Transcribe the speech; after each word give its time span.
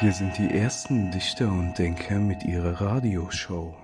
Hier 0.00 0.12
sind 0.12 0.38
die 0.38 0.50
ersten 0.50 1.10
Dichter 1.10 1.48
und 1.48 1.74
Denker 1.78 2.18
mit 2.18 2.42
ihrer 2.42 2.80
Radioshow. 2.80 3.76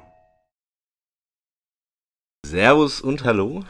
Servus 2.46 3.00
und 3.00 3.24
Hallo. 3.24 3.64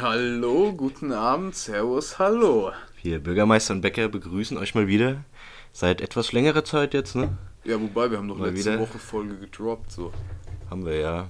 Hallo, 0.00 0.72
guten 0.72 1.12
Abend, 1.12 1.54
Servus, 1.54 2.18
hallo. 2.18 2.72
Wir 3.02 3.22
Bürgermeister 3.22 3.74
und 3.74 3.82
Bäcker 3.82 4.08
begrüßen 4.08 4.56
euch 4.56 4.74
mal 4.74 4.88
wieder. 4.88 5.24
Seit 5.72 6.00
etwas 6.00 6.32
längerer 6.32 6.64
Zeit 6.64 6.94
jetzt, 6.94 7.14
ne? 7.14 7.36
Ja, 7.64 7.80
wobei, 7.80 8.10
wir 8.10 8.18
haben 8.18 8.28
doch 8.28 8.38
Mal 8.38 8.50
letzte 8.50 8.72
wieder. 8.72 8.80
Woche 8.80 8.98
Folge 8.98 9.36
gedroppt, 9.36 9.92
so. 9.92 10.12
Haben 10.70 10.86
wir 10.86 10.96
ja. 10.98 11.28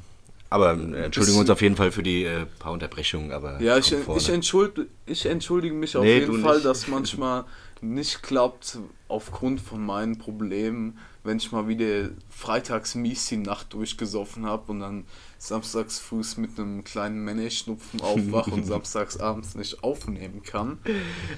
Aber 0.48 0.74
äh, 0.74 1.04
entschuldigen 1.06 1.38
uns 1.38 1.50
auf 1.50 1.60
jeden 1.60 1.74
Fall 1.76 1.90
für 1.90 2.04
die 2.04 2.24
äh, 2.24 2.46
paar 2.60 2.72
Unterbrechungen, 2.72 3.32
aber. 3.32 3.60
Ja, 3.60 3.76
ich, 3.78 3.92
ich, 3.92 4.28
entschuld, 4.28 4.86
ich 5.04 5.26
entschuldige 5.26 5.74
mich 5.74 5.96
auf 5.96 6.04
Nee, 6.04 6.20
jeden 6.20 6.40
Fall, 6.40 6.54
nicht. 6.54 6.66
dass 6.66 6.86
manchmal 6.86 7.44
nicht 7.82 8.22
klappt 8.22 8.78
aufgrund 9.08 9.60
von 9.60 9.84
meinen 9.84 10.18
Problemen, 10.18 10.98
wenn 11.22 11.38
ich 11.38 11.52
mal 11.52 11.68
wieder 11.68 12.10
freitags 12.30 12.94
mies 12.94 13.26
die 13.26 13.36
Nacht 13.36 13.72
durchgesoffen 13.72 14.46
habe 14.46 14.72
und 14.72 14.80
dann 14.80 15.04
samstags 15.38 15.98
frühs 15.98 16.36
mit 16.36 16.58
einem 16.58 16.84
kleinen 16.84 17.24
Männerschnupfen 17.24 18.00
aufwache 18.00 18.50
und 18.50 18.64
samstags 18.66 19.18
abends 19.18 19.54
nicht 19.54 19.82
aufnehmen 19.82 20.42
kann. 20.42 20.78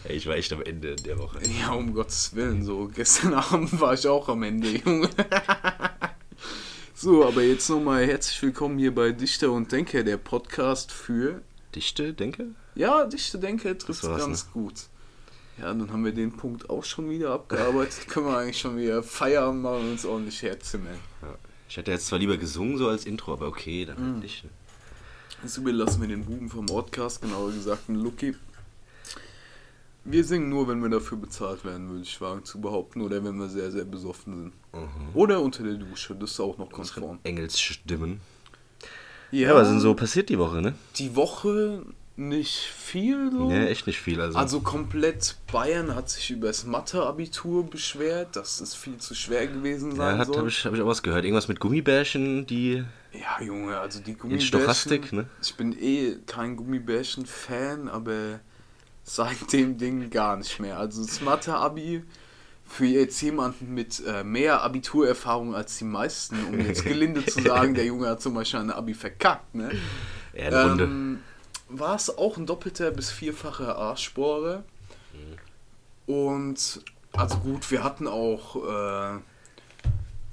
Ich 0.09 0.27
war 0.27 0.37
echt 0.37 0.53
am 0.53 0.63
Ende 0.63 0.97
der 0.97 1.19
Woche. 1.19 1.41
Ja, 1.61 1.73
um 1.73 1.95
Gottes 1.95 2.35
Willen, 2.35 2.63
so 2.63 2.89
gestern 2.95 3.35
Abend 3.35 3.81
war 3.81 3.95
ich 3.95 4.07
auch 4.07 4.29
am 4.29 4.43
Ende, 4.43 4.69
Junge. 4.69 5.09
so, 6.95 7.27
aber 7.27 7.43
jetzt 7.43 7.69
nochmal 7.69 8.07
herzlich 8.07 8.41
willkommen 8.43 8.79
hier 8.79 8.95
bei 8.95 9.13
Dichter 9.13 9.53
und 9.53 9.73
Denker, 9.73 10.05
der 10.05 10.17
Podcast 10.17 10.93
für. 10.93 11.43
Dichte, 11.75 12.15
denke? 12.15 12.55
Ja, 12.75 13.05
Dichter 13.05 13.39
Denker 13.39 13.77
trifft 13.77 14.03
ganz 14.03 14.47
ne? 14.47 14.51
gut. 14.53 14.89
Ja, 15.61 15.67
dann 15.75 15.91
haben 15.93 16.05
wir 16.05 16.13
den 16.13 16.37
Punkt 16.37 16.71
auch 16.71 16.85
schon 16.85 17.11
wieder 17.11 17.31
abgearbeitet. 17.33 18.07
Können 18.09 18.27
wir 18.27 18.37
eigentlich 18.39 18.59
schon 18.59 18.77
wieder 18.77 19.03
Feierabend 19.03 19.63
machen 19.63 19.81
und 19.81 19.91
uns 19.93 20.05
ordentlich 20.07 20.41
herzimmern. 20.43 20.95
Ich 21.69 21.77
hätte 21.77 21.91
jetzt 21.91 22.07
zwar 22.07 22.19
lieber 22.19 22.37
gesungen 22.37 22.79
so 22.79 22.89
als 22.89 23.05
Intro, 23.05 23.33
aber 23.33 23.49
okay, 23.49 23.85
dann 23.85 23.97
Mhm. 24.01 24.13
halt 24.15 24.23
nicht. 24.23 24.45
ne? 24.45 24.51
Jetzt 25.43 25.57
überlassen 25.59 26.01
wir 26.01 26.09
den 26.09 26.25
Buben 26.25 26.49
vom 26.49 26.67
Podcast, 26.67 27.21
genauer 27.23 27.53
gesagt, 27.53 27.89
einen 27.89 27.99
Lucky. 28.03 28.35
Wir 30.05 30.25
singen 30.25 30.49
nur, 30.49 30.67
wenn 30.69 30.81
wir 30.83 30.89
dafür 30.89 31.19
bezahlt 31.19 31.65
werden, 31.65 31.89
würde 31.91 32.03
ich 32.03 32.21
wagen 32.21 32.45
zu 32.45 32.61
behaupten, 32.61 33.03
oder 33.03 33.23
wenn 33.23 33.37
wir 33.37 33.49
sehr, 33.49 33.71
sehr 33.71 33.85
besoffen 33.85 34.35
sind. 34.37 34.53
Mhm. 34.83 34.89
Oder 35.15 35.41
unter 35.43 35.63
der 35.65 35.75
Dusche, 35.75 36.15
das 36.15 36.31
ist 36.33 36.41
auch 36.41 36.57
noch 36.57 36.71
konform. 36.71 37.19
Engelsstimmen. 37.25 38.21
Ja, 39.31 39.55
was 39.55 39.67
ist 39.69 39.73
denn 39.75 39.81
so 39.81 39.95
passiert 39.95 40.31
die 40.31 40.39
Woche, 40.39 40.63
ne? 40.63 40.75
Die 40.97 41.15
Woche 41.15 41.85
nicht 42.19 42.59
viel 42.59 43.31
so. 43.31 43.51
Ja, 43.51 43.65
echt 43.65 43.87
nicht 43.87 44.01
viel. 44.01 44.21
Also, 44.21 44.37
Also 44.37 44.61
komplett 44.61 45.37
Bayern 45.51 45.95
hat 45.95 46.11
sich 46.11 46.31
über 46.31 46.49
das 46.49 46.65
Mathe-Abitur 46.65 47.71
beschwert, 47.71 48.35
dass 48.35 48.61
es 48.61 48.75
viel 48.75 48.99
zu 48.99 49.15
schwer 49.15 49.47
gewesen 49.47 49.95
sein 49.95 50.15
ja, 50.15 50.19
hat, 50.19 50.27
soll. 50.27 50.39
habe 50.39 50.49
ich, 50.49 50.65
hab 50.65 50.75
ich 50.75 50.81
auch 50.81 50.87
was 50.87 51.03
gehört. 51.03 51.25
Irgendwas 51.25 51.49
mit 51.49 51.61
Gummibärchen, 51.61 52.47
die. 52.47 52.85
Ja, 53.13 53.43
Junge, 53.45 53.79
also 53.79 54.01
die 54.01 54.13
In 54.13 54.19
Gummibärchen. 54.19 54.49
Stochastik, 54.49 55.13
ne? 55.13 55.29
Ich 55.43 55.55
bin 55.55 55.77
eh 55.81 56.17
kein 56.27 56.57
Gummibärchen-Fan, 56.57 57.89
aber 57.89 58.41
seit 59.05 59.53
dem 59.53 59.79
Ding 59.79 60.11
gar 60.11 60.37
nicht 60.37 60.59
mehr. 60.59 60.79
Also 60.79 61.05
das 61.05 61.21
Mathe-Abi 61.21 62.03
für 62.67 62.85
jetzt 62.85 63.21
jemanden 63.23 63.73
mit 63.73 64.03
äh, 64.07 64.25
mehr 64.25 64.63
Abiturerfahrung 64.63 65.55
als 65.55 65.79
die 65.79 65.85
meisten, 65.85 66.37
um 66.47 66.61
jetzt 66.61 66.85
gelinde 66.87 67.25
zu 67.25 67.41
sagen, 67.43 67.75
der 67.75 67.87
Junge 67.87 68.09
hat 68.09 68.21
zum 68.21 68.35
Beispiel 68.35 68.61
ein 68.61 68.71
Abi 68.71 68.93
verkackt, 68.93 69.55
ne? 69.55 69.71
Ja, 70.35 70.49
eine 70.49 70.65
Runde. 70.65 71.19
War 71.69 71.97
es 71.97 72.17
auch 72.17 72.37
ein 72.37 72.47
doppelter 72.47 72.91
bis 72.91 73.11
vierfacher 73.11 73.77
Arschbohrer. 73.77 74.65
Und 76.07 76.81
also 77.13 77.37
gut, 77.39 77.71
wir 77.71 77.85
hatten 77.85 78.07
auch 78.07 78.57
äh, 78.57 79.19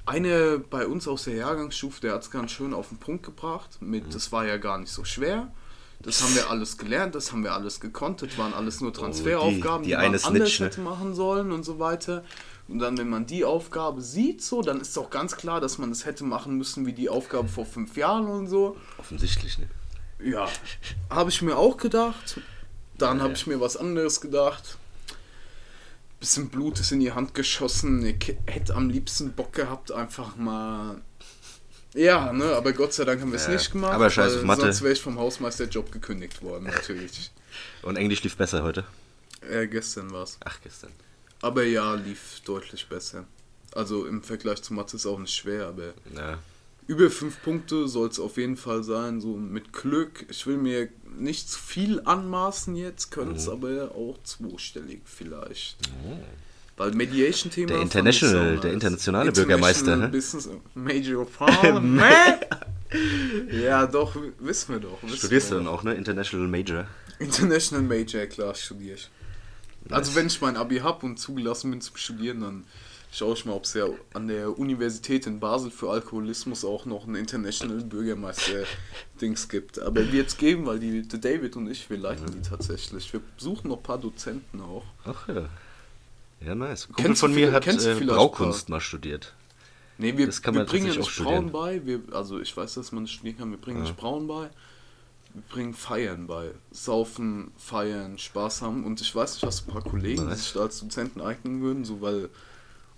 eine 0.06 0.60
bei 0.60 0.88
uns 0.88 1.08
aus 1.08 1.26
der 1.26 1.36
Jahrgangsstufe, 1.36 2.00
der 2.02 2.14
hat 2.14 2.22
es 2.22 2.32
ganz 2.32 2.52
schön 2.52 2.74
auf 2.74 2.90
den 2.90 2.98
Punkt 2.98 3.24
gebracht. 3.24 3.82
Mit, 3.82 4.14
Das 4.14 4.32
war 4.32 4.46
ja 4.46 4.58
gar 4.58 4.78
nicht 4.78 4.92
so 4.92 5.04
schwer. 5.04 5.52
Das 6.00 6.22
haben 6.22 6.36
wir 6.36 6.50
alles 6.50 6.78
gelernt, 6.78 7.16
das 7.16 7.32
haben 7.32 7.44
wir 7.44 7.54
alles 7.54 7.80
gekonnt, 7.80 8.22
das 8.22 8.38
waren 8.38 8.54
alles 8.54 8.80
nur 8.82 8.94
Transferaufgaben, 8.94 9.84
die 9.84 9.90
die, 9.90 9.96
eine 9.96 10.12
man 10.12 10.20
Snitch, 10.20 10.28
anders 10.28 10.60
ne? 10.60 10.66
hätte 10.68 10.82
machen 10.82 11.16
sollen 11.16 11.52
und 11.52 11.64
so 11.64 11.80
weiter. 11.80 12.24
Und 12.68 12.80
dann, 12.80 12.98
wenn 12.98 13.10
man 13.10 13.26
die 13.26 13.46
Aufgabe 13.46 14.02
sieht, 14.02 14.42
so, 14.42 14.62
dann 14.62 14.82
ist 14.82 14.98
auch 14.98 15.10
ganz 15.10 15.36
klar, 15.36 15.62
dass 15.62 15.78
man 15.78 15.92
es 15.92 16.06
hätte 16.06 16.24
machen 16.24 16.58
müssen 16.58 16.86
wie 16.86 16.94
die 16.94 17.10
Aufgabe 17.10 17.48
vor 17.48 17.66
fünf 17.66 17.96
Jahren 17.96 18.28
und 18.28 18.48
so. 18.48 18.76
Offensichtlich, 18.98 19.58
ne? 19.58 19.68
Ja, 20.20 20.48
habe 21.10 21.30
ich 21.30 21.42
mir 21.42 21.58
auch 21.58 21.78
gedacht. 21.78 22.40
Dann 22.98 23.22
habe 23.22 23.34
ich 23.34 23.46
mir 23.48 23.60
was 23.60 23.76
anderes 23.78 24.22
gedacht. 24.22 24.78
Bisschen 26.20 26.50
Blut 26.50 26.80
ist 26.80 26.92
in 26.92 27.02
die 27.02 27.12
Hand 27.12 27.34
geschossen. 27.34 28.06
Ich 28.06 28.36
hätte 28.48 28.74
am 28.76 28.90
liebsten 28.90 29.34
Bock 29.34 29.54
gehabt, 29.54 29.92
einfach 29.92 30.36
mal. 30.38 31.02
Ja, 31.94 32.32
ne, 32.34 32.56
aber 32.56 32.74
Gott 32.74 32.94
sei 32.94 33.04
Dank 33.06 33.22
haben 33.22 33.32
wir 33.32 33.38
es 33.38 33.46
Ja, 33.48 33.54
nicht 33.54 33.72
gemacht. 33.72 33.94
aber 33.94 34.10
scheiß 34.10 34.32
weil 34.34 34.40
auf 34.40 34.46
Mathe. 34.46 34.62
Sonst 34.62 34.82
wäre 34.82 34.94
ich 34.94 35.02
vom 35.02 35.18
Hausmeisterjob 35.20 35.92
gekündigt 35.92 36.42
worden, 36.42 36.66
natürlich. 36.66 37.32
Und 37.84 37.96
Englisch 37.98 38.24
lief 38.24 38.36
besser 38.36 38.64
heute. 38.64 38.86
äh, 39.50 39.68
gestern 39.68 40.12
war's. 40.12 40.38
Ach, 40.44 40.60
gestern. 40.64 40.92
Aber 41.42 41.64
ja, 41.64 41.94
lief 41.94 42.42
deutlich 42.46 42.88
besser. 42.88 43.26
Also 43.74 44.06
im 44.08 44.24
Vergleich 44.24 44.62
zu 44.64 44.74
Mathe 44.74 44.96
ist 44.98 45.06
auch 45.06 45.20
nicht 45.20 45.34
schwer, 45.36 45.68
aber 45.68 45.94
Ja. 46.16 46.40
Über 46.88 47.10
fünf 47.10 47.42
Punkte 47.42 47.88
soll 47.88 48.10
es 48.10 48.20
auf 48.20 48.38
jeden 48.38 48.58
Fall 48.58 48.84
sein, 48.84 49.20
so 49.20 49.36
mit 49.36 49.74
Glück. 49.74 50.26
Ich 50.30 50.46
will 50.46 50.58
mir 50.58 50.90
nicht 51.18 51.50
zu 51.50 51.58
viel 51.60 52.02
anmaßen 52.06 52.76
jetzt, 52.76 53.10
könnte 53.12 53.36
es 53.36 53.48
Mhm. 53.48 53.54
aber 53.54 53.92
auch 53.96 54.18
zweistellig 54.24 55.02
vielleicht. 55.06 55.78
Weil 56.78 56.92
Mediation-Thema. 56.92 57.68
Der 57.70 57.82
International- 57.82 58.58
der 58.60 58.74
internationale 58.74 59.32
Bürgermeister, 59.32 59.96
ne? 59.96 60.10
Business 60.10 60.50
Major 60.76 61.26
ja, 63.52 63.86
doch, 63.88 64.16
wissen 64.40 64.74
wir 64.74 64.80
doch. 64.82 65.02
Wissen 65.04 65.18
Studierst 65.18 65.52
du 65.52 65.56
wir 65.56 65.58
dann 65.60 65.68
auch, 65.68 65.84
ne? 65.84 65.94
International 65.96 66.48
Major. 66.48 66.88
International 67.20 67.84
Major, 67.84 68.26
klar, 68.28 68.54
studiere 68.56 68.96
ich. 68.96 69.10
Also 69.90 70.16
wenn 70.16 70.28
ich 70.28 70.40
mein 70.42 70.58
Abi 70.58 70.78
habe 70.80 71.06
und 71.06 71.18
zugelassen 71.18 71.72
bin 71.72 71.82
zum 71.82 71.96
Studieren, 71.96 72.42
dann 72.42 72.64
schaue 73.12 73.34
ich 73.34 73.46
mal, 73.46 73.54
ob 73.54 73.64
es 73.64 73.74
ja 73.74 73.86
an 74.14 74.28
der 74.28 74.58
Universität 74.58 75.26
in 75.28 75.40
Basel 75.40 75.72
für 75.72 75.90
Alkoholismus 75.90 76.66
auch 76.66 76.86
noch 76.86 77.08
ein 77.08 77.16
International 77.16 77.82
Bürgermeister-Dings 77.84 79.50
gibt. 79.50 79.80
Aber 79.80 80.12
wird 80.12 80.28
es 80.28 80.38
geben, 80.38 80.66
weil 80.66 80.80
die, 80.80 81.02
der 81.08 81.20
David 81.20 81.56
und 81.56 81.70
ich, 81.70 81.90
wir 81.90 81.98
leiten 81.98 82.26
die 82.32 82.42
tatsächlich. 82.48 83.12
Wir 83.14 83.22
suchen 83.38 83.70
noch 83.70 83.78
ein 83.78 83.84
paar 83.84 83.98
Dozenten 83.98 84.62
auch. 84.62 84.84
Ach 85.06 85.28
ja. 85.28 85.50
Ja, 86.42 86.54
nice. 86.54 86.88
Kumpel 86.88 87.04
Kennst 87.06 87.22
von 87.22 87.34
mir 87.34 87.52
hat 87.52 87.66
äh, 87.66 87.96
Braukunst 88.06 88.70
mal 88.70 88.82
studiert. 88.82 89.34
Nee, 89.98 90.18
wir, 90.18 90.26
Das 90.26 90.42
kann 90.42 90.54
wir 90.54 90.60
man 90.62 90.68
bringen 90.68 90.88
tatsächlich 90.88 91.18
nicht 91.18 91.28
auch 91.28 91.32
Brauen 91.32 91.52
bei. 91.52 91.86
Wir, 91.86 92.02
also 92.12 92.40
ich 92.40 92.56
weiß, 92.56 92.74
dass 92.76 92.92
man 92.92 93.06
das 93.06 93.12
studieren 93.12 93.38
kann. 93.38 93.52
Wir 93.52 93.58
bringen 93.58 93.78
Ja. 93.80 93.84
nicht 93.84 93.96
Brauen 93.98 94.28
bei. 94.28 94.50
Wir 95.34 95.44
bringen 95.50 95.74
Feiern 95.74 96.28
bei. 96.28 96.52
Saufen, 96.72 97.52
feiern, 97.58 98.18
Spaß 98.18 98.62
haben. 98.62 98.84
Und 98.84 99.00
ich 99.02 99.16
weiß 99.16 99.36
nicht, 99.36 99.46
hast 99.46 99.62
du 99.66 99.72
ein 99.72 99.74
paar 99.74 99.84
Kollegen, 99.84 100.24
die 100.24 100.28
Nice. 100.30 100.44
sich 100.44 100.54
da 100.54 100.62
als 100.62 100.80
Dozenten 100.82 101.22
eignen 101.22 101.62
würden, 101.62 101.86
so 101.86 102.02
weil 102.02 102.30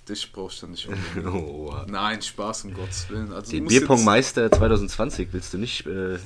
dich 0.09 0.31
brauchst 0.31 0.61
du 0.61 0.67
nicht 0.67 0.87
unbedingt. 1.15 1.35
Oh. 1.35 1.73
Nein, 1.87 2.21
Spaß, 2.21 2.65
um 2.65 2.73
Gottes 2.73 3.09
Willen. 3.09 3.31
Also 3.33 3.51
Den 3.51 3.65
Bierpongmeister 3.65 4.51
2020 4.51 5.29
willst 5.31 5.53
du 5.53 5.57
nicht 5.57 5.85
äh, 5.85 6.17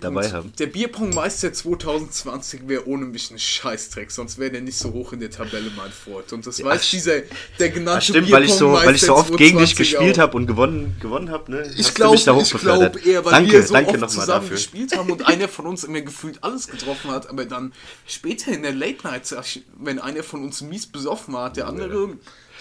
dabei 0.00 0.30
haben. 0.30 0.52
Der 0.58 0.66
Bierpongmeister 0.66 1.52
2020 1.52 2.68
wäre 2.68 2.86
ohne 2.86 3.06
mich 3.06 3.30
ein 3.30 3.38
Scheißdreck, 3.38 4.10
sonst 4.10 4.38
wäre 4.38 4.50
der 4.52 4.60
nicht 4.60 4.78
so 4.78 4.92
hoch 4.92 5.12
in 5.12 5.20
der 5.20 5.30
Tabelle, 5.30 5.70
mein 5.76 5.90
Freund. 5.90 6.32
Und 6.32 6.46
das 6.46 6.58
Ja, 6.58 6.66
weiß 6.66 6.90
dieser, 6.90 7.20
der 7.58 7.70
genannte 7.70 7.98
Ach, 7.98 8.02
stimmt, 8.02 8.30
weil 8.30 8.44
ich 8.44 8.54
so, 8.54 8.72
weil 8.72 8.94
ich 8.94 9.02
so 9.02 9.14
oft 9.14 9.36
gegen 9.36 9.58
dich 9.58 9.74
2020 9.74 9.76
gespielt 9.76 10.18
habe 10.18 10.36
und 10.36 10.46
gewonnen, 10.46 10.96
gewonnen 11.00 11.30
habe, 11.30 11.50
ne? 11.50 11.70
Ich 11.76 11.94
glaube, 11.94 12.16
ich 12.16 12.24
glaube 12.24 13.00
eher, 13.04 13.24
weil 13.24 13.32
danke, 13.32 13.52
wir 13.52 13.62
so 13.62 13.74
danke 13.74 14.02
oft 14.02 14.10
zusammen 14.10 14.42
dafür. 14.42 14.56
gespielt 14.56 14.96
haben 14.96 15.10
und 15.10 15.26
einer 15.26 15.48
von 15.48 15.66
uns 15.66 15.84
immer 15.84 16.00
gefühlt 16.00 16.42
alles 16.42 16.68
getroffen 16.68 17.10
hat, 17.10 17.28
aber 17.28 17.44
dann 17.44 17.72
später 18.06 18.52
in 18.52 18.62
der 18.62 18.72
Late 18.72 19.06
Night, 19.06 19.34
wenn 19.78 19.98
einer 19.98 20.22
von 20.22 20.42
uns 20.44 20.60
mies 20.60 20.86
besoffen 20.86 21.34
war, 21.34 21.46
hat 21.46 21.56
der 21.56 21.66
andere. 21.66 22.10
Weiß 22.10 22.16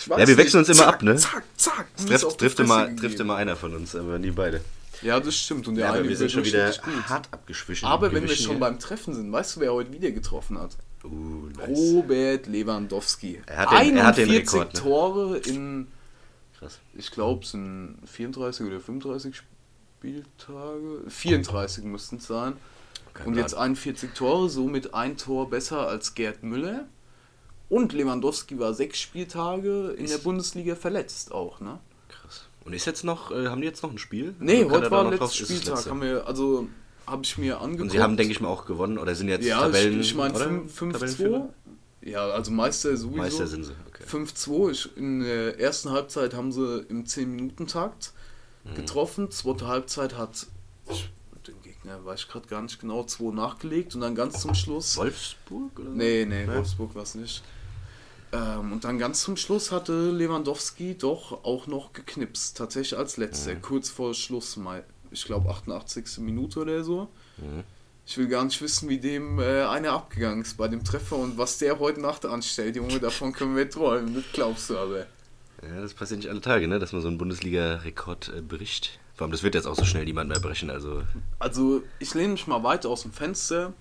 Ja, 0.07 0.27
wir 0.27 0.37
wechseln 0.37 0.59
uns 0.59 0.69
immer 0.69 0.77
zack, 0.79 0.93
ab, 0.95 1.03
ne? 1.03 1.15
Zack, 1.15 1.43
zack. 1.55 1.87
Es 1.97 2.05
trifft, 2.05 2.37
trifft, 2.39 2.59
immer, 2.59 2.95
trifft 2.95 3.19
immer 3.19 3.35
einer 3.35 3.55
von 3.55 3.75
uns, 3.75 3.95
aber 3.95 4.19
nie 4.19 4.31
beide. 4.31 4.61
Ja, 5.01 5.19
das 5.19 5.35
stimmt. 5.35 5.67
Und 5.67 5.75
der 5.75 5.85
Ja, 5.87 5.93
eine 5.93 6.07
wir 6.09 6.15
sind 6.17 6.31
schon 6.31 6.43
wieder 6.43 6.71
hart 7.07 7.27
abgeschwischen. 7.31 7.85
Aber 7.87 8.11
wenn 8.11 8.23
wir 8.27 8.35
schon 8.35 8.51
hier. 8.51 8.59
beim 8.59 8.79
Treffen 8.79 9.13
sind, 9.13 9.31
weißt 9.31 9.55
du, 9.55 9.59
wer 9.61 9.73
heute 9.73 9.91
wieder 9.93 10.11
getroffen 10.11 10.59
hat? 10.59 10.75
Uh, 11.05 11.47
nice. 11.57 11.69
Robert 11.69 12.47
Lewandowski. 12.47 13.41
Er 13.45 13.57
hat 13.57 13.71
den- 13.71 13.97
er 13.97 14.05
hat 14.07 14.17
den 14.17 14.29
41 14.29 14.53
Rekord, 14.53 14.73
ne? 14.73 14.79
Tore 14.81 15.37
in, 15.37 15.87
Krass. 16.57 16.79
ich 16.93 17.11
glaube, 17.11 17.43
es 17.45 17.51
sind 17.51 17.97
34 18.05 18.65
oder 18.67 18.81
35 18.81 19.41
Spieltage. 19.99 21.01
34 21.07 21.83
müssten 21.85 22.17
es 22.17 22.27
sein. 22.27 22.53
Kein 23.13 23.27
Und 23.27 23.33
Plan. 23.33 23.45
jetzt 23.45 23.55
41 23.55 24.11
Tore, 24.13 24.49
somit 24.49 24.93
ein 24.93 25.15
Tor 25.17 25.49
besser 25.49 25.87
als 25.87 26.13
Gerd 26.13 26.43
Müller. 26.43 26.87
Und 27.69 27.93
Lewandowski 27.93 28.57
war 28.59 28.73
sechs 28.73 28.99
Spieltage 28.99 29.91
in 29.97 30.07
der 30.07 30.17
Bundesliga 30.17 30.75
verletzt 30.75 31.31
auch, 31.31 31.59
ne? 31.59 31.79
Krass. 32.09 32.47
Und 32.65 32.73
ist 32.73 32.85
jetzt 32.85 33.03
noch, 33.03 33.31
äh, 33.31 33.47
haben 33.47 33.61
die 33.61 33.67
jetzt 33.67 33.83
noch 33.83 33.91
ein 33.91 33.97
Spiel? 33.99 34.33
Nee, 34.39 34.63
Oder 34.63 34.73
kann 34.73 34.81
heute 34.81 34.91
war 34.91 35.03
letzter 35.03 35.17
drauf? 35.19 35.29
Ist 35.31 35.37
Spieltag. 35.37 35.85
Haben 35.85 36.01
wir, 36.01 36.27
also 36.27 36.67
habe 37.05 37.23
ich 37.23 37.37
mir 37.37 37.59
angeguckt. 37.61 37.81
Und 37.83 37.89
sie 37.91 38.01
haben, 38.01 38.17
denke 38.17 38.31
ich 38.33 38.41
mal, 38.41 38.47
auch 38.49 38.65
gewonnen 38.65 38.97
oder 38.97 39.13
sind 39.15 39.27
jetzt 39.29 39.45
ja, 39.45 39.59
Tabellen. 39.61 39.99
ich, 39.99 40.07
ich 40.11 40.15
meine 40.15 40.33
oder? 40.33 40.45
5-2. 40.47 40.91
Tabellenführer? 40.93 41.49
Ja, 42.01 42.27
also 42.29 42.51
Meister 42.51 42.95
sowieso. 42.97 43.17
Meister 43.17 43.47
sind 43.47 43.65
sie, 43.65 43.73
okay. 43.87 44.03
5-2. 44.05 44.71
Ich- 44.71 44.97
In 44.97 45.19
der 45.21 45.59
ersten 45.59 45.91
Halbzeit 45.91 46.33
haben 46.33 46.51
sie 46.51 46.85
im 46.89 47.05
10-Minuten-Takt 47.05 48.13
Mhm. 48.63 48.75
getroffen. 48.75 49.31
Zweite 49.31 49.67
Halbzeit 49.67 50.17
hat 50.17 50.47
ich, 50.89 51.09
den 51.47 51.61
Gegner, 51.61 52.03
weiß 52.05 52.21
ich 52.21 52.27
gerade 52.27 52.47
gar 52.47 52.61
nicht 52.61 52.79
genau, 52.79 53.03
2 53.03 53.33
nachgelegt 53.33 53.95
und 53.95 54.01
dann 54.01 54.15
ganz 54.15 54.41
zum 54.41 54.53
Schluss. 54.53 54.97
Wolfsburg 54.97 55.79
oder? 55.79 55.89
Nee, 55.89 56.25
nee, 56.25 56.45
Wolfsburg 56.47 56.93
war 56.95 57.03
es 57.03 57.15
nicht. 57.15 57.41
Ähm, 58.31 58.73
und 58.73 58.83
dann 58.83 58.99
ganz 58.99 59.23
zum 59.23 59.37
Schluss 59.37 59.71
hatte 59.71 60.11
Lewandowski 60.11 60.95
doch 60.97 61.43
auch 61.43 61.67
noch 61.67 61.93
geknipst. 61.93 62.57
Tatsächlich 62.57 62.97
als 62.97 63.17
letzter, 63.17 63.55
Mhm. 63.55 63.61
kurz 63.61 63.89
vor 63.89 64.13
Schluss, 64.13 64.55
mal, 64.57 64.83
ich 65.11 65.25
glaube 65.25 65.49
88. 65.49 66.19
Minute 66.19 66.59
oder 66.59 66.83
so. 66.83 67.07
Mhm. 67.37 67.63
Ich 68.05 68.17
will 68.17 68.27
gar 68.27 68.43
nicht 68.43 68.59
wissen, 68.61 68.89
wie 68.89 68.97
dem 68.99 69.39
äh, 69.39 69.63
einer 69.63 69.91
abgegangen 69.93 70.41
ist 70.41 70.57
bei 70.57 70.67
dem 70.67 70.83
Treffer 70.83 71.15
und 71.15 71.37
was 71.37 71.57
der 71.59 71.79
heute 71.79 72.01
Nacht 72.01 72.25
anstellt. 72.25 72.75
Junge, 72.75 72.99
davon 72.99 73.33
können 73.33 73.55
wir 73.55 73.69
träumen, 73.69 74.15
das 74.15 74.23
glaubst 74.33 74.69
du 74.69 74.77
aber. 74.77 75.05
Ja, 75.61 75.81
das 75.81 75.93
passiert 75.93 76.19
nicht 76.19 76.29
alle 76.29 76.41
Tage, 76.41 76.67
ne? 76.67 76.79
dass 76.79 76.91
man 76.93 77.01
so 77.01 77.07
einen 77.07 77.17
Bundesliga-Rekord 77.17 78.31
äh, 78.35 78.41
bricht. 78.41 78.99
Vor 79.15 79.25
allem, 79.25 79.31
das 79.31 79.43
wird 79.43 79.53
jetzt 79.55 79.65
auch 79.67 79.75
so 79.75 79.83
schnell 79.85 80.05
niemand 80.05 80.29
mehr 80.29 80.39
brechen. 80.39 80.69
Also, 80.69 81.03
Also, 81.39 81.83
ich 81.99 82.13
lehne 82.13 82.29
mich 82.29 82.47
mal 82.47 82.63
weit 82.63 82.85
aus 82.85 83.01
dem 83.01 83.11
Fenster 83.11 83.73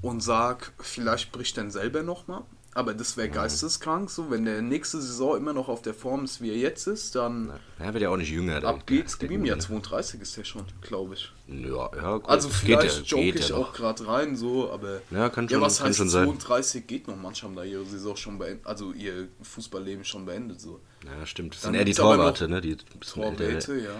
und 0.00 0.20
sag, 0.22 0.72
vielleicht 0.78 1.30
bricht 1.32 1.58
er 1.58 1.70
selber 1.70 2.02
nochmal. 2.02 2.42
Aber 2.74 2.94
das 2.94 3.16
wäre 3.16 3.28
geisteskrank, 3.28 4.08
so 4.08 4.30
wenn 4.30 4.44
der 4.44 4.62
nächste 4.62 5.00
Saison 5.00 5.36
immer 5.36 5.52
noch 5.52 5.68
auf 5.68 5.82
der 5.82 5.94
Form 5.94 6.24
ist, 6.24 6.40
wie 6.40 6.50
er 6.50 6.56
jetzt 6.56 6.86
ist, 6.86 7.14
dann 7.16 7.46
na, 7.78 7.84
er 7.86 7.92
wird 7.94 8.02
ja 8.02 8.10
auch 8.10 8.16
nicht 8.16 8.30
jünger. 8.30 8.62
ab 8.62 8.86
geht's. 8.86 9.18
Gib 9.18 9.30
ihm 9.32 9.44
ja 9.44 9.54
Gute. 9.54 9.66
32 9.66 10.20
ist 10.20 10.36
der 10.36 10.44
schon, 10.44 10.64
glaube 10.80 11.14
ich. 11.14 11.32
Ja, 11.48 11.90
ja, 11.96 12.16
gut. 12.18 12.28
Also 12.28 12.48
vielleicht 12.50 12.82
geht 12.82 12.92
ja, 12.92 13.02
joke 13.16 13.22
geht 13.24 13.40
ich 13.40 13.48
ja 13.48 13.56
auch 13.56 13.72
gerade 13.72 14.06
rein, 14.06 14.36
so, 14.36 14.70
aber 14.70 15.00
Ja, 15.10 15.28
kann 15.28 15.46
ja, 15.46 15.52
schon- 15.52 15.60
was 15.62 15.78
kann 15.78 15.88
heißt 15.88 15.98
schon 15.98 16.08
sein. 16.08 16.24
32 16.26 16.86
geht 16.86 17.08
noch, 17.08 17.16
manche 17.16 17.46
haben 17.46 17.56
da 17.56 17.64
ihre 17.64 17.84
Saison 17.86 18.14
schon 18.16 18.38
beendet, 18.38 18.64
also 18.66 18.92
ihr 18.92 19.28
Fußballleben 19.42 20.04
schon 20.04 20.24
beendet, 20.26 20.60
so. 20.60 20.80
Ja, 21.04 21.26
stimmt. 21.26 21.54
Das 21.54 21.62
Dann 21.62 21.72
sind 21.72 21.78
eher 21.80 21.84
die 21.84 21.94
Torwarte, 21.94 22.48
ne? 22.48 22.60
Die 22.60 22.76
Torwerte, 22.76 23.76
ja. 23.80 23.96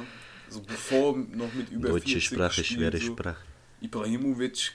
So 0.51 0.61
bevor 0.61 1.17
noch 1.17 1.53
mit 1.55 1.71
über 1.71 1.89
Deutsche 1.89 2.21
40 2.21 2.25
Sprache, 2.25 2.63
schwere 2.65 2.97
so. 2.99 3.07
Sprache. 3.07 3.37
Ibrahimovic 3.81 4.73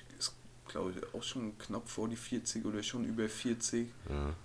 glaube 0.74 0.92
ich, 0.96 1.14
auch 1.14 1.24
schon 1.24 1.58
knapp 1.58 1.88
vor 1.88 2.10
die 2.10 2.16
40 2.16 2.66
oder 2.66 2.84
schon 2.84 3.06
über 3.06 3.30
40. 3.30 3.88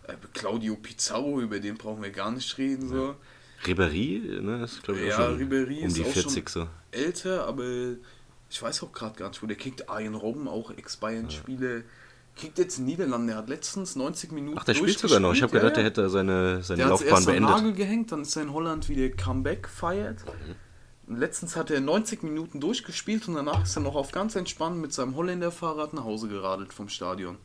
Äh, 0.06 0.14
Claudio 0.32 0.76
Pizarro, 0.76 1.40
über 1.40 1.58
den 1.58 1.76
brauchen 1.76 2.02
wir 2.02 2.10
gar 2.10 2.30
nicht 2.30 2.56
reden. 2.58 2.88
So. 2.88 3.16
Ribéry, 3.64 4.40
ne? 4.40 4.62
Ist, 4.64 4.82
glaube 4.82 5.00
ich, 5.00 5.08
Ja, 5.08 5.14
auch 5.16 5.30
schon 5.30 5.38
Ribéry 5.40 5.82
um 5.84 5.92
die 5.92 6.02
auch 6.04 6.06
40 6.06 6.48
schon 6.48 6.62
so. 6.64 6.68
älter, 6.92 7.46
aber 7.46 7.64
ich 8.50 8.62
weiß 8.62 8.82
auch 8.84 8.92
gerade 8.92 9.18
gar 9.18 9.28
nicht, 9.30 9.42
wo 9.42 9.46
der 9.46 9.56
kriegt. 9.56 9.88
Arjen 9.88 10.14
Robben, 10.14 10.46
auch 10.48 10.70
Ex-Bayern-Spieler, 10.70 11.80
kriegt 12.36 12.58
jetzt 12.58 12.78
in 12.78 12.84
Niederlanden. 12.84 13.28
Der 13.28 13.36
hat 13.36 13.48
letztens 13.48 13.96
90 13.96 14.30
Minuten 14.32 14.58
Ach, 14.60 14.64
der 14.64 14.74
spielt 14.74 14.98
sogar 14.98 15.18
noch. 15.20 15.32
Ich 15.34 15.42
habe 15.42 15.52
gedacht, 15.52 15.76
der 15.76 15.84
hätte 15.84 16.08
seine, 16.08 16.62
seine 16.62 16.76
Der 16.76 16.86
hat 16.86 16.90
Laufbahn 16.92 17.10
erst 17.10 17.26
beendet. 17.26 17.50
Nagel 17.50 17.72
gehängt, 17.72 18.12
dann 18.12 18.22
ist 18.22 18.36
er 18.36 18.42
in 18.42 18.52
Holland 18.52 18.88
wieder 18.88 19.08
Comeback 19.16 19.66
feiert. 19.68 20.22
Und 20.26 20.54
letztens 21.08 21.56
hat 21.56 21.70
er 21.70 21.80
90 21.80 22.22
Minuten 22.22 22.60
durchgespielt 22.60 23.28
und 23.28 23.34
danach 23.34 23.64
ist 23.64 23.76
er 23.76 23.82
noch 23.82 23.94
auf 23.94 24.12
ganz 24.12 24.36
entspannt 24.36 24.78
mit 24.78 24.92
seinem 24.92 25.16
Holländer-Fahrrad 25.16 25.94
nach 25.94 26.04
Hause 26.04 26.28
geradelt 26.28 26.72
vom 26.72 26.88
Stadion. 26.88 27.36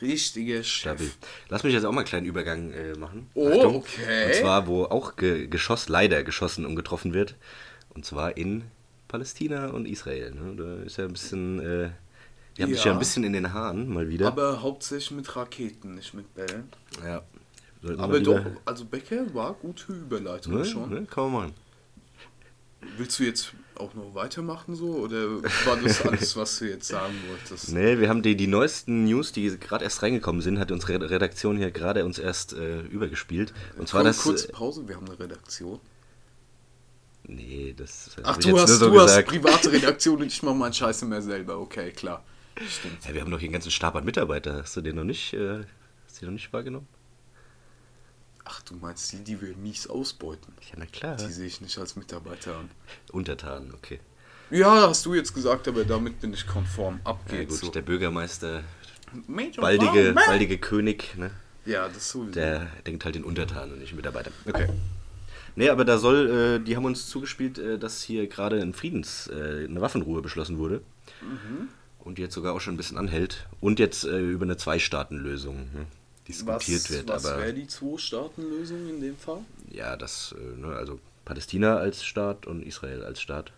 Richtiger 0.00 0.62
Stabil. 0.62 1.10
Lass 1.50 1.62
mich 1.62 1.74
jetzt 1.74 1.84
auch 1.84 1.92
mal 1.92 2.00
einen 2.00 2.08
kleinen 2.08 2.26
Übergang 2.26 2.72
äh, 2.72 2.94
machen. 2.96 3.28
Oh, 3.34 3.50
okay. 3.76 4.26
Und 4.26 4.34
zwar, 4.34 4.66
wo 4.66 4.84
auch 4.84 5.16
ge 5.16 5.46
geschoss, 5.46 5.88
leider 5.90 6.22
geschossen 6.24 6.64
und 6.64 6.74
getroffen 6.74 7.12
wird. 7.12 7.34
Und 7.90 8.06
zwar 8.06 8.36
in 8.38 8.64
Palästina 9.08 9.68
und 9.68 9.86
Israel. 9.86 10.30
Ne? 10.32 10.56
Da 10.56 10.82
ist 10.84 10.96
ja 10.96 11.04
ein 11.04 11.12
bisschen, 11.12 11.58
äh, 11.60 11.90
die 12.56 12.62
haben 12.62 12.70
sich 12.72 12.80
ja 12.84 12.86
Ja. 12.86 12.92
ein 12.94 12.98
bisschen 12.98 13.24
in 13.24 13.34
den 13.34 13.52
Haaren 13.52 13.92
mal 13.92 14.08
wieder. 14.08 14.28
Aber 14.28 14.62
hauptsächlich 14.62 15.10
mit 15.10 15.36
Raketen, 15.36 15.94
nicht 15.96 16.14
mit 16.14 16.34
Bällen. 16.34 16.68
ja. 17.04 17.22
Sollten 17.82 18.00
Aber 18.02 18.20
doch, 18.20 18.44
also 18.66 18.84
Becker 18.84 19.32
war 19.34 19.54
gute 19.54 19.92
Überleitung 19.94 20.52
Ne? 20.54 20.64
schon. 20.66 20.90
Ne? 20.90 21.06
Kann 21.06 21.24
man 21.24 21.32
machen. 21.32 21.54
Willst 22.96 23.18
du 23.18 23.24
jetzt 23.24 23.52
auch 23.76 23.94
noch 23.94 24.14
weitermachen 24.14 24.74
so 24.74 24.96
oder 24.96 25.42
war 25.42 25.76
das 25.82 26.00
alles, 26.06 26.36
was 26.36 26.58
du 26.58 26.68
jetzt 26.68 26.88
sagen 26.88 27.14
wolltest? 27.28 27.72
Nee, 27.72 27.98
wir 27.98 28.08
haben 28.08 28.22
die, 28.22 28.36
die 28.36 28.46
neuesten 28.46 29.04
News, 29.04 29.32
die 29.32 29.58
gerade 29.58 29.84
erst 29.84 30.02
reingekommen 30.02 30.42
sind, 30.42 30.58
hat 30.58 30.70
unsere 30.72 31.10
Redaktion 31.10 31.56
hier 31.56 31.70
gerade 31.70 32.04
uns 32.04 32.18
erst 32.18 32.52
äh, 32.52 32.80
übergespielt. 32.82 33.52
Und 33.78 33.88
zwar 33.88 34.00
Komm, 34.02 34.06
das. 34.08 34.18
kurze 34.22 34.48
Äh, 34.48 34.52
Pause, 34.52 34.88
wir 34.88 34.96
haben 34.96 35.06
eine 35.06 35.18
Redaktion. 35.18 35.80
nee, 37.24 37.74
das. 37.76 38.10
Ach, 38.22 38.36
du 38.38 38.58
hast, 38.58 38.78
so 38.78 38.90
du 38.90 39.00
hast 39.00 39.06
gesagt. 39.08 39.28
private 39.28 39.72
Redaktion 39.72 40.20
und 40.20 40.26
ich 40.26 40.42
mache 40.42 40.54
meinen 40.54 40.72
Scheiße 40.72 41.04
mehr 41.06 41.22
selber. 41.22 41.58
Okay, 41.58 41.90
klar. 41.92 42.24
Stimmt. 42.68 43.04
Ja, 43.06 43.14
wir 43.14 43.20
haben 43.22 43.30
doch 43.30 43.38
hier 43.38 43.46
einen 43.46 43.54
ganzen 43.54 43.70
Stab 43.70 43.94
an 43.96 44.04
Mitarbeiter. 44.04 44.62
Hast 44.62 44.76
du 44.76 44.80
den 44.80 44.96
noch 44.96 45.04
nicht, 45.04 45.32
äh, 45.32 45.64
hast 46.06 46.16
du 46.16 46.20
den 46.20 46.26
noch 46.26 46.32
nicht 46.32 46.52
wahrgenommen? 46.52 46.86
Ach, 48.50 48.62
du 48.62 48.74
meinst 48.74 49.12
die, 49.12 49.18
die 49.22 49.40
wir 49.40 49.56
mies 49.56 49.86
ausbeuten? 49.86 50.52
Ja, 50.70 50.74
na 50.78 50.86
klar. 50.86 51.16
Die 51.16 51.30
sehe 51.30 51.46
ich 51.46 51.60
nicht 51.60 51.78
als 51.78 51.94
Mitarbeiter 51.94 52.56
an. 52.56 52.70
Untertan, 53.12 53.72
okay. 53.74 54.00
Ja, 54.50 54.88
hast 54.88 55.06
du 55.06 55.14
jetzt 55.14 55.32
gesagt, 55.32 55.68
aber 55.68 55.84
damit 55.84 56.20
bin 56.20 56.34
ich 56.34 56.46
konform. 56.46 56.98
Ab 57.04 57.20
Ja, 57.30 57.38
geht's. 57.38 57.60
gut, 57.60 57.66
so. 57.66 57.70
der 57.70 57.82
Bürgermeister, 57.82 58.64
Major 59.28 59.62
baldige, 59.62 60.12
Brown, 60.12 60.26
baldige 60.26 60.58
König, 60.58 61.16
ne? 61.16 61.30
Ja, 61.64 61.88
das 61.88 62.10
sowieso. 62.10 62.32
Der 62.32 62.66
denkt 62.86 63.04
halt 63.04 63.14
in 63.14 63.22
Untertan 63.22 63.70
und 63.72 63.78
nicht 63.78 63.94
Mitarbeiter. 63.94 64.32
Okay. 64.48 64.68
Nee, 65.54 65.68
aber 65.68 65.84
da 65.84 65.98
soll, 65.98 66.58
äh, 66.60 66.64
die 66.64 66.74
haben 66.76 66.84
uns 66.84 67.08
zugespielt, 67.08 67.58
äh, 67.58 67.78
dass 67.78 68.02
hier 68.02 68.26
gerade 68.26 68.60
ein 68.60 68.72
Friedens, 68.74 69.28
äh, 69.28 69.66
eine 69.68 69.80
Waffenruhe 69.80 70.22
beschlossen 70.22 70.58
wurde. 70.58 70.82
Mhm. 71.20 71.68
Und 71.98 72.18
jetzt 72.18 72.34
sogar 72.34 72.54
auch 72.54 72.60
schon 72.60 72.74
ein 72.74 72.76
bisschen 72.76 72.96
anhält. 72.96 73.46
Und 73.60 73.78
jetzt 73.78 74.04
äh, 74.04 74.18
über 74.18 74.44
eine 74.44 74.56
Zwei-Staaten-Lösung 74.56 75.56
ne, 75.74 75.86
was 76.46 76.64
diskutiert 76.64 76.90
wird. 76.90 77.08
was 77.08 77.24
aber 77.26 77.42
wäre 77.42 77.54
die 77.54 77.66
Zwei-Staaten-Lösung 77.66 78.88
in 78.88 79.00
dem 79.00 79.16
Fall? 79.16 79.40
ja, 79.70 79.96
das, 79.96 80.34
äh, 80.38 80.60
ne, 80.60 80.74
also 80.74 80.98
Palästina 81.24 81.76
als 81.76 82.04
Staat 82.04 82.46
und 82.46 82.62
Israel 82.62 83.04
als 83.04 83.20
Staat. 83.20 83.52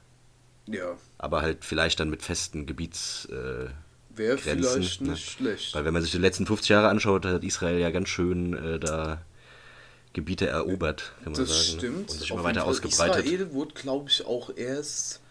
Ja, 0.66 0.96
Aber 1.18 1.42
halt 1.42 1.64
vielleicht 1.64 1.98
dann 2.00 2.10
mit 2.10 2.22
festen 2.22 2.66
Gebiets. 2.66 3.26
Äh, 3.26 3.68
wäre 4.14 4.36
vielleicht 4.38 5.00
ne? 5.00 5.10
nicht 5.12 5.30
schlecht. 5.30 5.74
Weil 5.74 5.84
wenn 5.84 5.92
man 5.94 6.02
sich 6.02 6.12
die 6.12 6.18
letzten 6.18 6.46
50 6.46 6.68
Jahre 6.68 6.88
anschaut, 6.88 7.24
hat 7.24 7.42
Israel 7.42 7.78
ja 7.78 7.90
ganz 7.90 8.08
schön 8.10 8.52
äh, 8.54 8.78
da 8.78 9.22
Gebiete 10.12 10.46
erobert, 10.46 11.14
kann 11.24 11.32
man 11.32 11.40
Das 11.40 11.48
sagen. 11.48 11.72
ne? 11.72 11.78
stimmt. 11.78 12.10
Und 12.10 12.20
sich 12.20 12.30
immer 12.30 12.44
weiter 12.44 12.64
ausgebreitet. 12.66 13.24
Israel 13.24 13.52
wurde, 13.52 13.72
glaube 13.74 14.10
ich, 14.10 14.26
auch 14.26 14.54
erst 14.54 15.21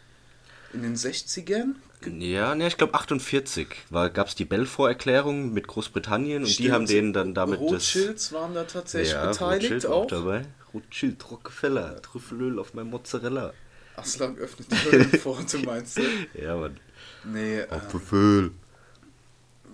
in 0.73 0.81
den 0.83 0.95
60ern. 0.95 1.75
Ja, 2.17 2.55
ne, 2.55 2.67
ich 2.67 2.77
glaube 2.77 2.95
48 2.95 3.67
gab 3.91 4.27
es 4.27 4.35
die 4.35 4.45
Balfour-Erklärung 4.45 5.53
mit 5.53 5.67
Großbritannien 5.67 6.43
und 6.43 6.57
die 6.59 6.71
haben 6.71 6.87
denen 6.87 7.13
dann 7.13 7.33
damit 7.35 7.59
Rothschilds 7.59 8.33
waren 8.33 8.53
da 8.55 8.63
das... 8.63 8.73
tatsächlich 8.73 9.13
Ja, 9.13 9.27
beteiligt 9.27 9.71
Rothschild 9.71 9.85
auch. 9.85 10.07
dabei. 10.07 10.45
Rothschild, 10.73 11.29
Rockefeller, 11.31 12.01
Trüffelöl 12.01 12.57
auf 12.59 12.73
mein 12.73 12.87
Mozzarella. 12.87 13.53
Aslan 13.95 14.35
öffnet 14.37 14.71
die 14.71 14.75
Höllenpforte, 14.77 15.57
meinst 15.65 15.97
du? 15.97 16.01
Ja, 16.33 16.55
Mann. 16.55 16.77
Nee, 17.23 17.59
äh, 17.59 17.67
Trüffel. 17.91 18.51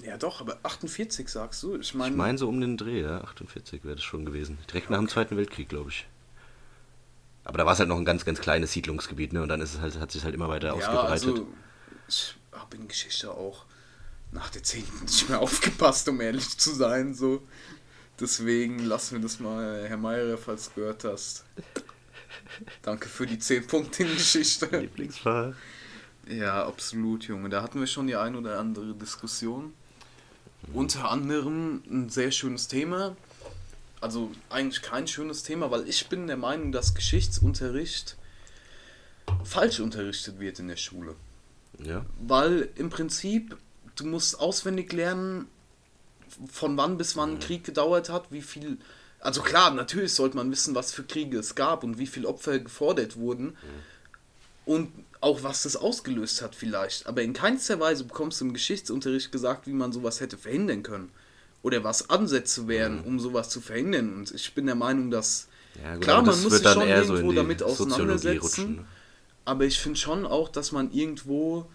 ja 0.03 0.17
doch, 0.17 0.41
aber 0.41 0.57
48 0.63 1.29
sagst 1.29 1.63
du? 1.63 1.75
Ich 1.77 1.93
meine, 1.93 2.11
Ich 2.11 2.17
meine 2.17 2.37
so 2.37 2.49
um 2.49 2.59
den 2.59 2.75
Dreh, 2.75 3.01
ja, 3.03 3.21
48 3.21 3.85
wäre 3.85 3.95
das 3.95 4.03
schon 4.03 4.25
gewesen. 4.25 4.57
Direkt 4.67 4.89
nach 4.89 4.97
dem 4.99 5.07
Zweiten 5.07 5.37
Weltkrieg, 5.37 5.69
glaube 5.69 5.91
ich. 5.91 6.07
Aber 7.47 7.57
da 7.57 7.65
war 7.65 7.71
es 7.71 7.79
halt 7.79 7.87
noch 7.87 7.97
ein 7.97 8.03
ganz, 8.03 8.25
ganz 8.25 8.41
kleines 8.41 8.73
Siedlungsgebiet, 8.73 9.31
ne? 9.31 9.41
Und 9.41 9.47
dann 9.47 9.61
ist 9.61 9.73
es 9.73 9.79
halt, 9.79 9.97
hat 10.01 10.11
sich 10.11 10.25
halt 10.25 10.35
immer 10.35 10.49
weiter 10.49 10.67
ja, 10.67 10.73
ausgebreitet. 10.73 11.09
also 11.09 11.47
ich 12.09 12.35
habe 12.51 12.75
in 12.75 12.89
Geschichte 12.89 13.31
auch 13.31 13.63
nach 14.33 14.49
der 14.49 14.63
10. 14.63 14.83
nicht 15.03 15.29
mehr 15.29 15.39
aufgepasst, 15.41 16.09
um 16.09 16.19
ehrlich 16.19 16.57
zu 16.57 16.75
sein, 16.75 17.13
so. 17.13 17.47
Deswegen 18.19 18.79
lassen 18.79 19.15
wir 19.15 19.21
das 19.21 19.39
mal, 19.39 19.85
Herr 19.87 19.95
Meier, 19.95 20.37
falls 20.37 20.67
du 20.67 20.81
gehört 20.81 21.05
hast. 21.05 21.45
Danke 22.81 23.07
für 23.07 23.25
die 23.25 23.39
10 23.39 23.65
Punkte 23.65 24.03
in 24.03 24.09
Geschichte. 24.09 24.65
Lieblingsfach. 24.77 25.53
Ja, 26.27 26.67
absolut, 26.67 27.29
Junge. 27.29 27.47
Da 27.47 27.63
hatten 27.63 27.79
wir 27.79 27.87
schon 27.87 28.07
die 28.07 28.17
ein 28.17 28.35
oder 28.35 28.59
andere 28.59 28.93
Diskussion. 28.93 29.71
Unter 30.73 31.09
anderem 31.09 31.81
ein 31.89 32.09
sehr 32.09 32.31
schönes 32.31 32.67
Thema. 32.67 33.15
Also 33.99 34.31
eigentlich 34.49 34.81
kein 34.81 35.07
schönes 35.07 35.43
Thema, 35.43 35.71
weil 35.71 35.87
ich 35.87 36.07
bin 36.07 36.27
der 36.27 36.37
Meinung, 36.37 36.71
dass 36.71 36.93
Geschichtsunterricht 36.93 38.15
falsch 39.43 39.79
unterrichtet 39.79 40.39
wird 40.39 40.59
in 40.59 40.67
der 40.67 40.77
Schule. 40.77 41.15
Ja. 41.83 42.05
Weil 42.19 42.69
im 42.75 42.89
Prinzip, 42.89 43.57
du 43.95 44.05
musst 44.05 44.39
auswendig 44.39 44.93
lernen, 44.93 45.47
von 46.51 46.77
wann 46.77 46.97
bis 46.97 47.15
wann 47.15 47.33
ein 47.33 47.39
Krieg 47.39 47.63
gedauert 47.63 48.09
hat, 48.09 48.31
wie 48.31 48.41
viel. 48.41 48.77
Also 49.19 49.41
klar, 49.41 49.71
natürlich 49.71 50.13
sollte 50.13 50.37
man 50.37 50.51
wissen, 50.51 50.75
was 50.75 50.91
für 50.93 51.03
Kriege 51.03 51.39
es 51.39 51.55
gab 51.55 51.83
und 51.83 51.97
wie 51.97 52.07
viele 52.07 52.27
Opfer 52.27 52.59
gefordert 52.59 53.17
wurden. 53.17 53.57
Und 54.65 54.91
auch 55.21 55.43
was 55.43 55.63
das 55.63 55.75
ausgelöst 55.75 56.41
hat 56.41 56.53
vielleicht. 56.53 57.07
Aber 57.07 57.23
in 57.23 57.33
keinster 57.33 57.79
Weise 57.79 58.03
bekommst 58.03 58.41
du 58.41 58.45
im 58.45 58.53
Geschichtsunterricht 58.53 59.31
gesagt, 59.31 59.65
wie 59.65 59.73
man 59.73 59.91
sowas 59.91 60.19
hätte 60.19 60.37
verhindern 60.37 60.83
können. 60.83 61.11
Oder 61.63 61.83
was 61.83 62.09
Ansätze 62.09 62.67
wären, 62.67 63.01
um 63.01 63.19
sowas 63.19 63.49
zu 63.49 63.61
verhindern. 63.61 64.13
Und 64.15 64.31
ich 64.31 64.53
bin 64.53 64.65
der 64.67 64.75
Meinung, 64.75 65.11
dass 65.11 65.47
Ja, 65.83 65.93
gut, 65.95 66.03
Klar, 66.03 66.21
man 66.21 66.41
muss 66.41 66.53
sich 66.53 66.63
schon 66.63 66.73
so 66.73 66.81
irgendwo 66.87 67.29
die 67.31 67.35
damit 67.35 67.63
auseinandersetzen. 67.63 68.39
rutschen. 68.41 68.75
ne? 68.77 68.85
Aber 69.45 69.65
ich 69.65 69.79
finde 69.79 69.97
schon 69.99 70.25
auch, 70.25 70.49
dass 70.49 70.71
man 70.71 70.91
irgendwo 70.91 71.69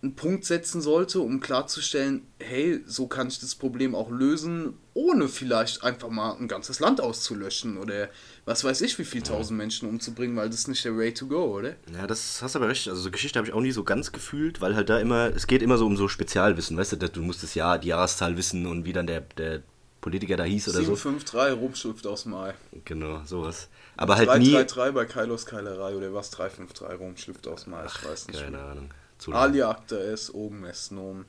einen 0.00 0.14
Punkt 0.14 0.44
setzen 0.44 0.80
sollte, 0.80 1.20
um 1.20 1.40
klarzustellen, 1.40 2.26
hey, 2.38 2.80
so 2.86 3.08
kann 3.08 3.26
ich 3.26 3.40
das 3.40 3.56
Problem 3.56 3.96
auch 3.96 4.10
lösen, 4.10 4.74
ohne 4.94 5.26
vielleicht 5.28 5.82
einfach 5.82 6.08
mal 6.08 6.36
ein 6.36 6.46
ganzes 6.46 6.78
Land 6.78 7.00
auszulöschen 7.00 7.78
oder 7.78 8.08
was 8.44 8.62
weiß 8.62 8.80
ich, 8.82 8.96
wie 9.00 9.04
viel 9.04 9.22
tausend 9.22 9.58
Menschen 9.58 9.88
umzubringen, 9.88 10.36
weil 10.36 10.50
das 10.50 10.60
ist 10.60 10.68
nicht 10.68 10.84
der 10.84 10.96
Way 10.96 11.14
to 11.14 11.26
go, 11.26 11.56
oder? 11.56 11.74
Ja, 11.92 12.06
das 12.06 12.40
hast 12.42 12.54
du 12.54 12.60
aber 12.60 12.68
recht. 12.68 12.88
Also 12.88 13.02
so 13.02 13.10
Geschichte 13.10 13.40
habe 13.40 13.48
ich 13.48 13.54
auch 13.54 13.60
nie 13.60 13.72
so 13.72 13.82
ganz 13.82 14.12
gefühlt, 14.12 14.60
weil 14.60 14.76
halt 14.76 14.88
da 14.88 15.00
immer, 15.00 15.34
es 15.34 15.48
geht 15.48 15.62
immer 15.62 15.78
so 15.78 15.86
um 15.86 15.96
so 15.96 16.06
Spezialwissen, 16.06 16.76
weißt 16.76 16.92
du, 16.92 17.08
du 17.08 17.22
musst 17.22 17.42
das 17.42 17.54
Jahr, 17.54 17.80
die 17.80 17.88
Jahreszahl 17.88 18.36
wissen 18.36 18.66
und 18.66 18.84
wie 18.84 18.92
dann 18.92 19.08
der, 19.08 19.22
der 19.22 19.64
Politiker 20.00 20.36
da 20.36 20.44
hieß 20.44 20.68
oder 20.68 20.78
753, 20.78 21.50
so. 21.50 21.56
Rumschrift 21.56 22.06
aus 22.06 22.24
Mai. 22.24 22.54
Genau, 22.84 23.22
sowas. 23.24 23.68
Aber 23.96 24.16
halt 24.16 24.28
3, 24.28 24.38
nie... 24.38 24.52
333 24.52 24.94
bei 24.94 25.04
Kailos 25.06 25.44
Keilerei 25.44 25.96
oder 25.96 26.14
was? 26.14 26.30
353 26.30 27.00
Rumschrift 27.00 27.48
aus 27.48 27.66
Mai, 27.66 27.84
ich 27.84 28.04
weiß 28.08 28.28
nicht. 28.28 28.40
Keine 28.40 28.60
Ahnung. 28.60 28.90
Alia 29.26 29.70
acta 29.70 29.96
es, 29.96 30.32
oben 30.32 30.64
es 30.64 30.90
non. 30.90 31.24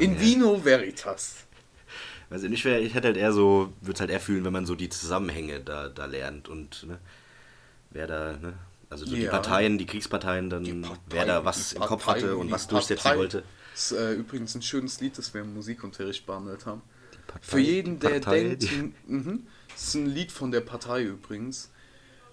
In 0.00 0.18
vino 0.18 0.64
veritas. 0.64 1.44
Also 2.30 2.46
ich, 2.46 2.64
wär, 2.64 2.80
ich 2.80 2.94
hätte 2.94 3.08
halt 3.08 3.16
eher 3.16 3.32
so, 3.32 3.72
würde 3.80 3.94
es 3.94 4.00
halt 4.00 4.10
eher 4.10 4.20
fühlen, 4.20 4.44
wenn 4.44 4.52
man 4.52 4.66
so 4.66 4.74
die 4.74 4.88
Zusammenhänge 4.88 5.60
da, 5.60 5.88
da 5.88 6.04
lernt 6.04 6.48
und 6.48 6.84
ne, 6.86 6.98
wer 7.90 8.06
da, 8.06 8.36
ne, 8.36 8.54
also 8.90 9.06
so 9.06 9.14
ja. 9.14 9.22
die 9.22 9.28
Parteien, 9.28 9.78
die 9.78 9.86
Kriegsparteien, 9.86 10.50
dann 10.50 10.64
die 10.64 10.72
Partei, 10.72 11.00
wer 11.10 11.26
da 11.26 11.44
was 11.44 11.72
im 11.72 11.82
Kopf 11.82 12.06
hatte 12.06 12.36
und 12.36 12.50
was 12.50 12.66
durchsetzen 12.66 13.02
Partei. 13.02 13.18
wollte. 13.18 13.42
Das 13.72 13.92
ist 13.92 13.98
äh, 13.98 14.12
übrigens 14.14 14.54
ein 14.54 14.62
schönes 14.62 15.00
Lied, 15.00 15.16
das 15.16 15.32
wir 15.32 15.40
im 15.40 15.54
Musikunterricht 15.54 16.26
behandelt 16.26 16.66
haben. 16.66 16.82
Partei, 17.26 17.46
Für 17.46 17.60
jeden, 17.60 17.98
der 17.98 18.20
denkt, 18.20 18.68
mh, 19.06 19.38
das 19.72 19.88
ist 19.88 19.94
ein 19.94 20.06
Lied 20.06 20.32
von 20.32 20.50
der 20.50 20.60
Partei 20.60 21.04
übrigens. 21.04 21.70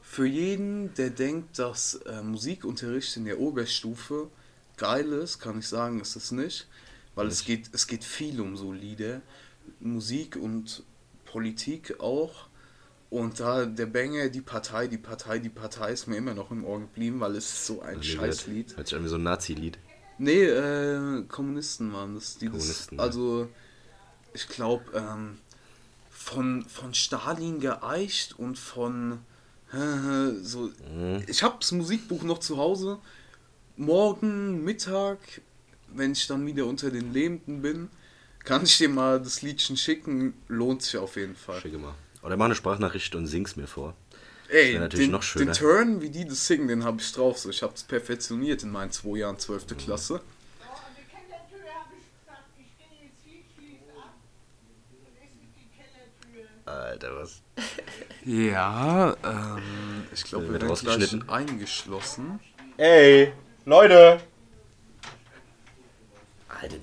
Für 0.02 0.26
jeden, 0.26 0.94
der 0.96 1.10
denkt, 1.10 1.60
dass 1.60 1.96
äh, 2.06 2.22
Musikunterricht 2.22 3.16
in 3.18 3.26
der 3.26 3.40
Oberstufe 3.40 4.30
geil 4.78 5.12
ist, 5.12 5.40
kann 5.40 5.60
ich 5.60 5.68
sagen, 5.68 6.00
ist 6.02 6.16
es 6.16 6.32
nicht. 6.32 6.68
Weil 7.16 7.26
nicht. 7.26 7.36
es 7.36 7.46
geht, 7.46 7.70
es 7.72 7.88
geht 7.88 8.04
viel 8.04 8.42
um 8.42 8.58
so 8.58 8.72
Lieder. 8.72 9.22
Musik 9.80 10.36
und 10.36 10.84
Politik 11.26 12.00
auch. 12.00 12.48
Und 13.10 13.40
da 13.40 13.66
der 13.66 13.86
Banger, 13.86 14.30
die 14.30 14.42
Partei, 14.42 14.88
die 14.88 14.98
Partei, 14.98 15.40
die 15.40 15.50
Partei 15.50 15.92
ist 15.92 16.08
mir 16.08 16.18
immer 16.18 16.34
noch 16.34 16.52
im 16.52 16.66
Ohr 16.66 16.80
geblieben, 16.80 17.20
weil 17.20 17.36
es 17.36 17.46
ist 17.46 17.66
so 17.68 17.82
ein 17.82 17.98
also 17.98 18.04
Scheißlied. 18.04 18.76
Hört 18.76 18.88
sich 18.88 18.98
an 18.98 19.04
wie 19.06 19.10
so 19.10 19.16
ein 19.16 19.24
Nazi-Lied. 19.24 19.78
Nee, 20.18 20.44
äh, 20.44 21.24
Kommunisten 21.28 21.94
waren 21.94 22.16
das. 22.16 22.38
Die 22.38 22.48
Kommunisten. 22.48 22.98
Das, 22.98 23.08
also, 23.08 23.50
ich 24.34 24.48
glaube, 24.48 24.86
ähm, 24.94 25.38
von, 26.10 26.66
von 26.68 26.94
Stalin 26.94 27.60
geeicht 27.60 28.38
und 28.40 28.58
von 28.58 29.20
äh, 29.72 30.34
so. 30.42 30.72
Mhm. 30.92 31.24
Ich 31.28 31.44
habe 31.44 31.58
das 31.60 31.72
Musikbuch 31.72 32.24
noch 32.24 32.40
zu 32.40 32.58
Hause 32.58 33.00
morgen 33.78 34.64
Mittag, 34.64 35.20
wenn 35.88 36.14
ich 36.14 36.28
dann 36.28 36.46
wieder 36.46 36.66
unter 36.66 36.92
den 36.92 37.14
Lebenden 37.14 37.62
bin, 37.62 37.90
kann 38.44 38.64
ich 38.64 38.78
dir 38.78 38.90
mal 38.90 39.20
das 39.20 39.42
Liedchen 39.42 39.78
schicken. 39.78 40.34
Lohnt 40.48 40.84
sich 40.84 40.98
auf 40.98 41.16
jeden 41.16 41.36
Fall. 41.36 41.62
Schicke 41.62 41.78
mal. 41.78 41.96
Oder 42.22 42.38
mach 42.38 42.46
eine 42.46 42.56
Sprachnachricht 42.56 43.16
und 43.16 43.28
sing's 43.28 43.56
mir 43.56 43.68
vor. 43.68 43.96
Ey, 44.50 44.78
natürlich 44.78 45.08
den, 45.08 45.12
noch 45.12 45.24
schöner. 45.24 45.46
den 45.46 45.54
Turn, 45.54 46.02
wie 46.02 46.10
die 46.10 46.26
das 46.26 46.46
singen, 46.46 46.68
den 46.68 46.84
habe 46.84 47.02
ich 47.02 47.12
drauf. 47.12 47.40
So, 47.40 47.50
ich 47.50 47.64
habe 47.64 47.74
es 47.74 47.84
perfektioniert 47.84 48.64
in 48.64 48.72
meinen 48.72 48.92
zwei 48.92 49.18
Jahren 49.18 49.40
12. 49.40 49.72
Mhm. 49.72 49.78
Klasse. 49.78 50.22
Alter, 56.66 57.16
was? 57.16 57.42
Ja, 58.26 59.16
ähm, 59.24 60.08
ich 60.12 60.24
glaube, 60.24 60.52
wir 60.52 60.62
werden 60.62 60.76
gleich 60.76 61.30
eingeschlossen. 61.30 62.40
Ey! 62.78 63.34
Leute! 63.68 64.22
Alter. 66.48 66.76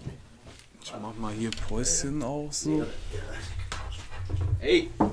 Ich 0.82 0.92
mach 1.00 1.14
mal 1.14 1.32
hier 1.32 1.50
Päuschen 1.52 2.24
auch 2.24 2.52
so. 2.52 2.84
Ey! 4.58 4.90
Oh 4.98 5.04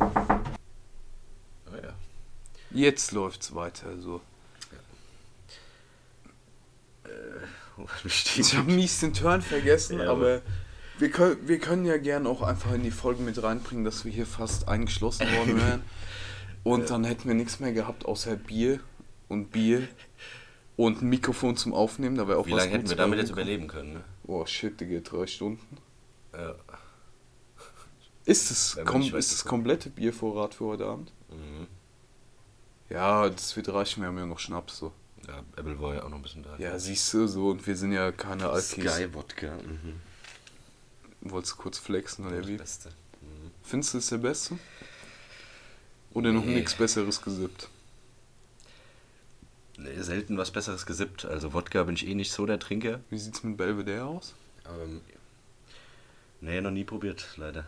ja. 1.76 1.94
Jetzt 2.72 3.12
läuft's 3.12 3.54
weiter 3.54 4.00
so. 4.00 4.20
Ja. 7.06 7.12
Äh, 7.12 7.86
ich 8.40 8.58
habe 8.58 8.72
mies 8.72 9.00
den 9.02 9.14
Turn 9.14 9.44
vergessen, 9.44 10.00
ja, 10.00 10.10
aber 10.10 10.42
wir 10.98 11.12
können, 11.12 11.48
wir 11.48 11.60
können 11.60 11.86
ja 11.86 11.98
gern 11.98 12.26
auch 12.26 12.42
einfach 12.42 12.74
in 12.74 12.82
die 12.82 12.90
Folge 12.90 13.22
mit 13.22 13.44
reinbringen, 13.44 13.86
dass 13.86 14.06
wir 14.06 14.12
hier 14.12 14.26
fast 14.26 14.68
eingeschlossen 14.68 15.32
worden 15.38 15.58
wären. 15.58 15.84
Und 16.64 16.90
dann 16.90 17.04
hätten 17.04 17.28
wir 17.28 17.36
nichts 17.36 17.60
mehr 17.60 17.74
gehabt 17.74 18.06
außer 18.06 18.36
Bier 18.36 18.80
und 19.30 19.52
Bier 19.52 19.88
und 20.80 21.02
ein 21.02 21.10
Mikrofon 21.10 21.58
zum 21.58 21.74
Aufnehmen, 21.74 22.16
da 22.16 22.26
wäre 22.30 22.38
auch 22.38 22.48
Wie 22.48 22.54
was 22.54 22.60
lange 22.60 22.72
hätten 22.72 22.90
wir 22.90 22.96
damit 22.96 23.20
jetzt 23.20 23.32
überleben 23.32 23.68
können, 23.68 23.96
ne? 23.96 24.04
Oh 24.26 24.46
shit, 24.46 24.80
Digga, 24.80 25.02
drei 25.02 25.28
Stunden. 25.28 25.78
Ja. 26.32 26.56
Ist 28.24 28.50
das, 28.50 28.80
kom 28.86 29.02
ist 29.02 29.34
das 29.34 29.44
komplette 29.44 29.90
Biervorrat 29.90 30.54
für 30.54 30.66
heute 30.68 30.86
Abend? 30.86 31.12
Mhm. 31.30 31.68
Ja, 32.90 33.28
das 33.28 33.58
wird 33.58 33.68
reichen, 33.68 34.02
wir 34.02 34.08
haben 34.08 34.18
ja 34.20 34.26
noch 34.26 34.40
Schnaps 34.40 34.78
so. 34.78 34.94
Ja, 35.28 35.44
Apple 35.58 35.82
war 35.82 35.96
ja 35.96 36.04
auch 36.04 36.10
noch 36.10 36.16
ein 36.16 36.22
bisschen 36.22 36.44
da. 36.44 36.56
Ja, 36.58 36.80
siehst 36.80 37.14
du 37.14 37.28
so, 37.28 37.50
und 37.50 37.68
wir 37.68 37.76
sind 37.76 37.92
ja 37.92 38.14
keine 38.14 38.48
Alkis. 38.48 38.94
Sky 38.94 39.14
Wodka. 39.14 39.58
Mhm. 39.58 40.00
Wolltest 41.30 41.56
du 41.56 41.58
kurz 41.58 41.78
flexen 41.78 42.26
oder 42.26 42.48
wie? 42.48 42.56
Beste. 42.56 42.88
Mhm. 43.20 43.52
Findest 43.64 43.96
du 43.96 43.98
es 43.98 44.08
der 44.08 44.20
Beste? 44.20 44.58
Oder 46.14 46.32
nee. 46.32 46.38
noch 46.38 46.46
nichts 46.46 46.74
Besseres 46.74 47.22
gesippt? 47.22 47.68
Selten 50.00 50.38
was 50.38 50.52
Besseres 50.52 50.86
gesippt. 50.86 51.26
Also 51.26 51.54
Wodka 51.54 51.84
bin 51.84 51.96
ich 51.96 52.08
eh 52.08 52.16
nicht 52.16 52.32
so 52.32 52.46
der 52.46 52.60
Trinker. 52.60 53.00
Wie 53.10 53.18
sieht's 53.18 53.44
mit 53.44 53.58
Belvedere 53.58 54.06
aus? 54.06 54.36
Ähm, 54.66 55.02
nee, 56.42 56.62
noch 56.62 56.72
nie 56.72 56.84
probiert, 56.84 57.26
leider. 57.38 57.66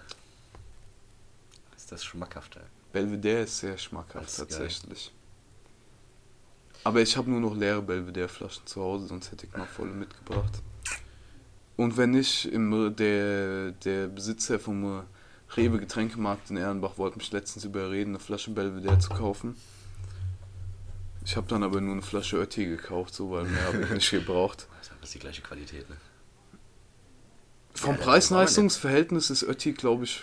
Ist 1.75 1.91
das 1.91 2.03
schmackhafter? 2.03 2.61
Belvedere 2.91 3.43
ist 3.43 3.59
sehr 3.59 3.77
schmackhaft 3.77 4.27
ist 4.27 4.37
tatsächlich. 4.37 5.05
Geil. 5.05 6.81
Aber 6.83 7.01
ich 7.01 7.15
habe 7.15 7.29
nur 7.29 7.39
noch 7.39 7.55
leere 7.55 7.81
Belvedere-Flaschen 7.81 8.65
zu 8.65 8.81
Hause, 8.81 9.07
sonst 9.07 9.31
hätte 9.31 9.45
ich 9.45 9.55
mal 9.55 9.67
volle 9.67 9.91
mitgebracht. 9.91 10.61
Und 11.77 11.95
wenn 11.97 12.11
nicht, 12.11 12.45
im, 12.45 12.95
der, 12.95 13.71
der 13.71 14.07
Besitzer 14.07 14.59
vom 14.59 15.03
Rewe 15.55 15.79
Getränkemarkt 15.79 16.49
in 16.49 16.57
Ehrenbach 16.57 16.97
wollte 16.97 17.17
mich 17.17 17.31
letztens 17.31 17.65
überreden, 17.65 18.11
eine 18.11 18.19
Flasche 18.19 18.51
Belvedere 18.51 18.99
zu 18.99 19.09
kaufen. 19.09 19.55
Ich 21.23 21.37
habe 21.37 21.47
dann 21.47 21.63
aber 21.63 21.81
nur 21.81 21.93
eine 21.93 22.01
Flasche 22.01 22.37
Ötti 22.37 22.65
gekauft, 22.65 23.13
so, 23.13 23.31
weil 23.31 23.43
mehr 23.43 23.63
habe 23.65 23.83
ich 23.83 23.89
nicht 23.89 24.11
gebraucht. 24.11 24.67
Das 24.79 25.09
ist 25.09 25.15
die 25.15 25.19
gleiche 25.19 25.41
Qualität, 25.41 25.89
ne? 25.89 25.97
Vom 27.73 27.95
ja, 27.95 28.01
Preis-Leistungs-Verhältnis 28.01 29.29
ist 29.29 29.43
Ötti, 29.43 29.73
glaube 29.73 30.03
ich, 30.03 30.21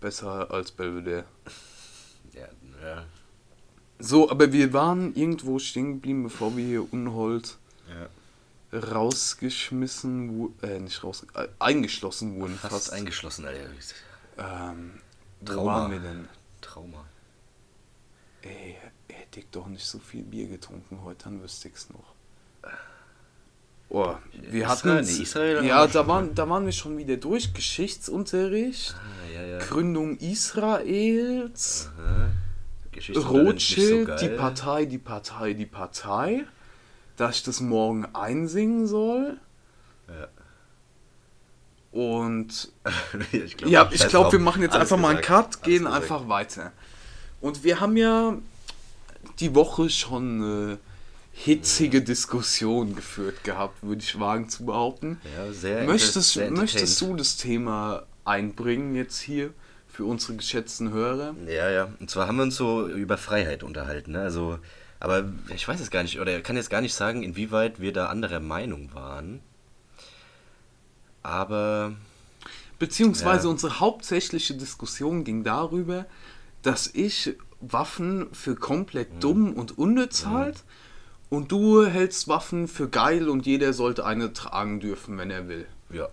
besser 0.00 0.50
als 0.50 0.72
Belvedere. 0.72 1.24
Ja, 2.32 2.48
ja. 2.82 3.04
So, 3.98 4.30
aber 4.30 4.52
wir 4.52 4.72
waren 4.72 5.14
irgendwo 5.14 5.58
stehen 5.58 5.94
geblieben, 5.94 6.24
bevor 6.24 6.56
wir 6.56 6.64
hier 6.64 6.92
Unhold 6.92 7.58
ja. 7.88 8.78
rausgeschmissen 8.78 10.36
wurden, 10.36 10.54
äh, 10.62 10.80
nicht 10.80 11.04
raus, 11.04 11.24
äh, 11.34 11.46
eingeschlossen 11.60 12.40
wurden. 12.40 12.56
Fast, 12.56 12.72
fast. 12.72 12.92
eingeschlossen, 12.92 13.44
Alter. 13.44 13.68
Ähm, 14.38 15.00
Trauma. 15.44 15.62
Wo 15.62 15.66
waren 15.66 15.92
wir 15.92 16.00
denn? 16.00 16.28
Trauma. 16.60 17.04
Ey, 18.42 18.76
hätte 19.08 19.40
ich 19.40 19.46
doch 19.50 19.66
nicht 19.66 19.84
so 19.84 19.98
viel 19.98 20.22
Bier 20.22 20.48
getrunken 20.48 21.00
heute, 21.04 21.24
dann 21.24 21.42
wüsste 21.42 21.68
ich 21.68 21.74
es 21.74 21.90
noch. 21.90 22.14
Oh, 23.88 24.14
wir 24.32 24.68
hatten 24.68 24.98
Israel, 24.98 25.22
Israel 25.22 25.64
ja, 25.66 25.86
da 25.86 26.06
waren, 26.06 26.34
da 26.34 26.48
waren 26.48 26.64
wir 26.64 26.72
schon 26.72 26.96
wieder 26.96 27.18
durch. 27.18 27.52
Geschichtsunterricht, 27.52 28.94
ah, 28.94 29.32
ja, 29.34 29.42
ja. 29.42 29.58
Gründung 29.58 30.16
Israels, 30.16 31.90
Rothschild, 33.14 34.18
so 34.18 34.26
die 34.26 34.34
Partei, 34.34 34.86
die 34.86 34.98
Partei, 34.98 35.52
die 35.52 35.66
Partei, 35.66 36.46
dass 37.16 37.36
ich 37.36 37.42
das 37.42 37.60
morgen 37.60 38.06
einsingen 38.14 38.86
soll. 38.86 39.38
Ja. 40.08 40.28
Und 41.92 42.72
ich 43.32 43.58
glaube, 43.58 43.72
ja, 43.72 43.90
ich 43.92 44.08
glaub, 44.08 44.32
wir 44.32 44.38
machen 44.38 44.62
jetzt 44.62 44.74
einfach 44.74 44.96
gesagt, 44.96 45.02
mal 45.02 45.10
einen 45.10 45.20
Cut, 45.20 45.62
gehen 45.62 45.86
einfach 45.86 46.28
weiter. 46.28 46.72
Und 47.42 47.64
wir 47.64 47.80
haben 47.80 47.96
ja 47.96 48.38
die 49.40 49.54
Woche 49.54 49.90
schon 49.90 50.42
eine 50.42 50.78
hitzige 51.32 52.00
Diskussion 52.00 52.94
geführt 52.94 53.42
gehabt, 53.42 53.82
würde 53.82 54.00
ich 54.00 54.18
wagen 54.20 54.48
zu 54.48 54.64
behaupten. 54.64 55.20
Ja, 55.36 55.52
sehr 55.52 55.84
möchtest, 55.84 56.34
sehr 56.34 56.50
möchtest 56.50 57.00
du 57.00 57.16
das 57.16 57.36
Thema 57.36 58.04
einbringen 58.24 58.94
jetzt 58.94 59.20
hier 59.20 59.50
für 59.88 60.04
unsere 60.04 60.36
geschätzten 60.36 60.92
Hörer? 60.92 61.34
Ja, 61.46 61.68
ja. 61.68 61.88
Und 61.98 62.10
zwar 62.10 62.28
haben 62.28 62.36
wir 62.36 62.44
uns 62.44 62.56
so 62.56 62.86
über 62.86 63.18
Freiheit 63.18 63.64
unterhalten. 63.64 64.12
Ne? 64.12 64.20
Also, 64.20 64.58
aber 65.00 65.24
ich 65.54 65.66
weiß 65.66 65.80
es 65.80 65.90
gar 65.90 66.04
nicht, 66.04 66.20
oder 66.20 66.40
kann 66.42 66.54
jetzt 66.54 66.70
gar 66.70 66.80
nicht 66.80 66.94
sagen, 66.94 67.24
inwieweit 67.24 67.80
wir 67.80 67.92
da 67.92 68.06
anderer 68.06 68.40
Meinung 68.40 68.94
waren. 68.94 69.40
Aber. 71.24 71.94
Beziehungsweise 72.78 73.44
ja. 73.46 73.50
unsere 73.50 73.80
hauptsächliche 73.80 74.54
Diskussion 74.54 75.24
ging 75.24 75.44
darüber, 75.44 76.06
dass 76.62 76.88
ich 76.92 77.36
Waffen 77.60 78.26
für 78.32 78.56
komplett 78.56 79.14
mhm. 79.14 79.20
dumm 79.20 79.52
und 79.54 79.78
unnütz 79.78 80.24
mhm. 80.24 80.30
halt 80.30 80.64
Und 81.30 81.50
du 81.52 81.86
hältst 81.86 82.28
Waffen 82.28 82.68
für 82.68 82.88
geil 82.88 83.28
und 83.28 83.46
jeder 83.46 83.72
sollte 83.72 84.04
eine 84.04 84.32
tragen 84.32 84.80
dürfen, 84.80 85.16
wenn 85.18 85.30
er 85.30 85.48
will. 85.48 85.66
Ja. 85.90 86.08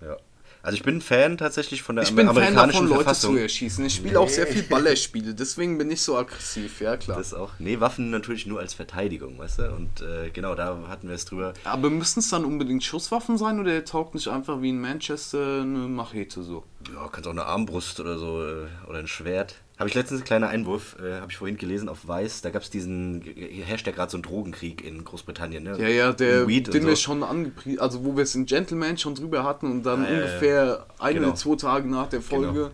Ja. 0.00 0.16
Also 0.62 0.76
ich 0.76 0.82
bin 0.82 1.00
Fan 1.00 1.38
tatsächlich 1.38 1.82
von 1.82 1.96
der 1.96 2.02
ich 2.02 2.14
bin 2.14 2.28
amerikanischen 2.28 2.58
Fan 2.60 2.68
davon, 2.68 2.88
Leute 2.88 3.04
Verfassung. 3.04 3.34
zu 3.36 3.40
erschießen. 3.40 3.84
Ich 3.86 3.94
spiele 3.94 4.18
auch 4.18 4.28
sehr 4.28 4.46
viel 4.46 4.64
Ballerspiele, 4.64 5.32
deswegen 5.32 5.78
bin 5.78 5.90
ich 5.90 6.02
so 6.02 6.18
aggressiv, 6.18 6.80
ja 6.80 6.96
klar. 6.96 7.16
Das 7.16 7.32
auch. 7.32 7.52
Nee, 7.58 7.80
Waffen 7.80 8.10
natürlich 8.10 8.46
nur 8.46 8.58
als 8.58 8.74
Verteidigung, 8.74 9.38
weißt 9.38 9.60
du? 9.60 9.72
Und 9.72 10.02
äh, 10.02 10.30
genau, 10.30 10.54
da 10.54 10.76
hatten 10.88 11.08
wir 11.08 11.14
es 11.14 11.24
drüber. 11.24 11.54
Aber 11.64 11.90
müssen 11.90 12.18
es 12.18 12.28
dann 12.28 12.44
unbedingt 12.44 12.82
Schusswaffen 12.82 13.38
sein 13.38 13.60
oder 13.60 13.84
taugt 13.84 14.14
nicht 14.14 14.28
einfach 14.28 14.60
wie 14.60 14.70
in 14.70 14.80
Manchester 14.80 15.62
eine 15.62 15.88
Machete 15.88 16.42
so? 16.42 16.64
Ja, 16.94 17.08
kannst 17.08 17.26
auch 17.26 17.32
eine 17.32 17.44
Armbrust 17.46 18.00
oder 18.00 18.18
so 18.18 18.42
äh, 18.44 18.66
oder 18.88 18.98
ein 18.98 19.06
Schwert. 19.08 19.56
Habe 19.78 19.88
ich 19.88 19.94
letztens 19.94 20.20
einen 20.20 20.26
kleinen 20.26 20.44
Einwurf, 20.44 20.96
äh, 21.00 21.20
habe 21.20 21.30
ich 21.30 21.36
vorhin 21.36 21.56
gelesen 21.56 21.88
auf 21.88 22.08
Weiß, 22.08 22.40
da 22.42 22.50
gab 22.50 22.62
es 22.62 22.70
diesen, 22.70 23.22
herrscht 23.64 23.86
ja 23.86 23.92
gerade 23.92 24.10
so 24.10 24.18
ein 24.18 24.22
Drogenkrieg 24.22 24.84
in 24.84 25.04
Großbritannien, 25.04 25.62
ne? 25.62 25.78
Ja, 25.80 25.86
ja, 25.88 26.12
der, 26.12 26.46
den 26.46 26.64
so. 26.82 26.88
wir 26.88 26.96
schon 26.96 27.22
angepriesen, 27.22 27.78
also 27.78 28.04
wo 28.04 28.16
wir 28.16 28.24
es 28.24 28.34
in 28.34 28.46
Gentleman 28.46 28.98
schon 28.98 29.14
drüber 29.14 29.44
hatten 29.44 29.70
und 29.70 29.84
dann 29.84 30.02
ja, 30.04 30.10
ja. 30.10 30.16
ungefähr 30.16 30.86
ein 30.98 31.14
Genau. 31.14 31.28
oder 31.28 31.36
zwei 31.36 31.54
Tage 31.56 31.88
nach 31.88 32.08
der 32.08 32.22
Folge 32.22 32.52
Genau. 32.52 32.70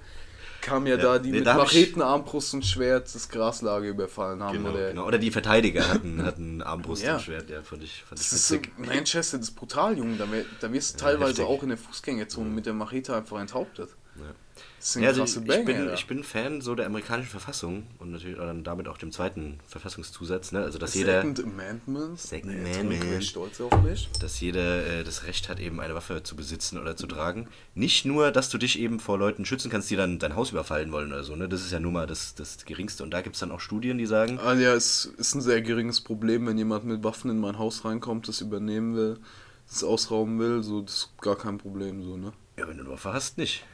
kam 0.62 0.86
ja, 0.86 0.96
Ja, 0.96 1.02
da 1.02 1.18
die 1.18 1.30
nee, 1.30 1.38
mit 1.38 1.46
da 1.46 1.52
ich- 1.52 1.58
Macheten, 1.58 2.00
Armbrust 2.00 2.54
und 2.54 2.64
Schwert 2.64 3.14
das 3.14 3.28
Graslager 3.28 3.86
überfallen 3.86 4.42
haben. 4.42 4.56
Genau, 4.56 4.70
oder 4.70 4.88
genau. 4.88 5.06
Oder 5.06 5.18
die 5.18 5.30
Verteidiger 5.30 5.86
hatten, 5.86 6.22
hatten 6.24 6.62
Armbrust 6.62 7.02
Ja. 7.04 7.16
und 7.16 7.20
Schwert, 7.20 7.50
ja, 7.50 7.62
fand 7.62 7.82
ich, 7.84 8.02
fand 8.08 8.18
ich 8.18 8.26
Das 8.30 8.32
ist 8.32 8.48
so, 8.48 8.54
witzig. 8.54 8.72
Manchester, 8.78 9.36
das 9.36 9.48
ist 9.50 9.54
brutal, 9.56 9.98
Junge. 9.98 10.16
Da, 10.16 10.24
wär- 10.32 10.46
da 10.60 10.72
wirst 10.72 10.94
du 10.94 10.98
teilweise 11.04 11.42
heftig. 11.42 11.44
auch 11.44 11.62
in 11.62 11.68
der 11.68 11.76
Fußgängerzone 11.76 12.48
mit 12.48 12.64
der 12.64 12.72
Machete 12.72 13.14
einfach 13.14 13.38
enthauptet. 13.40 13.90
Ja. 14.16 14.34
Das 14.78 14.94
Ja, 14.94 15.08
also 15.08 15.24
ich, 15.24 15.36
ich, 15.36 15.64
bin, 15.64 15.92
ich 15.94 16.06
bin 16.06 16.22
Fan 16.22 16.60
so 16.60 16.74
der 16.74 16.86
amerikanischen 16.86 17.30
Verfassung 17.30 17.86
und 17.98 18.12
natürlich 18.12 18.36
dann 18.36 18.62
damit 18.62 18.86
auch 18.86 18.98
dem 18.98 19.10
zweiten 19.10 19.58
Verfassungszusatz, 19.66 20.52
ne? 20.52 20.60
Also 20.60 20.78
dass 20.78 20.94
jeder, 20.94 21.22
Second 21.22 21.42
Amendment. 21.42 22.20
Second 22.20 22.52
Amendment. 22.52 23.02
Wäre 23.02 23.22
stolz 23.22 23.60
auf 23.60 23.82
mich. 23.82 24.08
dass 24.20 24.40
jeder 24.40 24.86
äh, 24.86 25.04
das 25.04 25.24
Recht 25.24 25.48
hat, 25.48 25.58
eben 25.58 25.80
eine 25.80 25.94
Waffe 25.94 26.22
zu 26.22 26.36
besitzen 26.36 26.78
oder 26.78 26.96
zu 26.96 27.06
tragen. 27.06 27.48
Nicht 27.74 28.04
nur, 28.04 28.30
dass 28.30 28.50
du 28.50 28.58
dich 28.58 28.78
eben 28.78 29.00
vor 29.00 29.18
Leuten 29.18 29.44
schützen 29.44 29.70
kannst, 29.70 29.90
die 29.90 29.96
dann 29.96 30.18
dein 30.18 30.36
Haus 30.36 30.50
überfallen 30.52 30.92
wollen 30.92 31.12
oder 31.12 31.24
so, 31.24 31.34
ne? 31.34 31.48
Das 31.48 31.62
ist 31.62 31.72
ja 31.72 31.80
nur 31.80 31.92
mal 31.92 32.06
das, 32.06 32.34
das 32.34 32.64
Geringste. 32.64 33.02
Und 33.02 33.10
da 33.10 33.22
gibt 33.22 33.36
es 33.36 33.40
dann 33.40 33.50
auch 33.50 33.60
Studien, 33.60 33.98
die 33.98 34.06
sagen, 34.06 34.38
Ah, 34.38 34.54
ja, 34.54 34.74
es 34.74 35.06
ist 35.06 35.34
ein 35.34 35.40
sehr 35.40 35.62
geringes 35.62 36.00
Problem, 36.02 36.46
wenn 36.46 36.58
jemand 36.58 36.84
mit 36.84 37.02
Waffen 37.02 37.30
in 37.30 37.40
mein 37.40 37.58
Haus 37.58 37.84
reinkommt, 37.84 38.28
das 38.28 38.40
übernehmen 38.40 38.94
will, 38.94 39.18
das 39.66 39.82
ausrauben 39.82 40.38
will, 40.38 40.62
so, 40.62 40.82
das 40.82 40.94
ist 40.94 41.08
gar 41.20 41.36
kein 41.36 41.58
Problem, 41.58 42.02
so, 42.02 42.16
ne? 42.16 42.32
ja, 42.58 42.68
wenn 42.68 42.76
du 42.76 42.84
eine 42.84 42.92
Waffe 42.92 43.12
hast, 43.12 43.38
nicht. 43.38 43.64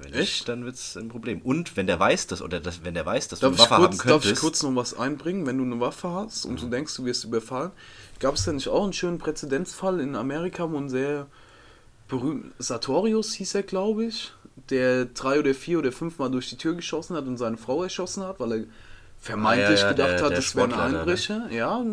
Wenn 0.00 0.12
Echt? 0.14 0.20
nicht, 0.20 0.48
dann 0.48 0.64
wird 0.64 0.76
es 0.76 0.96
ein 0.96 1.08
Problem. 1.08 1.40
Und 1.42 1.76
wenn 1.76 1.88
der 1.88 1.98
weiß, 1.98 2.28
dass, 2.28 2.40
oder 2.40 2.60
das, 2.60 2.84
wenn 2.84 2.94
der 2.94 3.04
weiß, 3.04 3.26
dass 3.28 3.40
Darf 3.40 3.56
du 3.56 3.62
eine 3.62 3.70
Waffe 3.70 3.74
kurz, 3.82 3.98
haben 3.98 4.08
darf 4.08 4.22
könntest. 4.22 4.32
ich 4.32 4.38
kurz 4.40 4.62
noch 4.62 4.74
was 4.76 4.96
einbringen? 4.96 5.44
Wenn 5.44 5.58
du 5.58 5.64
eine 5.64 5.80
Waffe 5.80 6.08
hast 6.12 6.44
und 6.44 6.62
du 6.62 6.68
denkst, 6.68 6.94
du 6.96 7.04
wirst 7.04 7.24
überfallen, 7.24 7.72
gab 8.20 8.34
es 8.36 8.44
da 8.44 8.52
nicht 8.52 8.68
auch 8.68 8.84
einen 8.84 8.92
schönen 8.92 9.18
Präzedenzfall 9.18 9.98
in 10.00 10.14
Amerika, 10.14 10.70
wo 10.70 10.76
ein 10.78 10.88
sehr 10.88 11.26
berühmt, 12.06 12.52
Sartorius 12.58 13.32
hieß 13.34 13.56
er, 13.56 13.62
glaube 13.64 14.04
ich, 14.04 14.32
der 14.70 15.06
drei 15.06 15.38
oder 15.40 15.52
vier 15.54 15.78
oder 15.80 15.90
fünfmal 15.92 16.30
durch 16.30 16.48
die 16.48 16.56
Tür 16.56 16.74
geschossen 16.74 17.16
hat 17.16 17.26
und 17.26 17.36
seine 17.36 17.56
Frau 17.56 17.82
erschossen 17.82 18.22
hat, 18.22 18.38
weil 18.40 18.52
er 18.52 18.64
vermeintlich 19.20 19.80
Ah, 19.80 19.86
ja, 19.86 19.90
gedacht 19.90 20.10
der- 20.10 20.22
hat, 20.22 20.30
der 20.30 20.36
das 20.38 20.54
wäre 20.56 20.66
ein 20.66 20.70
ne? 20.92 20.98
Einbrecher. 21.00 21.48
Ja, 21.50 21.84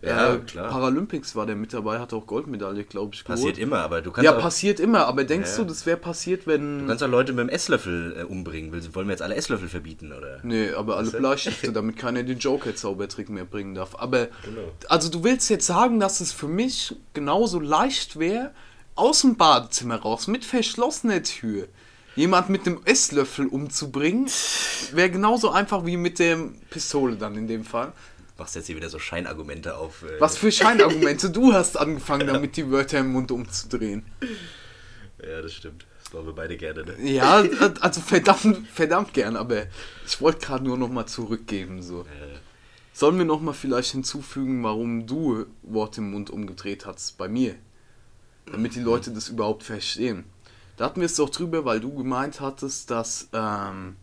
Ja, 0.00 0.08
ja, 0.08 0.34
äh, 0.34 0.38
klar. 0.38 0.70
Paralympics 0.70 1.34
war 1.34 1.44
der 1.46 1.56
mit 1.56 1.72
dabei, 1.72 1.98
hat 1.98 2.12
auch 2.12 2.26
Goldmedaille, 2.26 2.84
glaube 2.84 3.14
ich, 3.14 3.24
Passiert 3.24 3.56
geholt. 3.56 3.58
immer, 3.58 3.78
aber 3.80 4.00
du 4.00 4.12
kannst 4.12 4.24
Ja, 4.24 4.32
passiert 4.32 4.78
immer, 4.78 5.06
aber 5.06 5.24
denkst 5.24 5.50
Ja, 5.50 5.56
du, 5.56 5.62
ja. 5.62 5.68
das 5.68 5.86
wäre 5.86 5.96
passiert, 5.96 6.46
wenn... 6.46 6.80
du 6.80 6.86
kannst 6.86 7.02
auch 7.02 7.08
Leute 7.08 7.32
mit 7.32 7.40
dem 7.40 7.48
Esslöffel 7.48 8.16
äh, 8.18 8.22
umbringen. 8.22 8.70
Will- 8.72 8.94
Wollen 8.94 9.08
wir 9.08 9.12
jetzt 9.12 9.22
alle 9.22 9.34
Esslöffel 9.34 9.68
verbieten, 9.68 10.12
oder? 10.12 10.38
Nee, 10.44 10.70
aber 10.70 10.96
alle? 10.98 11.10
Bleistifte, 11.10 11.72
damit 11.72 11.96
keiner 11.96 12.22
den 12.22 12.38
Joker-Zaubertrick 12.38 13.28
mehr 13.28 13.44
bringen 13.44 13.74
darf. 13.74 13.96
Aber, 13.98 14.26
Genau. 14.44 14.70
also 14.88 15.10
du 15.10 15.24
willst 15.24 15.50
jetzt 15.50 15.66
sagen, 15.66 15.98
dass 15.98 16.20
es 16.20 16.32
für 16.32 16.48
mich 16.48 16.94
genauso 17.14 17.58
leicht 17.58 18.18
wäre, 18.20 18.52
aus 18.94 19.22
dem 19.22 19.36
Badezimmer 19.36 19.96
raus, 19.96 20.26
mit 20.28 20.44
verschlossener 20.44 21.22
Tür, 21.24 21.66
jemand 22.14 22.50
mit 22.50 22.66
einem 22.66 22.80
Esslöffel 22.84 23.46
umzubringen, 23.46 24.26
wäre 24.92 25.10
genauso 25.10 25.50
einfach 25.50 25.84
wie 25.86 25.96
mit 25.96 26.18
der 26.20 26.38
Pistole 26.70 27.16
dann 27.16 27.36
in 27.36 27.48
dem 27.48 27.64
Fall. 27.64 27.92
Machst 28.38 28.54
jetzt 28.54 28.66
hier 28.66 28.76
wieder 28.76 28.88
so 28.88 28.98
Scheinargumente 28.98 29.76
auf. 29.76 30.04
Äh, 30.04 30.20
Was 30.20 30.38
für 30.38 30.52
Scheinargumente, 30.52 31.30
du 31.30 31.52
hast 31.52 31.76
angefangen 31.76 32.26
damit, 32.26 32.56
die 32.56 32.70
Wörter 32.70 33.00
im 33.00 33.12
Mund 33.12 33.30
umzudrehen. 33.32 34.06
Ja, 35.20 35.42
das 35.42 35.52
stimmt. 35.52 35.86
Das 36.04 36.12
machen 36.12 36.26
wir 36.26 36.34
beide 36.34 36.56
gerne, 36.56 36.84
ne? 36.84 36.94
Ja, 37.02 37.44
also 37.80 38.00
verdammt, 38.00 38.68
verdammt 38.68 39.12
gern, 39.12 39.36
aber 39.36 39.64
ich 40.06 40.20
wollte 40.20 40.46
gerade 40.46 40.64
nur 40.64 40.78
noch 40.78 40.88
mal 40.88 41.06
zurückgeben, 41.06 41.82
so. 41.82 42.02
Äh, 42.02 42.38
Sollen 42.92 43.16
wir 43.16 43.24
noch 43.24 43.40
mal 43.40 43.52
vielleicht 43.52 43.92
hinzufügen, 43.92 44.64
warum 44.64 45.06
du 45.06 45.46
Wort 45.62 45.98
im 45.98 46.10
Mund 46.10 46.30
umgedreht 46.30 46.84
hast 46.84 47.16
bei 47.16 47.28
mir? 47.28 47.54
Damit 48.46 48.74
die 48.74 48.80
Leute 48.80 49.12
das 49.12 49.28
überhaupt 49.28 49.62
verstehen. 49.62 50.24
Da 50.76 50.86
hatten 50.86 51.00
wir 51.00 51.06
es 51.06 51.14
doch 51.14 51.30
drüber, 51.30 51.64
weil 51.64 51.78
du 51.78 51.94
gemeint 51.94 52.40
hattest, 52.40 52.90
dass 52.90 53.28
ähm, 53.32 53.94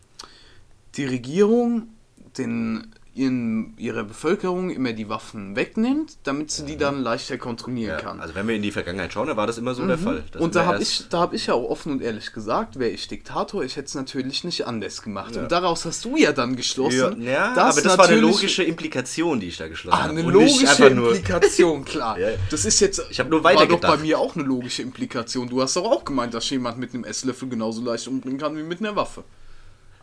die 0.95 1.03
Regierung 1.05 1.89
den, 2.37 2.93
ihren, 3.15 3.73
ihrer 3.77 4.03
Bevölkerung 4.03 4.69
immer 4.69 4.91
die 4.91 5.07
Waffen 5.07 5.55
wegnimmt, 5.55 6.17
damit 6.23 6.51
sie 6.51 6.65
die 6.65 6.75
dann 6.77 7.01
leichter 7.01 7.37
kontrollieren 7.37 7.91
ja, 7.91 7.97
kann. 7.97 8.19
also 8.19 8.35
wenn 8.35 8.45
wir 8.47 8.55
in 8.55 8.61
die 8.61 8.71
Vergangenheit 8.71 9.13
schauen, 9.13 9.27
dann 9.27 9.37
war 9.37 9.47
das 9.47 9.57
immer 9.57 9.73
so 9.73 9.87
der 9.87 9.97
Fall. 9.97 10.23
Das 10.31 10.41
und 10.41 10.55
da 10.55 10.65
habe 10.65 10.83
ich, 10.83 11.07
da 11.09 11.19
hab 11.21 11.33
ich 11.33 11.47
ja 11.47 11.53
auch 11.53 11.69
offen 11.69 11.93
und 11.93 12.01
ehrlich 12.01 12.33
gesagt, 12.33 12.77
wäre 12.77 12.91
ich 12.91 13.07
Diktator, 13.07 13.63
ich 13.63 13.77
hätte 13.77 13.87
es 13.87 13.95
natürlich 13.95 14.43
nicht 14.43 14.67
anders 14.67 15.01
gemacht. 15.01 15.35
Ja. 15.35 15.43
Und 15.43 15.51
daraus 15.51 15.85
hast 15.85 16.03
du 16.03 16.17
ja 16.17 16.33
dann 16.33 16.57
geschlossen. 16.57 17.21
Ja, 17.21 17.53
ja 17.55 17.69
aber 17.69 17.81
das 17.81 17.97
war 17.97 18.07
eine 18.07 18.19
logische 18.19 18.63
Implikation, 18.63 19.39
die 19.39 19.47
ich 19.47 19.57
da 19.57 19.69
geschlossen 19.69 19.97
Ah, 19.97 20.03
habe. 20.03 20.19
eine 20.19 20.29
logische 20.29 20.85
Implikation, 20.85 21.85
klar. 21.85 22.17
Das 22.49 22.65
ist 22.65 22.79
jetzt. 22.79 23.01
Ich 23.09 23.23
nur 23.23 23.43
War 23.43 23.65
doch 23.65 23.79
bei 23.79 23.97
mir 23.97 24.19
auch 24.19 24.35
eine 24.35 24.43
logische 24.43 24.81
Implikation. 24.81 25.49
Du 25.49 25.61
hast 25.61 25.75
doch 25.75 25.85
auch 25.85 26.03
gemeint, 26.05 26.33
dass 26.33 26.49
jemand 26.49 26.77
mit 26.77 26.93
einem 26.93 27.03
Esslöffel 27.03 27.49
genauso 27.49 27.81
leicht 27.81 28.07
umbringen 28.07 28.39
kann 28.39 28.57
wie 28.57 28.63
mit 28.63 28.79
einer 28.79 28.95
Waffe. 28.95 29.23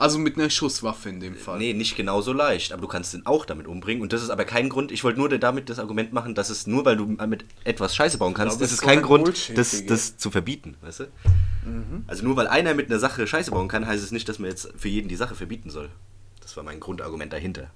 Also 0.02 0.18
mit 0.18 0.36
einer 0.36 0.50
Schusswaffe 0.50 1.10
in 1.10 1.20
dem 1.20 1.36
Fall. 1.36 1.58
Nee, 1.58 1.74
nicht 1.74 1.94
genauso 1.94 2.32
leicht, 2.32 2.72
aber 2.72 2.82
du 2.82 2.88
kannst 2.88 3.14
ihn 3.14 3.22
auch 3.24 3.44
damit 3.44 3.68
umbringen. 3.68 4.02
Und 4.02 4.12
das 4.12 4.20
ist 4.20 4.30
aber 4.30 4.44
kein 4.44 4.68
Grund, 4.68 4.90
ich 4.90 5.04
wollte 5.04 5.20
nur 5.20 5.28
damit 5.28 5.70
das 5.70 5.78
Argument 5.78 6.12
machen, 6.12 6.34
dass 6.34 6.50
es 6.50 6.66
nur, 6.66 6.84
weil 6.84 6.96
du 6.96 7.06
mit 7.06 7.44
etwas 7.62 7.94
Scheiße 7.94 8.18
bauen 8.18 8.34
kannst, 8.34 8.56
aber 8.56 8.64
das 8.64 8.72
es 8.72 8.78
ist 8.78 8.82
kein 8.82 9.00
Grund, 9.00 9.26
Bullshit, 9.26 9.56
das, 9.56 9.86
das 9.86 10.16
zu 10.16 10.32
verbieten, 10.32 10.76
weißt 10.80 11.00
du? 11.00 11.04
Also 12.08 12.24
nur 12.24 12.34
weil 12.34 12.48
einer 12.48 12.74
mit 12.74 12.90
einer 12.90 12.98
Sache 12.98 13.28
Scheiße 13.28 13.52
bauen 13.52 13.68
kann, 13.68 13.86
heißt 13.86 14.02
es 14.02 14.10
nicht, 14.10 14.28
dass 14.28 14.40
man 14.40 14.50
jetzt 14.50 14.72
für 14.76 14.88
jeden 14.88 15.06
die 15.06 15.14
Sache 15.14 15.36
verbieten 15.36 15.70
soll. 15.70 15.88
Das 16.40 16.56
war 16.56 16.64
mein 16.64 16.80
Grundargument 16.80 17.32
dahinter. 17.32 17.70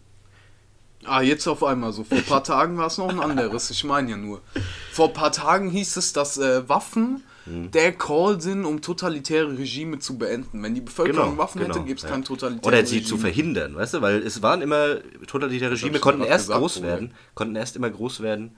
Ah, 1.05 1.21
jetzt 1.21 1.47
auf 1.47 1.63
einmal 1.63 1.93
so. 1.93 2.03
Vor 2.03 2.19
ein 2.19 2.25
paar 2.25 2.43
Tagen 2.43 2.77
war 2.77 2.89
es 2.89 2.99
noch 2.99 3.09
ein 3.09 3.21
anderes. 3.21 3.71
Ich 3.71 3.85
meine 3.85 4.11
ja 4.11 4.17
nur. 4.17 4.43
Vor 4.91 5.09
ein 5.09 5.15
paar 5.15 5.31
Tagen 5.31 5.71
hieß 5.71 5.97
es, 5.97 6.13
dass 6.13 6.39
äh, 6.39 6.69
Waffen 6.69 7.23
Hm. 7.47 7.71
der 7.71 7.93
Call 7.93 8.41
sind, 8.41 8.65
um 8.65 8.83
totalitäre 8.83 9.57
Regime 9.57 10.01
zu 10.01 10.19
beenden. 10.19 10.63
Wenn 10.63 10.75
die 10.75 10.81
Bevölkerung 10.81 11.39
Waffen 11.39 11.63
hätte, 11.63 11.81
gäbe 11.81 11.95
es 11.95 12.03
ja. 12.03 12.09
kein 12.09 12.25
totalitäres 12.25 12.67
Oder 12.67 12.85
sie 12.85 12.97
Regime. 12.97 13.09
zu 13.09 13.19
verhindern, 13.19 13.75
weißt 13.77 13.95
du? 13.95 14.03
Weil 14.03 14.17
es 14.23 14.43
waren 14.43 14.63
immer 14.63 14.97
totalitäre 15.27 15.73
Regime, 15.73 16.01
konnten 16.01 16.23
erst 16.23 16.47
gesagt, 16.47 16.61
groß 16.61 16.83
werden, 16.83 17.15
konnten 17.35 17.55
erst 17.55 17.77
immer 17.77 17.89
groß 17.89 18.21
werden. 18.21 18.57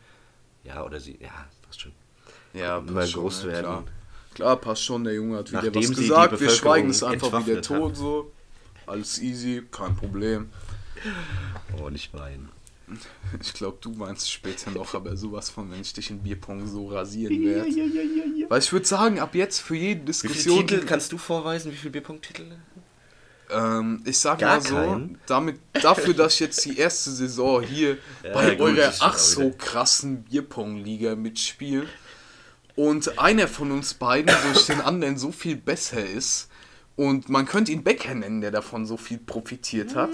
Ja, 0.65 0.85
oder 0.85 1.01
sie, 1.01 1.19
ja, 1.21 1.31
passt 1.63 1.83
schon. 1.83 1.93
Ja, 2.55 2.79
immer 2.79 3.01
passt 3.01 3.13
schon, 3.13 3.23
groß 3.23 3.47
werden. 3.47 3.65
Klar. 3.65 3.85
klar, 4.35 4.57
passt 4.57 4.85
schon. 4.85 5.05
Der 5.05 5.15
Junge 5.15 5.37
hat 5.37 5.51
wieder 5.51 5.63
Nachdem 5.63 5.83
was 5.83 5.97
gesagt. 5.97 6.41
Wir 6.41 6.51
schweigen 6.51 6.91
es 6.91 7.03
einfach 7.03 7.27
entwaffnet 7.27 7.65
tot 7.65 7.83
haben. 7.83 7.95
so. 7.95 8.33
Alles 8.87 9.21
easy, 9.21 9.65
kein 9.71 9.95
Problem. 9.95 10.49
Oh, 11.79 11.91
nicht 11.91 12.15
weinen. 12.15 12.49
Ich 13.43 13.53
glaube, 13.53 13.79
du 13.81 13.91
meinst 13.91 14.31
später 14.31 14.71
noch, 14.71 14.95
aber 14.95 15.17
sowas 15.17 15.51
von, 15.51 15.71
wenn 15.71 15.81
ich 15.81 15.93
dich 15.93 16.11
in 16.11 16.21
Bierpong 16.21 16.67
so 16.67 16.89
rasieren 16.89 17.45
werde. 17.45 17.71
Weil 18.49 18.59
ich 18.61 18.73
würde 18.73 18.87
sagen, 18.87 19.19
ab 19.19 19.35
jetzt 19.35 19.61
für 19.61 19.77
jede 19.77 19.89
Wie 19.91 19.95
viele 19.95 20.05
Diskussion. 20.07 20.67
Titel 20.67 20.87
kannst 20.87 21.13
du 21.13 21.19
vorweisen? 21.19 21.71
Wie 21.73 21.77
viele 21.77 21.93
Bierpunkt-Titel? 21.93 22.45
Ähm, 23.51 24.03
ich 24.05 24.19
sag 24.19 24.39
Gar 24.39 24.57
mal 24.57 24.63
so, 24.63 24.75
keinen? 24.75 25.19
damit, 25.27 25.59
dafür, 25.73 26.15
dass 26.15 26.35
ich 26.35 26.41
jetzt 26.41 26.65
die 26.65 26.79
erste 26.79 27.11
Saison 27.11 27.63
hier 27.63 27.99
Ja, 28.23 28.33
bei 28.35 28.55
gut, 28.55 28.79
eurer 28.79 28.93
ach 29.01 29.17
so 29.17 29.51
krassen 29.51 30.25
Bierpong-Liga 30.25 31.15
mitspiele 31.17 31.87
und 32.77 33.19
einer 33.19 33.49
von 33.49 33.73
uns 33.73 33.95
beiden 33.95 34.35
durch 34.45 34.67
den 34.67 34.81
anderen 34.81 35.17
so 35.17 35.33
viel 35.33 35.57
besser 35.57 36.05
ist 36.05 36.49
und 36.97 37.29
man 37.29 37.47
könnte 37.47 37.73
ihn 37.73 37.85
Becker 37.85 38.15
nennen, 38.15 38.41
der 38.41 38.51
davon 38.51 38.85
so 38.87 38.97
viel 38.97 39.19
profitiert 39.19 39.95
hat. 39.95 40.11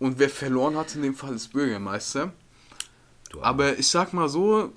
Und 0.00 0.18
wer 0.18 0.30
verloren 0.30 0.76
hat 0.76 0.96
in 0.96 1.02
dem 1.02 1.14
Fall 1.14 1.34
ist 1.34 1.52
Bürgermeister. 1.52 2.32
Aber 3.40 3.78
ich 3.78 3.86
sag 3.86 4.12
mal 4.12 4.28
so, 4.28 4.72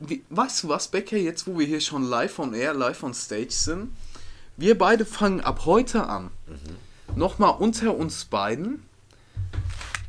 wie, 0.00 0.24
weißt 0.30 0.62
du 0.62 0.70
was, 0.70 0.88
Becker, 0.88 1.18
jetzt 1.18 1.46
wo 1.46 1.58
wir 1.58 1.66
hier 1.66 1.82
schon 1.82 2.04
live 2.04 2.38
on 2.38 2.54
air, 2.54 2.72
live 2.72 3.02
on 3.02 3.12
stage 3.12 3.50
sind, 3.50 3.90
wir 4.56 4.78
beide 4.78 5.04
fangen 5.04 5.42
ab 5.42 5.66
heute 5.66 6.08
an, 6.08 6.30
nochmal 7.14 7.56
unter 7.58 7.94
uns 7.94 8.24
beiden 8.24 8.82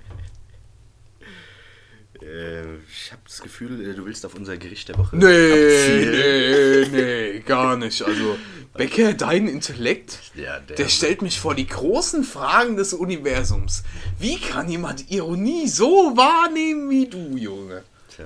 Äh, 2.20 2.78
ich 2.78 3.12
habe 3.12 3.22
das 3.26 3.40
Gefühl, 3.44 3.80
äh, 3.80 3.94
du 3.94 4.08
willst 4.08 4.26
auf 4.26 4.34
unser 4.34 4.58
Gericht 4.58 4.90
der 4.90 4.98
Woche 4.98 5.16
Nee, 5.16 6.08
nee, 6.12 6.88
nee, 6.90 7.40
gar 7.42 7.78
nicht. 7.78 8.02
Also, 8.02 8.40
Becker, 8.74 9.14
dein 9.14 9.48
Intellekt, 9.48 10.32
Ja, 10.34 10.60
der, 10.62 10.78
der 10.78 10.88
stellt 10.88 11.22
mich 11.22 11.40
vor 11.40 11.54
die 11.54 11.68
großen 11.68 12.24
Fragen 12.24 12.76
des 12.76 12.92
Universums. 12.94 13.84
Wie 14.18 14.40
kann 14.40 14.68
jemand 14.68 15.12
Ironie 15.12 15.68
so 15.68 16.18
wahrnehmen 16.18 16.90
wie 16.90 17.08
du, 17.08 17.38
Junge? 17.38 17.84
Tja, 18.10 18.26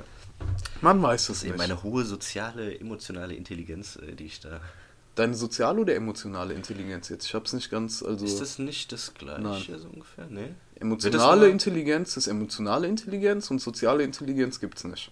Man 0.79 1.01
weiß 1.01 1.27
es 1.27 1.43
nicht. 1.43 1.59
eine 1.59 1.83
hohe 1.83 2.05
soziale, 2.05 2.79
emotionale 2.79 3.33
Intelligenz, 3.33 3.97
äh, 3.97 4.15
die 4.15 4.27
ich 4.27 4.39
da. 4.39 4.61
Deine 5.19 5.33
soziale 5.33 5.81
oder 5.81 5.95
emotionale 5.95 6.53
Intelligenz 6.53 7.09
jetzt? 7.09 7.25
Ich 7.25 7.33
hab's 7.35 7.51
nicht 7.51 7.69
ganz, 7.69 8.01
also... 8.01 8.23
Ist 8.23 8.39
das 8.39 8.57
nicht 8.57 8.89
das 8.93 9.13
gleiche 9.13 9.41
Nein. 9.41 9.61
so 9.77 9.89
ungefähr? 9.89 10.27
Nee? 10.29 10.53
Emotionale 10.75 11.41
aber- 11.41 11.49
Intelligenz 11.49 12.15
ist 12.15 12.27
emotionale 12.27 12.87
Intelligenz 12.87 13.51
und 13.51 13.59
soziale 13.59 14.03
Intelligenz 14.03 14.61
gibt's 14.61 14.85
nicht. 14.85 15.11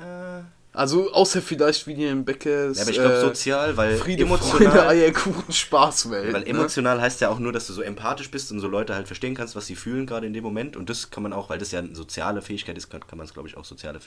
Ah. 0.00 0.44
Also 0.72 1.12
außer 1.12 1.42
vielleicht 1.42 1.86
wie 1.88 2.04
in 2.04 2.24
Beckers 2.24 2.76
Ja, 2.76 2.82
aber 2.82 2.90
ich 2.92 2.98
glaube 2.98 3.14
äh, 3.16 3.20
sozial, 3.20 3.76
weil 3.76 3.96
Friede, 3.96 4.22
emotional. 4.22 4.70
Freude, 4.70 4.86
Eierkuchen, 4.86 5.52
Spaßwelt. 5.52 6.32
Weil 6.32 6.42
ne? 6.42 6.46
emotional 6.46 7.00
heißt 7.00 7.20
ja 7.20 7.28
auch 7.28 7.40
nur, 7.40 7.52
dass 7.52 7.66
du 7.66 7.72
so 7.72 7.82
empathisch 7.82 8.30
bist 8.30 8.52
und 8.52 8.60
so 8.60 8.68
Leute 8.68 8.94
halt 8.94 9.08
verstehen 9.08 9.34
kannst, 9.34 9.56
was 9.56 9.66
sie 9.66 9.74
fühlen 9.74 10.06
gerade 10.06 10.28
in 10.28 10.32
dem 10.32 10.44
Moment. 10.44 10.76
Und 10.76 10.88
das 10.88 11.10
kann 11.10 11.24
man 11.24 11.32
auch, 11.32 11.50
weil 11.50 11.58
das 11.58 11.72
ja 11.72 11.80
eine 11.80 11.94
soziale 11.96 12.40
Fähigkeit 12.40 12.76
ist, 12.78 12.88
kann, 12.88 13.04
kann 13.04 13.18
man 13.18 13.26
es, 13.26 13.34
glaube 13.34 13.48
ich, 13.48 13.56
auch 13.56 13.64
soziale 13.64 13.98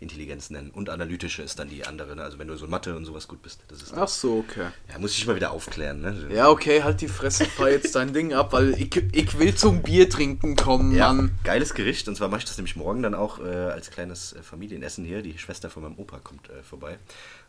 Intelligenz 0.00 0.50
nennen. 0.50 0.70
Und 0.70 0.90
analytische 0.90 1.42
ist 1.42 1.60
dann 1.60 1.68
die 1.68 1.86
andere. 1.86 2.16
Ne? 2.16 2.22
Also 2.22 2.40
wenn 2.40 2.48
du 2.48 2.56
so 2.56 2.66
Mathe 2.66 2.96
und 2.96 3.04
sowas 3.04 3.28
gut 3.28 3.40
bist. 3.42 3.60
Das 3.68 3.80
ist 3.80 3.94
Ach 3.94 4.08
so, 4.08 4.38
okay. 4.38 4.66
ja, 4.90 4.98
muss 4.98 5.16
ich 5.16 5.24
mal 5.24 5.36
wieder 5.36 5.52
aufklären. 5.52 6.00
Ne? 6.00 6.28
Ja, 6.34 6.48
okay, 6.48 6.82
halt 6.82 7.00
die 7.00 7.08
Fresse, 7.08 7.44
fahr 7.44 7.70
jetzt 7.70 7.94
dein 7.94 8.12
Ding 8.12 8.32
ab, 8.32 8.52
weil 8.52 8.74
ich, 8.74 8.96
ich 9.12 9.38
will 9.38 9.54
zum 9.54 9.82
Bier 9.82 10.10
trinken 10.10 10.56
kommen, 10.56 10.96
Ja, 10.96 11.12
Mann. 11.12 11.30
geiles 11.44 11.74
Gericht. 11.74 12.08
Und 12.08 12.16
zwar 12.16 12.28
mache 12.28 12.40
ich 12.40 12.44
das 12.44 12.56
nämlich 12.56 12.74
morgen 12.74 13.04
dann 13.04 13.14
auch 13.14 13.38
äh, 13.38 13.48
als 13.48 13.90
kleines 13.90 14.32
äh, 14.32 14.42
Familienessen 14.42 15.04
hier. 15.04 15.22
Die 15.22 15.38
Schwester 15.38 15.70
von 15.70 15.84
meinem 15.84 15.98
Opa 15.98 16.07
kommt 16.16 16.48
äh, 16.48 16.62
vorbei. 16.62 16.98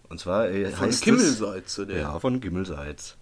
Und 0.09 0.19
zwar 0.19 0.49
äh, 0.49 0.65
Von 0.71 0.79
heißt 0.81 0.95
es- 0.95 1.01
Kimmelseits, 1.01 1.79
oder? 1.79 1.97
Ja, 1.97 2.19
von 2.19 2.41
Gimmelseits. 2.41 3.15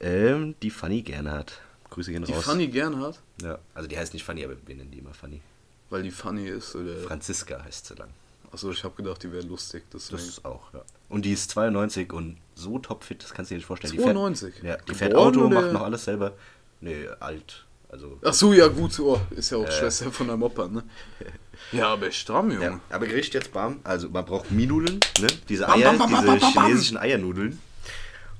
Ähm, 0.00 0.54
die 0.62 0.70
Fanny 0.70 1.02
Gernhardt. 1.02 1.60
Grüße 1.90 2.12
gehen 2.12 2.22
Die 2.24 2.32
raus. 2.32 2.44
Fanny 2.44 2.68
gern 2.68 3.00
hat, 3.00 3.18
Ja, 3.42 3.58
also 3.74 3.88
die 3.88 3.98
heißt 3.98 4.12
nicht 4.12 4.24
Fanny, 4.24 4.44
aber 4.44 4.54
wir 4.66 4.74
nennen 4.76 4.90
die 4.90 4.98
immer 4.98 5.14
Fanny. 5.14 5.40
weil 5.88 6.02
die 6.02 6.10
Funny 6.10 6.46
ist, 6.48 6.76
oder? 6.76 6.94
Franziska 6.98 7.64
heißt 7.64 7.86
sie 7.86 7.94
lang. 7.94 8.10
Achso, 8.52 8.70
ich 8.70 8.84
habe 8.84 8.94
gedacht, 8.94 9.22
die 9.22 9.32
wäre 9.32 9.42
lustig, 9.46 9.84
deswegen. 9.92 10.16
Das 10.18 10.28
ist 10.28 10.44
auch, 10.44 10.72
ja. 10.74 10.82
Und 11.08 11.24
die 11.24 11.32
ist 11.32 11.50
92 11.50 12.12
und 12.12 12.36
so 12.54 12.78
topfit, 12.78 13.22
das 13.22 13.32
kannst 13.32 13.50
du 13.50 13.54
dir 13.54 13.58
nicht 13.58 13.66
vorstellen. 13.66 13.94
92? 13.98 14.54
Die 14.56 14.60
fährt, 14.60 14.78
ja, 14.80 14.84
die 14.86 14.94
fährt 14.94 15.14
Auto, 15.14 15.46
oder- 15.46 15.60
macht 15.62 15.72
noch 15.72 15.82
alles 15.82 16.04
selber. 16.04 16.34
Nee, 16.80 17.08
alt. 17.20 17.64
Also. 17.88 18.18
Ach 18.22 18.34
so, 18.34 18.52
ja 18.52 18.68
gut, 18.68 18.98
oh, 19.00 19.18
ist 19.30 19.50
ja 19.50 19.56
auch 19.58 19.70
Schwester 19.70 20.12
von 20.12 20.28
deinem 20.28 20.42
Opa, 20.42 20.68
ne? 20.68 20.84
Ja, 21.72 21.88
aber 21.88 22.10
stramm, 22.10 22.50
Junge. 22.50 22.64
Ja, 22.64 22.80
aber 22.90 23.06
Gericht 23.06 23.34
jetzt 23.34 23.52
bam. 23.52 23.80
Also 23.84 24.08
man 24.08 24.24
braucht 24.24 24.50
Mienudeln, 24.50 25.00
ne? 25.20 25.26
Diese 25.48 25.68
Eier, 25.68 25.92
bam, 25.92 25.98
bam, 25.98 26.08
diese 26.08 26.26
bam, 26.26 26.38
bam. 26.40 26.66
chinesischen 26.66 26.96
Eiernudeln. 26.96 27.60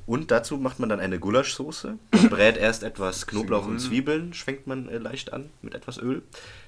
Und 0.08 0.30
dazu 0.30 0.56
macht 0.56 0.78
man 0.78 0.88
dann 0.88 1.00
eine 1.00 1.18
Gulaschsoße. 1.18 1.98
Brät 2.30 2.56
erst 2.56 2.82
etwas 2.82 3.26
Knoblauch 3.26 3.66
und 3.66 3.78
Zwiebeln, 3.78 4.32
schwenkt 4.32 4.66
man 4.66 4.88
äh, 4.88 4.96
leicht 4.96 5.34
an 5.34 5.50
mit 5.60 5.74
etwas 5.74 5.98
Öl. 5.98 6.22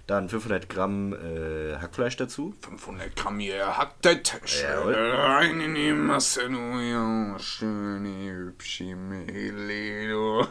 Dann 0.07 0.29
500 0.29 0.69
Gramm 0.69 1.15
äh, 1.15 1.77
Hackfleisch 1.77 2.19
dazu. 2.19 2.53
500 2.61 3.17
Gramm 3.17 3.39
hier 3.39 3.79
hackte 3.79 4.23
Tasche. 4.23 4.65
Jawohl. 4.65 4.95
Rein 4.95 5.59
in 5.59 5.75
die 5.75 5.93
Masse, 5.93 6.51
du 6.51 6.81
ja, 6.81 7.39
schöne, 7.39 8.31
hübsche 8.31 8.95
Mädel, 8.95 10.11
du. 10.11 10.47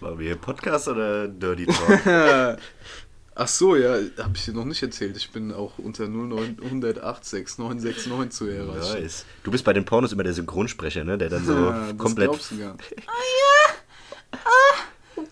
Machen 0.00 0.18
wir 0.18 0.26
hier 0.26 0.36
Podcast 0.36 0.88
oder 0.88 1.28
Dirty 1.28 1.64
Talk? 1.64 2.58
Ach 3.42 3.48
so, 3.48 3.74
ja, 3.74 3.94
habe 4.18 4.36
ich 4.36 4.44
dir 4.44 4.52
noch 4.52 4.66
nicht 4.66 4.82
erzählt. 4.82 5.16
Ich 5.16 5.30
bin 5.30 5.50
auch 5.50 5.78
unter 5.78 6.06
09086 6.06 7.56
969 7.56 8.30
zu 8.30 8.46
erreichen. 8.46 9.00
nice. 9.02 9.24
Du 9.42 9.50
bist 9.50 9.64
bei 9.64 9.72
den 9.72 9.86
Pornos 9.86 10.12
immer 10.12 10.24
der 10.24 10.34
Synchronsprecher, 10.34 11.04
ne? 11.04 11.16
Der 11.16 11.30
dann 11.30 11.46
so 11.46 11.52
Ja, 11.54 11.86
das 11.88 11.96
komplett. 11.96 12.28
glaubst 12.28 12.50
du 12.50 12.58
gar 12.58 12.74
nicht. 12.74 12.94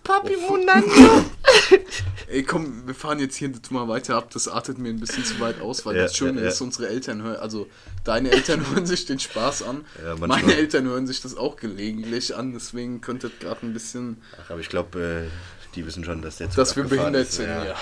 Papi 0.05 0.37
Munando. 0.39 1.25
Ey, 2.29 2.43
komm, 2.45 2.87
wir 2.87 2.95
fahren 2.95 3.19
jetzt 3.21 3.37
hier 3.37 3.53
mal 3.71 3.89
weiter 3.89 4.17
ab. 4.17 4.31
Das 4.33 4.49
artet 4.49 4.79
mir 4.79 4.89
ein 4.89 5.01
bisschen 5.01 5.25
zu 5.25 5.39
weit 5.41 5.61
aus, 5.61 5.85
weil 5.85 5.97
Ja, 5.97 6.03
das 6.05 6.17
Schöne 6.17 6.39
ja, 6.39 6.45
ja. 6.47 6.49
ist, 6.51 6.63
unsere 6.63 6.89
Eltern 6.89 7.23
hören, 7.23 7.37
also 7.37 7.69
deine 8.05 8.31
Eltern 8.31 8.65
hören 8.71 8.87
sich 8.87 9.05
den 9.05 9.19
Spaß 9.19 9.65
an. 9.65 9.85
Ja. 10.03 10.17
Meine 10.17 10.55
Eltern 10.55 10.87
hören 10.87 11.07
sich 11.07 11.21
das 11.21 11.37
auch 11.37 11.57
gelegentlich 11.57 12.35
an, 12.35 12.55
deswegen 12.55 13.03
könnte 13.03 13.27
es 13.27 13.39
gerade 13.39 13.67
ein 13.67 13.75
bisschen, 13.75 14.23
Ach, 14.43 14.51
aber 14.51 14.61
ich 14.61 14.71
glaube, 14.71 15.27
äh, 15.27 15.29
die 15.75 15.87
wissen 15.87 16.05
schon, 16.05 16.23
dass 16.23 16.39
der 16.39 16.49
Zug 16.49 16.57
dass 16.57 16.77
wir 16.77 16.85
behindert 16.85 17.31
sind, 17.31 17.49
ja. 17.49 17.75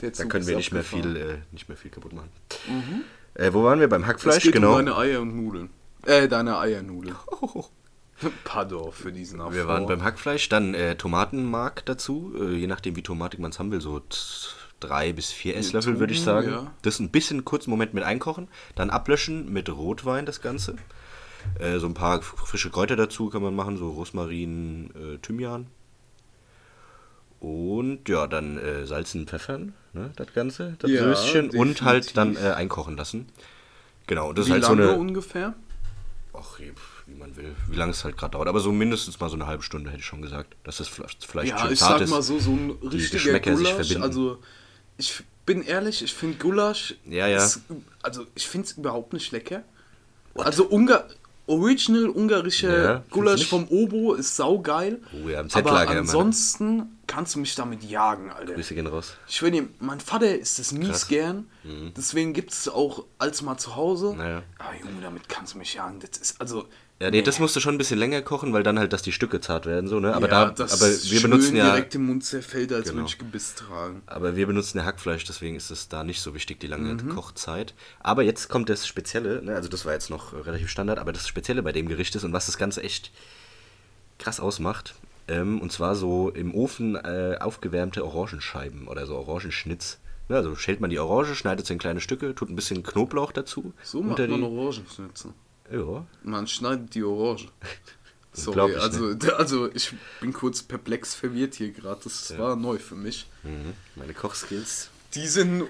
Der 0.00 0.10
Da 0.12 0.24
können 0.24 0.46
wir 0.46 0.56
nicht 0.56 0.72
mehr 0.72 0.84
viel, 0.84 1.16
äh, 1.16 1.38
nicht 1.52 1.68
mehr 1.68 1.76
viel 1.76 1.90
kaputt 1.90 2.12
machen. 2.12 2.30
Äh, 3.34 3.52
wo 3.52 3.64
waren 3.64 3.80
wir? 3.80 3.88
Beim 3.88 4.02
Es 4.02 4.08
Hackfleisch, 4.08 4.42
geht 4.44 4.52
genau. 4.52 4.70
um 4.70 4.86
deine 4.86 4.96
Eier 4.96 5.20
und 5.20 5.36
Nudeln. 5.36 5.70
Äh, 6.06 6.28
deine 6.28 6.58
Eiernudeln. 6.58 7.16
Pardon 8.44 8.92
für 8.92 9.12
diesen 9.12 9.40
Affront. 9.40 9.56
Wir 9.56 9.66
waren 9.66 9.86
beim 9.86 10.04
Hackfleisch, 10.04 10.48
dann 10.48 10.74
äh, 10.74 10.96
Tomatenmark 10.96 11.84
dazu, 11.86 12.34
äh, 12.38 12.54
je 12.54 12.66
nachdem 12.66 12.96
wie 12.96 13.02
tomatig 13.02 13.40
man 13.40 13.50
es 13.50 13.58
haben 13.58 13.70
will, 13.70 13.80
so 13.80 14.02
drei 14.78 15.12
bis 15.12 15.30
vier 15.30 15.56
Esslöffel 15.56 16.00
würde 16.00 16.12
ich 16.12 16.22
sagen. 16.22 16.50
ja. 16.50 16.72
Das 16.82 16.98
ein 17.00 17.10
bisschen 17.10 17.44
kurzen 17.44 17.70
Moment 17.70 17.94
mit 17.94 18.04
einkochen, 18.04 18.48
dann 18.74 18.90
ablöschen 18.90 19.52
mit 19.52 19.68
Rotwein 19.70 20.26
das 20.26 20.40
Ganze. 20.40 20.76
Äh, 21.58 21.78
so 21.78 21.86
ein 21.86 21.94
paar 21.94 22.20
frische 22.22 22.70
Kräuter 22.70 22.96
dazu 22.96 23.30
kann 23.30 23.42
man 23.42 23.54
machen, 23.54 23.76
so 23.76 23.90
Rosmarin, 23.90 24.90
äh, 24.94 25.18
Thymian. 25.18 25.66
Und 27.40 28.08
ja, 28.08 28.26
dann 28.26 28.58
äh, 28.58 28.86
salzen, 28.86 29.26
pfeffern, 29.26 29.72
ne, 29.94 30.10
das 30.16 30.32
Ganze, 30.34 30.76
das 30.78 30.90
Ja, 30.90 31.14
Söschen. 31.14 31.50
Und 31.50 31.82
halt 31.82 32.16
dann 32.16 32.36
äh, 32.36 32.50
einkochen 32.50 32.96
lassen. 32.96 33.28
Genau, 34.06 34.32
das 34.32 34.46
Wie 34.46 34.50
ist 34.50 34.52
halt 34.54 34.62
lange 34.64 34.84
so 34.84 34.90
eine. 34.90 34.98
ungefähr? 35.00 35.54
Ach, 36.34 36.58
wie 36.58 37.14
man 37.18 37.34
will, 37.36 37.54
wie 37.68 37.76
lange 37.76 37.92
es 37.92 38.04
halt 38.04 38.16
gerade 38.16 38.32
dauert. 38.32 38.46
Aber 38.48 38.60
so 38.60 38.72
mindestens 38.72 39.18
mal 39.20 39.28
so 39.30 39.36
eine 39.36 39.46
halbe 39.46 39.62
Stunde 39.62 39.90
hätte 39.90 40.00
ich 40.00 40.06
schon 40.06 40.22
gesagt, 40.22 40.54
dass 40.64 40.76
das 40.76 40.88
Fleisch 40.88 41.48
Ja, 41.48 41.58
schön 41.58 41.72
ich 41.72 41.78
zart 41.78 41.92
sag 41.98 42.02
ist. 42.02 42.10
mal 42.10 42.22
so, 42.22 42.38
so 42.38 42.50
ein 42.52 42.70
richtiger 42.82 43.40
Gulasch. 43.40 43.96
Also, 43.96 44.38
ich 44.98 45.22
bin 45.46 45.62
ehrlich, 45.62 46.02
ich 46.04 46.14
finde 46.14 46.36
Gulasch. 46.38 46.94
Ja, 47.06 47.26
ja. 47.26 47.38
Ist, 47.44 47.62
also, 48.02 48.26
ich 48.34 48.46
finde 48.46 48.66
es 48.66 48.72
überhaupt 48.76 49.12
nicht 49.12 49.32
lecker. 49.32 49.64
Also, 50.34 50.66
Ungar, 50.66 51.06
original 51.50 52.08
ungarische 52.08 52.68
Ja, 52.68 53.04
Gulasch 53.10 53.46
vom 53.46 53.66
Obo 53.68 54.14
ist 54.14 54.36
saugeil. 54.36 55.00
Oh 55.12 55.28
ja, 55.28 55.40
im 55.40 55.48
aber 55.52 55.88
ansonsten 55.88 56.98
kannst 57.06 57.34
du 57.34 57.40
mich 57.40 57.54
damit 57.54 57.82
jagen, 57.82 58.30
Alter. 58.30 58.54
Grüße 58.54 58.74
gehen 58.74 58.86
raus. 58.86 59.16
Ich 59.26 59.36
schwöre 59.36 59.50
dir, 59.52 59.68
mein 59.80 60.00
Vater 60.00 60.38
isst 60.38 60.60
es 60.60 60.72
mies 60.72 60.88
Krass. 60.88 61.08
gern. 61.08 61.50
Deswegen 61.96 62.32
gibt 62.32 62.52
es 62.52 62.68
auch 62.68 63.04
als 63.18 63.42
mal 63.42 63.58
zu 63.58 63.74
Hause. 63.76 64.14
Naja. 64.16 64.42
Aber 64.58 64.74
Junge, 64.78 65.02
damit 65.02 65.28
kannst 65.28 65.54
du 65.54 65.58
mich 65.58 65.74
jagen. 65.74 65.98
Das 66.00 66.18
ist, 66.18 66.40
also, 66.40 66.66
Ja, 67.02 67.10
nee, 67.10 67.22
das 67.22 67.38
musste 67.38 67.62
schon 67.62 67.74
ein 67.76 67.78
bisschen 67.78 67.98
länger 67.98 68.20
kochen, 68.20 68.52
weil 68.52 68.62
dann 68.62 68.78
halt, 68.78 68.92
dass 68.92 69.00
die 69.00 69.12
Stücke 69.12 69.40
zart 69.40 69.64
werden, 69.64 69.88
so, 69.88 70.00
ne? 70.00 70.14
Aber 70.14 70.28
ja, 70.28 70.50
da, 70.50 70.64
aber 70.64 70.86
wir 71.02 71.22
benutzen 71.22 71.56
ja. 71.56 71.70
direkt 71.70 71.94
im 71.94 72.04
Mund 72.04 72.22
zerfällt, 72.22 72.70
als 72.74 72.88
Genau. 72.88 72.98
würde 72.98 73.08
ich 73.08 73.18
Gebiss 73.18 73.54
tragen. 73.54 74.02
Aber 74.04 74.36
wir 74.36 74.46
benutzen 74.46 74.76
ja 74.76 74.84
Hackfleisch, 74.84 75.24
deswegen 75.24 75.56
ist 75.56 75.70
es 75.70 75.88
da 75.88 76.04
nicht 76.04 76.20
so 76.20 76.34
wichtig, 76.34 76.60
die 76.60 76.66
lange 76.66 76.92
Mhm. 76.92 77.08
Kochzeit. 77.08 77.72
Aber 78.00 78.22
jetzt 78.22 78.48
kommt 78.50 78.68
das 78.68 78.86
Spezielle, 78.86 79.40
ne? 79.42 79.54
also 79.54 79.70
das 79.70 79.86
war 79.86 79.94
jetzt 79.94 80.10
noch 80.10 80.34
relativ 80.34 80.68
Standard, 80.68 80.98
aber 80.98 81.14
das 81.14 81.26
Spezielle 81.26 81.62
bei 81.62 81.72
dem 81.72 81.88
Gericht 81.88 82.14
ist 82.16 82.24
und 82.24 82.34
was 82.34 82.44
das 82.44 82.58
Ganze 82.58 82.82
echt 82.82 83.12
krass 84.18 84.38
ausmacht. 84.38 84.94
Ähm, 85.26 85.58
und 85.62 85.72
zwar 85.72 85.94
so 85.94 86.28
im 86.28 86.54
Ofen 86.54 86.96
äh, 86.96 87.38
aufgewärmte 87.40 88.04
Orangenscheiben 88.04 88.88
oder 88.88 89.06
so 89.06 89.16
Orangenschnitz. 89.16 90.00
Ne? 90.28 90.36
Also 90.36 90.54
schält 90.54 90.80
man 90.82 90.90
die 90.90 90.98
Orange, 90.98 91.34
schneidet 91.34 91.64
sie 91.66 91.72
in 91.72 91.78
kleine 91.78 92.00
Stücke, 92.02 92.34
tut 92.34 92.50
ein 92.50 92.56
bisschen 92.56 92.82
Knoblauch 92.82 93.32
dazu. 93.32 93.72
So 93.82 94.02
macht 94.02 94.18
man 94.18 94.42
Orangenschnitzel. 94.42 95.32
Ja. 95.70 96.06
Man 96.22 96.46
schneidet 96.46 96.94
die 96.94 97.02
Orange. 97.04 97.48
Sorry, 98.32 98.76
also, 98.76 99.06
also 99.36 99.70
ich 99.74 99.92
bin 100.20 100.32
kurz 100.32 100.62
perplex 100.62 101.14
verwirrt 101.14 101.54
hier 101.54 101.72
gerade. 101.72 102.00
Das 102.04 102.36
war 102.38 102.56
neu 102.56 102.78
für 102.78 102.94
mich. 102.94 103.26
Mhm. 103.42 103.72
Meine 103.96 104.14
Kochskills. 104.14 104.90
Die 105.14 105.26
sind 105.26 105.64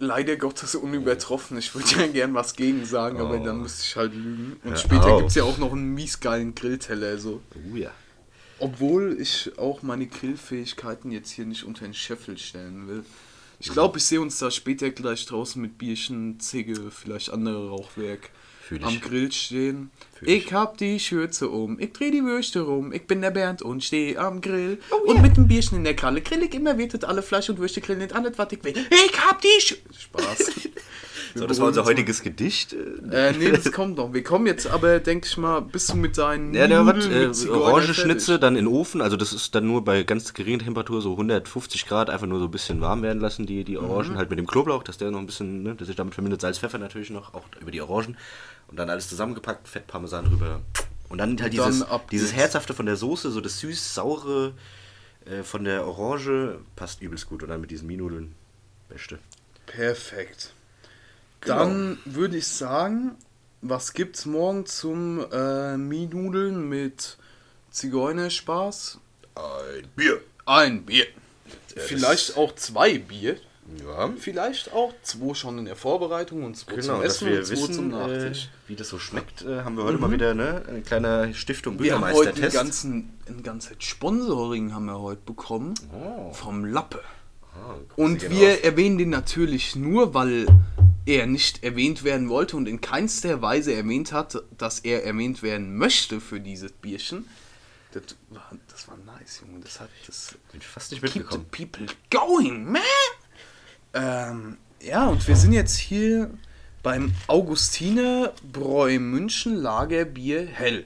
leider 0.00 0.36
Gottes 0.36 0.74
unübertroffen. 0.74 1.58
Ich 1.58 1.74
würde 1.74 1.88
ja 2.00 2.06
gern 2.08 2.34
was 2.34 2.54
gegen 2.54 2.84
sagen, 2.84 3.20
aber 3.20 3.40
Oh. 3.40 3.44
dann 3.44 3.60
müsste 3.62 3.82
ich 3.84 3.96
halt 3.96 4.14
lügen. 4.14 4.56
Und 4.64 4.70
Hör 4.70 4.76
später 4.76 5.06
auf. 5.06 5.18
gibt 5.18 5.30
es 5.30 5.34
ja 5.36 5.44
auch 5.44 5.58
noch 5.58 5.72
einen 5.72 5.94
miesgeilen 5.94 6.54
Grillteller. 6.54 7.18
So. 7.18 7.42
Uh, 7.70 7.76
ja. 7.76 7.90
Obwohl 8.58 9.16
ich 9.20 9.52
auch 9.58 9.82
meine 9.82 10.06
Grillfähigkeiten 10.06 11.12
jetzt 11.12 11.30
hier 11.30 11.46
nicht 11.46 11.64
unter 11.64 11.84
den 11.84 11.94
Scheffel 11.94 12.38
stellen 12.38 12.88
will. 12.88 13.04
Ich 13.60 13.70
glaube, 13.70 13.98
ich 13.98 14.04
sehe 14.04 14.20
uns 14.20 14.38
da 14.38 14.50
später 14.50 14.90
gleich 14.90 15.26
draußen 15.26 15.60
mit 15.60 15.78
Bierchen, 15.78 16.40
Zigge, 16.40 16.90
vielleicht 16.90 17.30
andere 17.30 17.68
Rauchwerk 17.68 18.30
Fühl 18.68 18.78
ich. 18.80 18.84
am 18.84 19.00
Grill 19.00 19.32
stehen. 19.32 19.90
Fühl 20.18 20.28
ich. 20.28 20.46
Ich 20.46 20.52
hab 20.52 20.76
die 20.76 21.00
Schürze 21.00 21.48
um, 21.48 21.80
ich 21.80 21.94
dreh 21.94 22.10
die 22.10 22.22
Würste 22.22 22.60
rum, 22.60 22.92
ich 22.92 23.06
bin 23.06 23.22
der 23.22 23.30
Bernd 23.30 23.62
und 23.62 23.82
steh 23.82 24.18
am 24.18 24.42
Grill. 24.42 24.78
Oh, 24.90 25.10
Und 25.10 25.22
mit 25.22 25.38
dem 25.38 25.48
Bierchen 25.48 25.78
in 25.78 25.84
der 25.84 25.96
Kralle 25.96 26.20
grill 26.20 26.42
ich 26.42 26.52
immer 26.52 26.76
wirtet 26.76 27.06
alle 27.06 27.22
Fleisch 27.22 27.48
und 27.48 27.58
Würste 27.58 27.80
grillen 27.80 28.00
nicht 28.00 28.14
alles, 28.14 28.36
was 28.36 28.52
ich 28.52 28.62
will. 28.62 28.74
Ich 28.90 29.20
hab 29.24 29.40
die 29.40 29.48
Schürze. 29.58 29.82
Spaß. 29.98 30.50
So, 31.38 31.46
das 31.46 31.60
war 31.60 31.68
unser 31.68 31.84
heutiges 31.84 32.22
Gedicht. 32.22 32.72
Äh, 32.72 33.32
nee, 33.38 33.50
das 33.50 33.70
kommt 33.72 33.96
noch. 33.96 34.12
Wir 34.12 34.22
kommen 34.22 34.46
jetzt 34.46 34.66
aber, 34.66 34.98
denke 35.00 35.26
ich 35.26 35.36
mal, 35.36 35.60
bist 35.60 35.90
du 35.90 35.96
mit 35.96 36.18
deinen 36.18 36.52
Ja, 36.54 36.66
der 36.66 36.84
hat 36.84 37.08
äh, 37.10 37.30
Orangenschnitze, 37.48 38.38
dann 38.38 38.56
in 38.56 38.64
den 38.66 38.72
Ofen, 38.74 39.00
also 39.00 39.16
das 39.16 39.32
ist 39.32 39.54
dann 39.54 39.66
nur 39.66 39.84
bei 39.84 40.02
ganz 40.02 40.34
geringer 40.34 40.58
Temperatur, 40.64 41.00
so 41.02 41.12
150 41.12 41.86
Grad, 41.86 42.10
einfach 42.10 42.26
nur 42.26 42.38
so 42.38 42.46
ein 42.46 42.50
bisschen 42.50 42.80
warm 42.80 43.02
werden 43.02 43.20
lassen, 43.20 43.46
die, 43.46 43.64
die 43.64 43.78
Orangen, 43.78 44.12
Mhm. 44.12 44.16
halt 44.18 44.30
mit 44.30 44.38
dem 44.38 44.46
Knoblauch, 44.46 44.82
dass 44.82 44.98
der 44.98 45.10
noch 45.10 45.18
ein 45.18 45.26
bisschen, 45.26 45.62
ne, 45.62 45.74
dass 45.74 45.86
sich 45.88 45.96
damit 45.96 46.14
verbindet, 46.14 46.40
Salz, 46.40 46.58
Pfeffer 46.58 46.78
natürlich 46.78 47.10
noch, 47.10 47.34
auch 47.34 47.44
über 47.60 47.70
die 47.70 47.80
Orangen. 47.80 48.16
Und 48.68 48.78
dann 48.78 48.90
alles 48.90 49.08
zusammengepackt, 49.08 49.66
Fett, 49.68 49.86
Parmesan 49.86 50.26
drüber. 50.26 50.60
Und 51.08 51.18
dann 51.18 51.30
halt 51.40 51.56
dann 51.58 51.70
dieses, 51.70 51.82
ab 51.88 52.10
dieses. 52.10 52.34
Herzhafte 52.34 52.74
von 52.74 52.84
der 52.86 52.96
Soße, 52.96 53.30
so 53.30 53.40
das 53.40 53.58
süß-saure 53.60 54.52
äh, 55.24 55.42
von 55.42 55.64
der 55.64 55.86
Orange, 55.86 56.58
passt 56.76 57.00
übelst 57.00 57.28
gut. 57.28 57.42
Und 57.42 57.48
dann 57.48 57.60
mit 57.62 57.70
diesen 57.70 57.86
Minudeln, 57.86 58.34
beste. 58.88 59.18
Perfekt. 59.66 60.52
Genau. 61.40 61.56
Dann 61.58 61.98
würde 62.04 62.36
ich 62.36 62.46
sagen, 62.46 63.12
was 63.62 63.92
gibt's 63.92 64.26
morgen 64.26 64.66
zum 64.66 65.24
äh, 65.32 65.76
Mienudeln 65.76 66.68
mit 66.68 67.16
Zigeunerspaß? 67.70 68.98
Ein 69.34 69.88
Bier. 69.96 70.20
Ein 70.46 70.84
Bier. 70.84 71.06
Ja, 71.74 71.82
Vielleicht 71.82 72.36
auch 72.36 72.54
zwei 72.54 72.98
Bier. 72.98 73.36
Ja, 73.84 74.10
Vielleicht 74.18 74.72
auch 74.72 74.94
zwei 75.02 75.34
schon 75.34 75.58
in 75.58 75.66
der 75.66 75.76
Vorbereitung 75.76 76.42
und 76.44 76.56
zwei 76.56 76.76
Genau, 76.76 76.94
zum 76.96 77.02
Essen 77.02 77.28
und 77.28 77.44
zwei 77.44 77.50
wissen, 77.52 77.74
zum 77.74 77.90
äh, 77.90 77.96
Nachtisch. 77.96 78.46
Mhm. 78.46 78.68
wie 78.68 78.76
das 78.76 78.88
so 78.88 78.98
schmeckt, 78.98 79.42
äh, 79.42 79.60
haben 79.62 79.76
wir 79.76 79.84
heute 79.84 79.98
mal 79.98 80.10
wieder 80.10 80.32
ne? 80.34 80.62
eine 80.66 80.80
kleine 80.80 81.34
Stiftung 81.34 81.78
wir 81.78 81.92
haben 81.94 82.00
heute 82.02 82.30
einen 82.30 82.34
Bürgermeister-Test. 82.40 82.56
ganzen, 82.56 83.12
ein 83.28 83.42
ganzes 83.42 83.76
Sponsoring 83.80 84.72
haben 84.72 84.86
wir 84.86 84.98
heute 84.98 85.20
bekommen 85.26 85.74
Oh. 85.92 86.32
vom 86.32 86.64
Lappe. 86.64 87.00
Ah, 87.54 87.74
Und 87.96 88.20
gehen 88.20 88.30
wir 88.32 88.48
raus. 88.52 88.58
erwähnen 88.62 88.96
den 88.98 89.10
natürlich 89.10 89.76
nur, 89.76 90.14
weil 90.14 90.46
er 91.08 91.26
nicht 91.26 91.64
erwähnt 91.64 92.04
werden 92.04 92.28
wollte 92.28 92.56
und 92.56 92.68
in 92.68 92.82
keinster 92.82 93.40
Weise 93.40 93.72
erwähnt 93.72 94.12
hat, 94.12 94.42
dass 94.56 94.80
er 94.80 95.04
erwähnt 95.04 95.42
werden 95.42 95.74
möchte 95.76 96.20
für 96.20 96.38
dieses 96.38 96.70
Bierchen. 96.70 97.26
Das 97.92 98.02
war, 98.28 98.52
das 98.68 98.86
war 98.88 98.98
nice, 98.98 99.40
Junge. 99.40 99.60
Das 99.60 99.80
hat 99.80 99.88
das 100.06 100.34
bin 100.52 100.60
fast 100.60 100.92
nicht 100.92 101.00
keep 101.02 101.12
the 101.12 101.18
mitgekommen. 101.20 101.46
people 101.50 101.86
going, 102.10 102.70
man. 102.70 102.82
Ähm, 103.94 104.58
ja, 104.82 105.06
und 105.06 105.26
wir 105.26 105.34
sind 105.34 105.54
jetzt 105.54 105.78
hier 105.78 106.30
beim 106.82 107.14
Augustiner 107.26 108.34
Bräu 108.52 108.98
München 108.98 109.54
Lagerbier 109.56 110.46
Hell. 110.46 110.84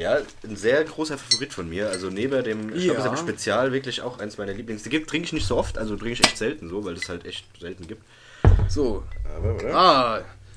Ja, 0.00 0.16
ein 0.44 0.56
sehr 0.56 0.82
großer 0.84 1.18
Favorit 1.18 1.52
von 1.52 1.68
mir. 1.68 1.90
Also 1.90 2.08
neben 2.08 2.42
dem 2.42 2.74
Ja. 2.74 3.14
Spezial 3.18 3.70
wirklich 3.70 4.00
auch 4.00 4.18
eins 4.18 4.38
meiner 4.38 4.54
Lieblings. 4.54 4.82
Die 4.82 4.88
gibt- 4.88 5.10
trinke 5.10 5.26
ich 5.26 5.32
nicht 5.34 5.46
so 5.46 5.58
oft, 5.58 5.76
also 5.76 5.94
trinke 5.94 6.12
ich 6.14 6.24
echt 6.24 6.38
selten 6.38 6.70
so, 6.70 6.82
weil 6.86 6.94
es 6.94 7.06
halt 7.10 7.26
echt 7.26 7.44
selten 7.60 7.86
gibt. 7.86 8.02
So. 8.68 9.02
Aber, 9.36 9.54
oder? 9.56 9.74
Ah, 9.74 10.14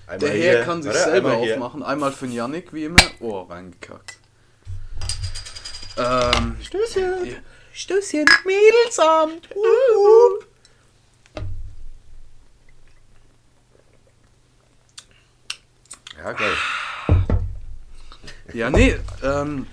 Einmal 0.08 0.20
der 0.20 0.32
hier, 0.32 0.52
Herr 0.60 0.64
kann 0.64 0.82
sich 0.82 0.92
oder? 0.92 1.04
selber 1.04 1.32
Einmal 1.32 1.46
hier. 1.46 1.56
aufmachen. 1.56 1.84
Einmal 1.84 2.12
für 2.14 2.26
den 2.26 2.36
Yannick, 2.36 2.72
wie 2.74 2.86
immer. 2.86 3.02
Oh, 3.20 3.42
reingekackt. 3.42 4.18
Ähm, 5.98 6.56
Stößchen. 6.62 7.26
ja. 7.26 7.34
Stößchen, 7.74 8.26
Mädelsamt. 8.46 9.50
Uh. 9.54 10.44
Ja, 16.18 16.32
geil. 16.32 16.56
Ja, 18.54 18.70
nee, 18.70 18.96
ähm, 19.24 19.66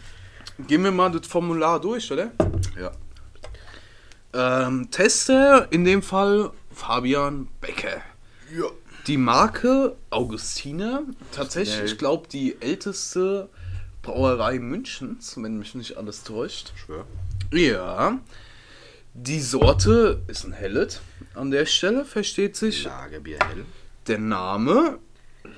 gehen 0.66 0.82
wir 0.84 0.90
mal 0.90 1.10
das 1.10 1.26
Formular 1.26 1.80
durch, 1.80 2.10
oder? 2.10 2.30
Ja. 2.78 2.92
Ähm, 4.32 4.90
Tester, 4.90 5.70
in 5.70 5.84
dem 5.84 6.02
Fall 6.02 6.50
Fabian 6.72 7.48
Becker. 7.60 8.00
Ja. 8.56 8.66
Die 9.06 9.16
Marke 9.16 9.96
Augustiner, 10.10 11.02
tatsächlich, 11.32 11.92
ich 11.92 11.98
glaube, 11.98 12.28
die 12.28 12.56
älteste 12.60 13.48
Brauerei 14.02 14.58
Münchens, 14.58 15.34
wenn 15.36 15.58
mich 15.58 15.74
nicht 15.74 15.96
alles 15.96 16.22
täuscht. 16.22 16.72
Schwör. 16.76 17.06
Ja. 17.52 18.18
Die 19.14 19.40
Sorte 19.40 20.22
ist 20.26 20.44
ein 20.44 20.52
Hellet. 20.52 21.00
An 21.34 21.50
der 21.50 21.66
Stelle 21.66 22.04
versteht 22.04 22.56
sich 22.56 22.84
Lagerbier 22.84 23.38
hell. 23.40 23.64
der 24.06 24.18
Name. 24.18 24.98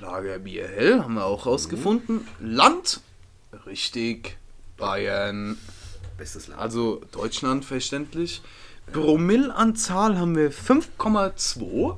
Lagerbier 0.01 0.67
Hell 0.67 1.01
haben 1.01 1.15
wir 1.15 1.25
auch 1.25 1.45
rausgefunden. 1.45 2.27
Land. 2.39 3.01
Richtig. 3.65 4.37
Bayern. 4.77 5.57
Bestes 6.17 6.47
Land. 6.47 6.61
Also 6.61 7.01
Deutschland 7.11 7.65
verständlich. 7.65 8.41
Promillanzahl 8.91 10.17
haben 10.17 10.35
wir 10.35 10.51
5,2. 10.51 11.97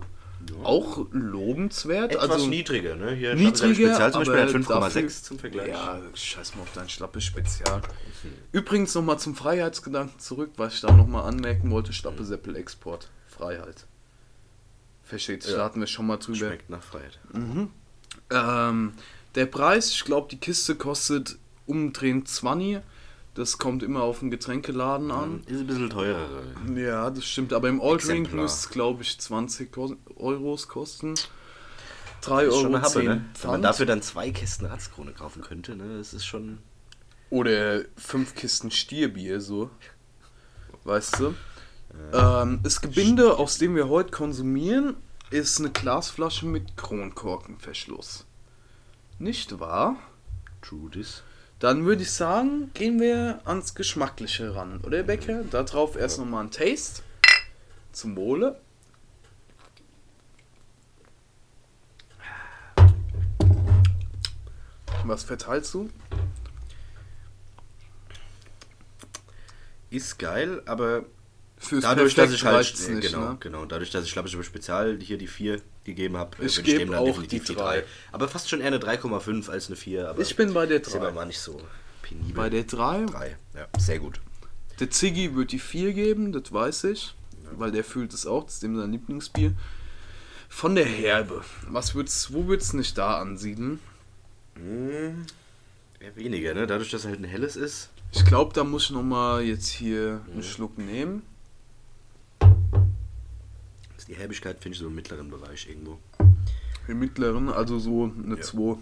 Auch 0.64 1.08
lobenswert. 1.12 2.12
Etwas 2.12 2.30
also 2.30 2.46
niedriger, 2.48 2.96
ne? 2.96 3.14
Hier 3.14 3.34
niedriger, 3.34 3.74
Spezial 3.96 4.12
zum 4.12 4.20
Beispiel 4.26 4.42
hat 4.42 4.50
5,6 4.50 4.68
dafür- 4.70 5.10
zum 5.10 5.40
Vergleich. 5.40 5.68
Ja, 5.70 6.00
scheiß 6.14 6.56
mal 6.56 6.62
auf 6.62 6.72
dein 6.76 6.88
schlappes 6.88 7.24
Spezial. 7.24 7.82
Übrigens 8.52 8.94
nochmal 8.94 9.18
zum 9.18 9.36
Freiheitsgedanken 9.36 10.20
zurück, 10.20 10.52
was 10.58 10.76
ich 10.76 10.82
da 10.82 10.92
nochmal 10.92 11.24
anmerken 11.28 11.72
wollte. 11.72 11.94
Schlappe 11.94 12.24
Seppel 12.24 12.56
Export. 12.56 13.10
Freiheit. 13.28 13.88
Versteht 15.04 15.42
sich, 15.42 15.52
Ja. 15.54 15.58
da 15.60 15.64
hatten 15.66 15.80
wir 15.80 15.88
schon 15.88 16.06
mal 16.06 16.18
drüber. 16.18 16.38
Schmeckt 16.38 16.70
nach 16.70 16.84
Freiheit. 16.84 17.18
Ähm, 18.30 18.94
der 19.34 19.46
Preis, 19.48 19.90
ich 19.92 20.04
glaube, 20.06 20.28
die 20.30 20.38
Kiste 20.38 20.76
kostet 20.76 21.38
umdrehend 21.66 22.28
20. 22.28 22.80
Das 23.34 23.58
kommt 23.58 23.84
immer 23.84 24.02
auf 24.04 24.20
den 24.20 24.32
Getränkeladen 24.32 25.12
an. 25.12 25.44
Ist 25.46 25.60
ein 25.60 25.68
bisschen 25.68 25.90
teurer. 25.90 26.28
Ja, 26.76 27.10
das 27.10 27.26
stimmt. 27.26 27.52
Aber 27.52 27.68
im 27.68 27.82
All 27.82 27.98
Drink 27.98 28.22
Exemplar. 28.28 28.44
müsste 28.44 28.60
es, 28.68 28.70
glaube 28.70 29.04
ich, 29.04 29.20
20 29.20 29.72
Ko- 29.74 29.98
Euros 30.16 30.68
kosten. 30.70 31.16
3 32.22 32.46
Ist 32.46 32.54
Euro 32.54 32.62
schon 32.62 32.84
10 32.86 33.06
ne? 33.06 33.26
Wenn 33.42 33.52
man 33.52 33.62
dafür 33.62 33.86
dann 33.86 34.02
zwei 34.02 34.32
Kästen 34.32 34.66
Ratzkrone 34.68 35.12
kaufen 35.12 35.42
könnte, 35.42 35.76
ne? 35.76 35.98
Das 35.98 36.14
ist 36.14 36.26
schon. 36.26 36.60
Oder 37.30 37.82
fünf 37.98 38.36
Kisten 38.36 38.72
Stierbier, 38.72 39.42
so. 39.42 39.70
Weißt 40.86 41.20
du? 41.20 41.34
Ähm, 42.14 42.60
das 42.64 42.80
Gebinde, 42.82 43.38
aus 43.38 43.58
dem 43.58 43.76
wir 43.76 43.90
heute 43.90 44.12
konsumieren, 44.12 44.96
ist 45.30 45.60
eine 45.60 45.72
Glasflasche 45.72 46.46
mit 46.46 46.78
Kronkorkenverschluss. 46.78 48.26
Nicht 49.20 49.60
wahr? 49.60 49.98
True 50.62 50.90
this. 50.90 51.22
Dann 51.66 51.84
würde 51.84 52.04
ich 52.04 52.12
sagen, 52.12 52.70
gehen 52.76 53.00
wir 53.00 53.42
ans 53.44 53.74
Geschmackliche 53.74 54.54
ran, 54.54 54.82
oder 54.84 55.02
Becker? 55.02 55.42
Darauf 55.46 55.96
erst 55.96 56.20
nochmal 56.20 56.44
ein 56.44 56.52
Taste. 56.52 57.02
Zum 57.92 58.16
Wohle. 58.16 58.62
Was 65.06 65.24
verteilst 65.24 65.74
du? 65.74 65.90
Ist 69.90 70.20
geil, 70.20 70.62
aber 70.68 71.06
Fürs 71.66 71.84
dadurch, 71.84 72.16
dass 72.16 72.32
ich 72.32 72.44
halt, 72.44 72.74
äh, 72.88 72.92
nicht, 72.92 73.12
genau, 73.12 73.30
ne? 73.30 73.38
genau, 73.40 73.66
dadurch, 73.66 73.92
dass 73.92 74.06
ich 74.06 74.14
glaube 74.14 74.28
ich 74.28 74.34
über 74.34 74.44
Spezial 74.44 74.98
hier 75.02 75.18
die 75.18 75.28
4 75.28 75.62
gegeben 75.84 76.18
habe, 76.18 76.32
ich 76.44 76.56
bin 76.56 76.66
ich 76.66 76.78
dem 76.78 76.92
dann 76.92 77.00
auch 77.00 77.06
definitiv 77.06 77.46
die 77.46 77.56
3. 77.56 77.84
Aber 78.12 78.28
fast 78.28 78.50
schon 78.50 78.62
eher 78.62 78.68
eine 78.68 78.78
3,5 78.78 79.50
als 79.50 79.68
eine 79.68 79.76
4. 79.76 80.10
Aber 80.10 80.22
ich 80.22 80.36
bin 80.36 80.54
bei 80.54 80.66
der 80.66 80.80
3. 80.80 80.88
Ist 80.88 80.96
aber 80.96 81.12
mal 81.12 81.26
nicht 81.26 81.40
so 81.40 81.60
penibel. 82.02 82.34
Bei 82.34 82.50
der 82.50 82.64
3? 82.64 83.06
3, 83.06 83.38
ja, 83.56 83.68
sehr 83.78 84.00
gut. 84.00 84.22
Der 84.80 84.90
Ziggy 84.90 85.36
wird 85.36 85.52
die 85.52 85.60
4 85.60 85.94
geben, 85.94 86.32
das 86.32 86.52
weiß 86.52 86.86
ich. 86.86 87.16
Ja. 87.44 87.50
Weil 87.58 87.72
der 87.72 87.84
fühlt 87.84 88.14
es 88.14 88.26
auch, 88.26 88.44
das 88.44 88.56
ist 88.56 88.64
dem 88.64 88.78
sein 88.78 88.92
Lieblingsbier. 88.92 89.54
Von 90.50 90.76
der 90.76 90.86
Herbe. 90.86 91.44
Was 91.68 91.96
wird's, 91.96 92.32
wo 92.34 92.48
würdest 92.48 92.74
du 92.74 92.78
nicht 92.78 92.98
da 92.98 93.20
ansiedeln? 93.20 93.80
Hm, 94.56 95.26
eher 96.00 96.16
weniger, 96.16 96.54
ne? 96.54 96.68
Dadurch, 96.68 96.92
dass 96.92 97.06
er 97.06 97.12
halt 97.12 97.20
ein 97.20 97.26
helles 97.26 97.56
ist. 97.56 97.90
Ich 98.12 98.24
glaube, 98.24 98.54
da 98.54 98.64
muss 98.64 98.86
ich 98.86 98.92
nochmal 98.92 99.44
jetzt 99.44 99.68
hier 99.68 100.22
einen 100.32 100.44
Schluck 100.44 100.78
nehmen. 100.78 101.24
Die 104.08 104.16
Herbigkeit 104.16 104.62
finde 104.62 104.76
ich 104.76 104.80
so 104.80 104.88
im 104.88 104.96
mittleren 104.96 105.30
Bereich 105.30 105.68
irgendwo. 105.68 106.00
Im 106.88 107.00
mittleren, 107.00 107.50
also 107.50 107.80
so 107.80 108.12
eine 108.24 108.40
2. 108.40 108.78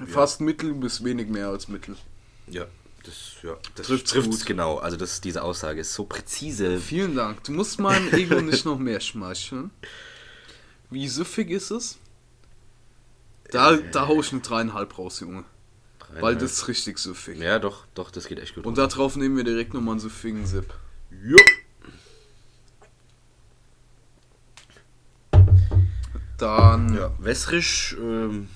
Ja. 0.00 0.06
Fast 0.06 0.40
ja. 0.40 0.46
mittel 0.46 0.74
bis 0.74 1.04
wenig 1.04 1.28
mehr 1.28 1.48
als 1.48 1.68
mittel. 1.68 1.96
Ja, 2.48 2.66
das, 3.04 3.36
ja, 3.42 3.56
das 3.76 3.86
trifft 3.86 4.14
es 4.14 4.44
genau. 4.44 4.78
Also 4.78 4.96
das, 4.96 5.20
diese 5.20 5.42
Aussage 5.42 5.80
ist 5.80 5.94
so 5.94 6.04
präzise. 6.04 6.78
Vielen 6.78 7.14
Dank. 7.14 7.44
Du 7.44 7.52
musst 7.52 7.78
meinem 7.78 8.08
Ego 8.12 8.40
nicht 8.40 8.64
noch 8.64 8.78
mehr 8.78 9.00
schmeicheln. 9.00 9.70
Wie 10.90 11.06
süffig 11.08 11.50
ist 11.50 11.70
es? 11.70 11.98
Da, 13.50 13.74
äh, 13.74 13.90
da 13.92 14.08
hau 14.08 14.20
ich 14.20 14.32
eine 14.32 14.40
dreieinhalb 14.40 14.98
raus, 14.98 15.20
Junge. 15.20 15.44
Weil 16.18 16.34
das 16.34 16.52
ist 16.52 16.68
richtig 16.68 16.98
süffig. 16.98 17.38
Ja, 17.38 17.60
doch, 17.60 17.86
doch, 17.94 18.10
das 18.10 18.26
geht 18.26 18.40
echt 18.40 18.56
gut. 18.56 18.66
Und 18.66 18.78
da 18.78 18.88
drauf 18.88 19.14
nehmen 19.14 19.36
wir 19.36 19.44
direkt 19.44 19.74
nochmal 19.74 19.92
einen 19.92 20.00
süffigen 20.00 20.44
Sip. 20.44 20.74
Ja. 21.10 21.36
Wässrig, 27.22 27.96
ähm, 27.98 28.48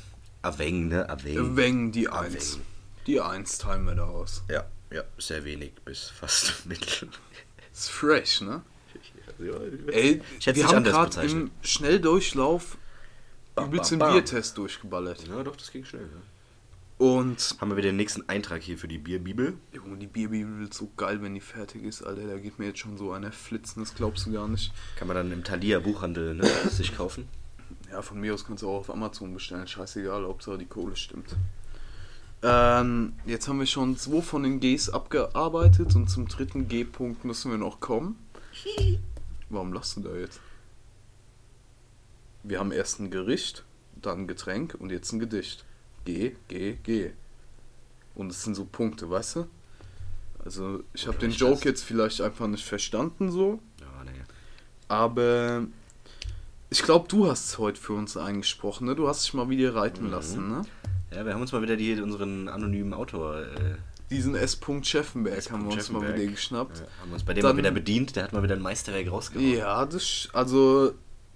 Aveng, 0.42 0.88
ne? 0.88 1.08
Aveng. 1.08 1.38
Aveng, 1.38 1.92
die 1.92 2.08
1. 2.08 2.58
Die 3.06 3.20
1 3.20 3.58
teilen 3.58 3.84
wir 3.84 3.94
da 3.94 4.04
aus. 4.04 4.42
Ja, 4.50 4.64
ja, 4.90 5.02
sehr 5.18 5.44
wenig 5.44 5.72
bis 5.84 6.10
fast 6.10 6.66
mittel. 6.66 7.08
Ist 7.72 7.90
fresh, 7.90 8.40
ne? 8.40 8.62
Ey, 9.90 10.22
wir 10.44 10.68
haben 10.68 10.84
gerade 10.84 11.20
im 11.22 11.50
Schnelldurchlauf 11.62 12.78
übelst 13.60 13.90
den 13.90 13.98
Biertest 13.98 14.56
durchgeballert. 14.56 15.26
Ja, 15.26 15.42
doch, 15.42 15.56
das 15.56 15.72
ging 15.72 15.84
schnell. 15.84 16.02
Ja. 16.02 16.22
Und 17.04 17.56
haben 17.60 17.70
wir 17.70 17.76
wieder 17.76 17.88
den 17.88 17.96
nächsten 17.96 18.28
Eintrag 18.28 18.62
hier 18.62 18.78
für 18.78 18.86
die 18.86 18.98
Bierbibel. 18.98 19.54
Junge, 19.72 19.96
die 19.96 20.06
Bierbibel 20.06 20.60
wird 20.60 20.74
so 20.74 20.92
geil, 20.96 21.20
wenn 21.22 21.34
die 21.34 21.40
fertig 21.40 21.82
ist, 21.82 22.02
Alter. 22.02 22.28
Da 22.28 22.38
geht 22.38 22.60
mir 22.60 22.66
jetzt 22.66 22.78
schon 22.78 22.96
so 22.96 23.10
einer 23.10 23.32
flitzen, 23.32 23.82
das 23.82 23.94
glaubst 23.94 24.26
du 24.26 24.32
gar 24.32 24.46
nicht. 24.46 24.72
Kann 24.96 25.08
man 25.08 25.16
dann 25.16 25.32
im 25.32 25.42
Thalia 25.42 25.80
Buchhandel 25.80 26.34
ne, 26.34 26.46
sich 26.70 26.96
kaufen? 26.96 27.28
Ja, 27.94 28.02
von 28.02 28.18
mir 28.18 28.34
aus 28.34 28.44
kannst 28.44 28.64
du 28.64 28.68
auch 28.68 28.80
auf 28.80 28.90
Amazon 28.90 29.32
bestellen. 29.32 29.68
Scheißegal, 29.68 30.24
Hauptsache 30.24 30.58
die 30.58 30.66
Kohle 30.66 30.96
stimmt. 30.96 31.36
Ähm, 32.42 33.12
jetzt 33.24 33.46
haben 33.46 33.60
wir 33.60 33.66
schon 33.66 33.96
zwei 33.96 34.20
von 34.20 34.42
den 34.42 34.58
Gs 34.58 34.90
abgearbeitet 34.90 35.94
und 35.94 36.08
zum 36.08 36.26
dritten 36.26 36.66
G-Punkt 36.66 37.24
müssen 37.24 37.52
wir 37.52 37.58
noch 37.58 37.78
kommen. 37.78 38.18
Warum 39.48 39.72
lachst 39.72 39.96
du 39.96 40.00
da 40.00 40.12
jetzt? 40.16 40.40
Wir 42.42 42.58
haben 42.58 42.72
erst 42.72 42.98
ein 42.98 43.12
Gericht, 43.12 43.62
dann 44.02 44.22
ein 44.22 44.26
Getränk 44.26 44.74
und 44.76 44.90
jetzt 44.90 45.12
ein 45.12 45.20
Gedicht. 45.20 45.64
G, 46.04 46.34
G, 46.48 46.72
G. 46.82 47.12
Und 48.16 48.32
es 48.32 48.42
sind 48.42 48.56
so 48.56 48.64
Punkte, 48.64 49.08
weißt 49.08 49.36
du? 49.36 49.46
Also, 50.44 50.82
ich 50.94 51.06
habe 51.06 51.18
den 51.18 51.30
Joke 51.30 51.54
das? 51.54 51.64
jetzt 51.64 51.84
vielleicht 51.84 52.20
einfach 52.20 52.48
nicht 52.48 52.64
verstanden 52.64 53.30
so. 53.30 53.60
Ja, 53.80 54.04
nee. 54.04 54.20
Aber 54.88 55.68
ich 56.74 56.82
glaube, 56.82 57.06
du 57.06 57.30
hast 57.30 57.46
es 57.46 57.58
heute 57.58 57.80
für 57.80 57.92
uns 57.92 58.16
eingesprochen, 58.16 58.88
ne? 58.88 58.96
Du 58.96 59.06
hast 59.06 59.24
dich 59.24 59.32
mal 59.32 59.48
wieder 59.48 59.76
reiten 59.76 60.06
mhm. 60.06 60.10
lassen, 60.10 60.48
ne? 60.48 60.62
Ja, 61.12 61.24
wir 61.24 61.32
haben 61.32 61.40
uns 61.40 61.52
mal 61.52 61.62
wieder 61.62 61.76
die, 61.76 62.00
unseren 62.00 62.48
anonymen 62.48 62.92
Autor. 62.94 63.42
Äh, 63.42 63.76
Diesen 64.10 64.34
S. 64.34 64.58
Scheffenberg 64.82 65.38
S. 65.38 65.52
haben 65.52 65.66
wir 65.66 65.72
uns 65.72 65.88
mal 65.90 66.02
wieder 66.02 66.26
geschnappt. 66.26 66.78
Ja, 66.78 66.86
haben 67.00 67.12
uns 67.12 67.22
bei 67.22 67.32
dem 67.32 67.42
Dann, 67.42 67.52
mal 67.54 67.58
wieder 67.58 67.70
bedient, 67.70 68.16
der 68.16 68.24
hat 68.24 68.32
mal 68.32 68.42
wieder 68.42 68.56
ein 68.56 68.62
Meisterwerk 68.62 69.08
rausgebracht. 69.08 69.54
Ja, 69.54 69.86
das. 69.86 70.28
Also, 70.32 70.94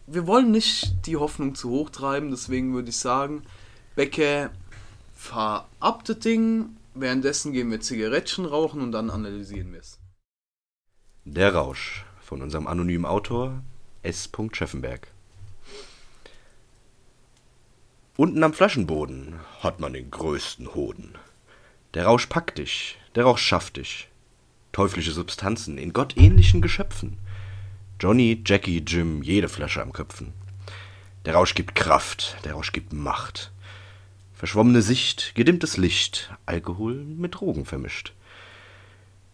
wir 0.09 0.27
wollen 0.27 0.51
nicht 0.51 1.07
die 1.07 1.17
Hoffnung 1.17 1.55
zu 1.55 1.71
hoch 1.71 1.91
treiben, 1.91 2.33
deswegen 2.33 2.75
würde 2.75 2.89
ich 2.89 2.97
sagen, 2.97 3.43
Becker, 3.95 4.51
fahr 5.15 5.69
ab 5.79 6.05
das 6.05 6.19
Ding. 6.19 6.77
Währenddessen 6.95 7.53
gehen 7.53 7.71
wir 7.71 7.81
Zigarettchen 7.81 8.45
rauchen 8.45 8.81
und 8.81 8.91
dann 8.91 9.09
analysieren 9.09 9.73
wir 9.73 9.81
es. 9.81 10.01
Der 11.25 11.55
Rausch 11.55 12.05
von 12.21 12.43
unserem 12.43 12.67
anonymen 12.67 13.05
Autor 13.05 13.63
S. 14.03 14.29
Scheffenberg. 14.53 15.07
Unten 18.21 18.43
am 18.43 18.53
Flaschenboden 18.53 19.39
hat 19.61 19.79
man 19.79 19.93
den 19.93 20.11
größten 20.11 20.75
Hoden. 20.75 21.15
Der 21.95 22.07
Rausch 22.07 22.27
packt 22.27 22.59
dich, 22.59 22.99
der 23.15 23.23
Rausch 23.23 23.45
schafft 23.45 23.77
dich. 23.77 24.09
Teuflische 24.73 25.13
Substanzen 25.13 25.79
in 25.79 25.93
gottähnlichen 25.93 26.61
Geschöpfen. 26.61 27.19
Johnny, 28.01 28.43
Jackie, 28.45 28.83
Jim, 28.85 29.23
jede 29.23 29.49
Flasche 29.49 29.81
am 29.81 29.93
Köpfen. 29.93 30.33
Der 31.27 31.35
Rausch 31.35 31.55
gibt 31.55 31.77
Kraft, 31.77 32.39
der 32.45 32.55
Rausch 32.55 32.73
gibt 32.73 32.93
Macht. 32.93 33.53
Verschwommene 34.35 34.83
Sicht, 34.83 35.37
gedimmtes 35.37 35.77
Licht, 35.77 36.35
Alkohol 36.45 36.95
mit 36.95 37.37
Drogen 37.37 37.67
vermischt. 37.67 38.15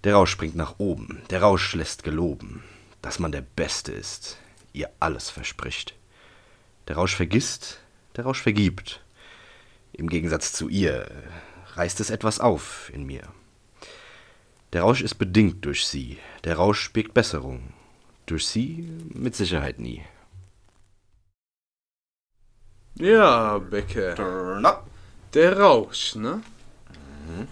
Der 0.04 0.12
Rausch 0.12 0.30
springt 0.30 0.56
nach 0.56 0.74
oben, 0.76 1.22
der 1.30 1.40
Rausch 1.40 1.74
lässt 1.74 2.04
geloben, 2.04 2.62
dass 3.00 3.18
man 3.18 3.32
der 3.32 3.40
Beste 3.40 3.92
ist, 3.92 4.36
ihr 4.74 4.90
alles 5.00 5.30
verspricht. 5.30 5.94
Der 6.86 6.96
Rausch 6.96 7.16
vergisst, 7.16 7.80
der 8.16 8.24
Rausch 8.24 8.42
vergibt. 8.42 9.02
Im 9.92 10.08
Gegensatz 10.08 10.52
zu 10.52 10.68
ihr 10.68 11.08
reißt 11.74 12.00
es 12.00 12.10
etwas 12.10 12.40
auf 12.40 12.90
in 12.92 13.04
mir. 13.04 13.22
Der 14.72 14.82
Rausch 14.82 15.02
ist 15.02 15.14
bedingt 15.14 15.64
durch 15.64 15.86
sie, 15.86 16.18
der 16.42 16.56
Rausch 16.56 16.92
birgt 16.92 17.14
Besserung, 17.14 17.72
durch 18.26 18.46
sie 18.46 18.88
mit 19.12 19.36
Sicherheit 19.36 19.78
nie. 19.78 20.02
Ja, 22.96 23.56
up. 24.64 24.86
Der 25.32 25.58
Rausch, 25.58 26.14
ne? 26.14 26.42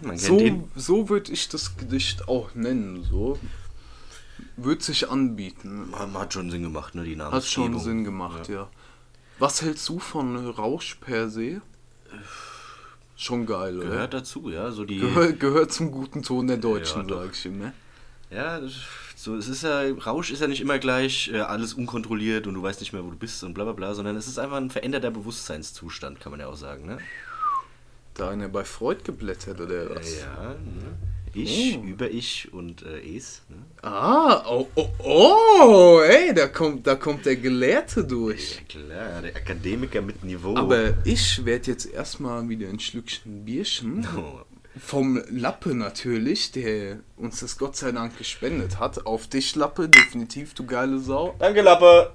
Mhm, 0.02 0.16
so 0.16 0.68
so 0.76 1.08
würde 1.08 1.32
ich 1.32 1.48
das 1.48 1.76
Gedicht 1.76 2.28
auch 2.28 2.54
nennen, 2.54 3.04
so. 3.04 3.38
Würde 4.56 4.82
sich 4.82 5.08
anbieten. 5.08 5.92
Hat 5.96 6.34
schon 6.34 6.50
Sinn 6.50 6.62
gemacht, 6.62 6.94
ne, 6.94 7.04
die 7.04 7.16
Namensgebung. 7.16 7.74
Hat 7.74 7.80
schon 7.80 7.84
Sinn 7.84 8.04
gemacht, 8.04 8.48
ja. 8.48 8.54
ja. 8.54 8.70
Was 9.42 9.60
hältst 9.60 9.88
du 9.88 9.98
von 9.98 10.50
Rausch 10.50 10.98
per 11.00 11.28
se? 11.28 11.62
Schon 13.16 13.44
geil, 13.44 13.76
oder? 13.76 13.88
Gehört 13.88 14.14
dazu, 14.14 14.50
ja. 14.50 14.70
So 14.70 14.84
die 14.84 15.00
Gehör, 15.00 15.32
gehört 15.32 15.72
zum 15.72 15.90
guten 15.90 16.22
Ton 16.22 16.46
der 16.46 16.58
Deutschen, 16.58 17.08
ja, 17.08 17.16
sag 17.16 17.32
ich 17.32 17.46
immer. 17.46 17.72
Ja, 18.30 18.60
so, 19.16 19.34
es 19.34 19.48
ist 19.48 19.64
ja, 19.64 19.82
Rausch 20.06 20.30
ist 20.30 20.42
ja 20.42 20.46
nicht 20.46 20.60
immer 20.60 20.78
gleich 20.78 21.28
äh, 21.32 21.40
alles 21.40 21.74
unkontrolliert 21.74 22.46
und 22.46 22.54
du 22.54 22.62
weißt 22.62 22.78
nicht 22.78 22.92
mehr, 22.92 23.04
wo 23.04 23.10
du 23.10 23.16
bist 23.16 23.42
und 23.42 23.52
bla 23.52 23.64
bla 23.64 23.72
bla, 23.72 23.94
sondern 23.94 24.14
es 24.14 24.28
ist 24.28 24.38
einfach 24.38 24.58
ein 24.58 24.70
veränderter 24.70 25.10
Bewusstseinszustand, 25.10 26.20
kann 26.20 26.30
man 26.30 26.38
ja 26.38 26.46
auch 26.46 26.56
sagen, 26.56 26.86
ne? 26.86 26.98
Da 28.14 28.30
eine 28.30 28.48
bei 28.48 28.62
Freud 28.62 29.02
geblättert 29.02 29.60
oder 29.60 29.90
was? 29.90 30.20
Ja, 30.20 30.50
ne? 30.50 30.94
Ich, 31.34 31.78
oh. 31.78 31.84
über 31.84 32.10
ich 32.10 32.52
und 32.52 32.82
äh, 32.82 33.16
es. 33.16 33.42
Ne? 33.48 33.56
Ah, 33.82 34.44
oh, 34.48 34.68
oh, 34.74 34.88
oh, 34.98 36.00
ey, 36.00 36.34
da 36.34 36.46
kommt, 36.46 36.86
da 36.86 36.94
kommt 36.94 37.24
der 37.24 37.36
Gelehrte 37.36 38.04
durch. 38.04 38.56
Ja, 38.56 38.80
klar, 38.80 39.22
der 39.22 39.34
Akademiker 39.36 40.02
mit 40.02 40.22
Niveau. 40.24 40.56
Aber 40.56 40.94
ich 41.04 41.44
werde 41.44 41.70
jetzt 41.70 41.86
erstmal 41.86 42.48
wieder 42.48 42.68
ein 42.68 42.80
Schlückchen 42.80 43.44
Bierchen. 43.44 44.06
Oh. 44.16 44.42
Vom 44.78 45.22
Lappe 45.28 45.74
natürlich, 45.74 46.50
der 46.52 47.00
uns 47.16 47.40
das 47.40 47.58
Gott 47.58 47.76
sei 47.76 47.92
Dank 47.92 48.16
gespendet 48.16 48.78
hat. 48.78 49.04
Auf 49.04 49.26
dich, 49.26 49.54
Lappe, 49.54 49.86
definitiv, 49.86 50.54
du 50.54 50.64
geile 50.64 50.98
Sau. 50.98 51.34
Danke, 51.38 51.60
Lappe. 51.60 52.14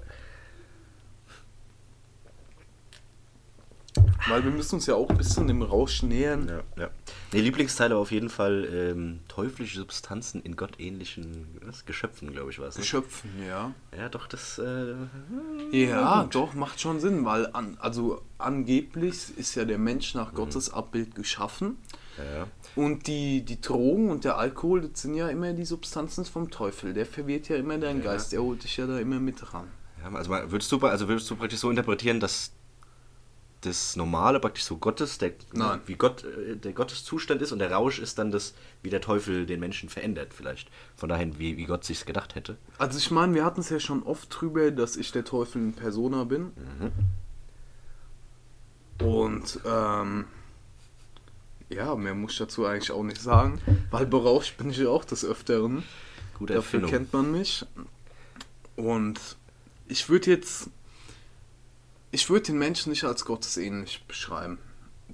Weil 4.27 4.43
wir 4.43 4.51
müssen 4.51 4.75
uns 4.75 4.85
ja 4.85 4.95
auch 4.95 5.09
ein 5.09 5.17
bisschen 5.17 5.47
dem 5.47 5.61
Rausch 5.61 6.03
nähern. 6.03 6.47
Ja, 6.47 6.83
ja. 6.83 6.89
Nee, 7.31 7.41
Lieblingsteile 7.41 7.95
auf 7.95 8.11
jeden 8.11 8.29
Fall 8.29 8.67
ähm, 8.71 9.19
teuflische 9.27 9.79
Substanzen 9.79 10.41
in 10.41 10.55
gottähnlichen 10.55 11.47
was, 11.61 11.85
Geschöpfen, 11.85 12.31
glaube 12.31 12.51
ich, 12.51 12.59
war 12.59 12.67
es. 12.67 12.75
Ne? 12.75 12.81
Geschöpfen, 12.81 13.29
ja. 13.47 13.73
Ja, 13.97 14.09
doch, 14.09 14.27
das. 14.27 14.59
Äh, 14.59 14.95
ja, 15.71 16.25
doch, 16.25 16.53
macht 16.53 16.79
schon 16.79 16.99
Sinn, 16.99 17.25
weil 17.25 17.47
an, 17.53 17.77
also 17.79 18.21
angeblich 18.37 19.37
ist 19.37 19.55
ja 19.55 19.65
der 19.65 19.77
Mensch 19.77 20.13
nach 20.13 20.31
mhm. 20.31 20.35
Gottes 20.35 20.73
Abbild 20.73 21.15
geschaffen. 21.15 21.77
Ja. 22.17 22.47
Und 22.75 23.07
die, 23.07 23.43
die 23.43 23.61
Drogen 23.61 24.09
und 24.09 24.23
der 24.23 24.37
Alkohol, 24.37 24.89
das 24.89 25.03
sind 25.03 25.13
ja 25.13 25.27
immer 25.29 25.53
die 25.53 25.65
Substanzen 25.65 26.25
vom 26.25 26.49
Teufel. 26.49 26.93
Der 26.93 27.05
verwirrt 27.05 27.47
ja 27.49 27.55
immer 27.57 27.77
deinen 27.77 28.03
ja. 28.03 28.11
Geist, 28.11 28.31
der 28.31 28.41
holt 28.41 28.63
dich 28.63 28.77
ja 28.77 28.87
da 28.87 28.99
immer 28.99 29.19
mit 29.19 29.53
ran. 29.53 29.67
Ja, 30.01 30.11
also 30.15 30.31
würdest 30.31 30.71
du, 30.71 30.79
also 30.79 31.07
würdest 31.07 31.29
du 31.29 31.35
praktisch 31.35 31.59
so 31.59 31.69
interpretieren, 31.69 32.19
dass 32.19 32.51
das 33.67 33.95
Normale 33.95 34.39
praktisch 34.39 34.63
so 34.63 34.77
Gottes, 34.77 35.17
der, 35.17 35.33
Nein. 35.53 35.79
wie 35.85 35.95
Gott, 35.95 36.23
äh, 36.23 36.55
der 36.55 36.73
Gotteszustand 36.73 37.41
ist 37.41 37.51
und 37.51 37.59
der 37.59 37.71
Rausch 37.71 37.99
ist 37.99 38.17
dann 38.17 38.31
das, 38.31 38.53
wie 38.81 38.89
der 38.89 39.01
Teufel 39.01 39.45
den 39.45 39.59
Menschen 39.59 39.89
verändert, 39.89 40.33
vielleicht. 40.33 40.69
Von 40.95 41.09
daher, 41.09 41.37
wie, 41.37 41.57
wie 41.57 41.65
Gott 41.65 41.83
sich's 41.83 42.05
gedacht 42.05 42.35
hätte. 42.35 42.57
Also 42.77 42.97
ich 42.97 43.11
meine, 43.11 43.33
wir 43.33 43.45
hatten 43.45 43.61
es 43.61 43.69
ja 43.69 43.79
schon 43.79 44.03
oft 44.03 44.29
drüber, 44.29 44.71
dass 44.71 44.95
ich 44.97 45.11
der 45.11 45.25
Teufel 45.25 45.61
in 45.61 45.73
Persona 45.73 46.23
bin. 46.23 46.51
Und 48.99 49.59
ähm, 49.65 50.25
ja, 51.69 51.95
mehr 51.95 52.15
muss 52.15 52.33
ich 52.33 52.37
dazu 52.39 52.65
eigentlich 52.65 52.91
auch 52.91 53.03
nicht 53.03 53.21
sagen, 53.21 53.61
weil 53.91 54.05
berauscht 54.05 54.57
bin 54.57 54.69
ich 54.69 54.77
ja 54.77 54.89
auch 54.89 55.05
des 55.05 55.25
Öfteren. 55.25 55.83
Gute 56.37 56.53
Dafür 56.53 56.81
Erfindung. 56.81 56.91
kennt 56.91 57.13
man 57.13 57.31
mich. 57.31 57.65
Und 58.75 59.19
ich 59.87 60.07
würde 60.09 60.31
jetzt, 60.31 60.69
ich 62.11 62.29
würde 62.29 62.45
den 62.47 62.57
Menschen 62.59 62.89
nicht 62.91 63.03
als 63.03 63.25
gottesähnlich 63.25 64.03
beschreiben. 64.07 64.57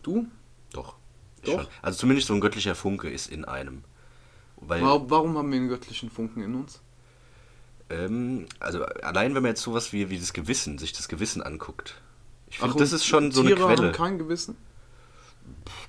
Du? 0.01 0.27
Doch. 0.73 0.95
Doch? 1.43 1.53
Schon. 1.63 1.67
Also 1.81 1.99
zumindest 1.99 2.27
so 2.27 2.33
ein 2.33 2.41
göttlicher 2.41 2.75
Funke 2.75 3.09
ist 3.09 3.27
in 3.31 3.45
einem. 3.45 3.83
Weil, 4.57 4.81
Warum, 4.81 5.09
warum 5.09 5.37
haben 5.37 5.51
wir 5.51 5.57
einen 5.59 5.67
göttlichen 5.69 6.09
Funken 6.09 6.41
in 6.43 6.55
uns? 6.55 6.79
ähm, 7.89 8.45
also 8.59 8.83
allein 8.85 9.35
wenn 9.35 9.43
man 9.43 9.49
jetzt 9.51 9.61
sowas 9.61 9.91
wie, 9.93 10.09
wie 10.09 10.17
das 10.17 10.31
Gewissen, 10.33 10.77
sich 10.77 10.93
das 10.93 11.07
Gewissen 11.09 11.41
anguckt. 11.43 11.95
Ich 12.49 12.57
Ach, 12.59 12.63
finde, 12.67 12.79
das 12.79 12.93
ist 12.93 13.05
schon 13.05 13.31
so 13.31 13.41
eine 13.41 13.49
Tiere 13.55 13.65
Quelle. 13.67 13.87
haben 13.87 13.91
kein 13.93 14.17
Gewissen? 14.17 14.55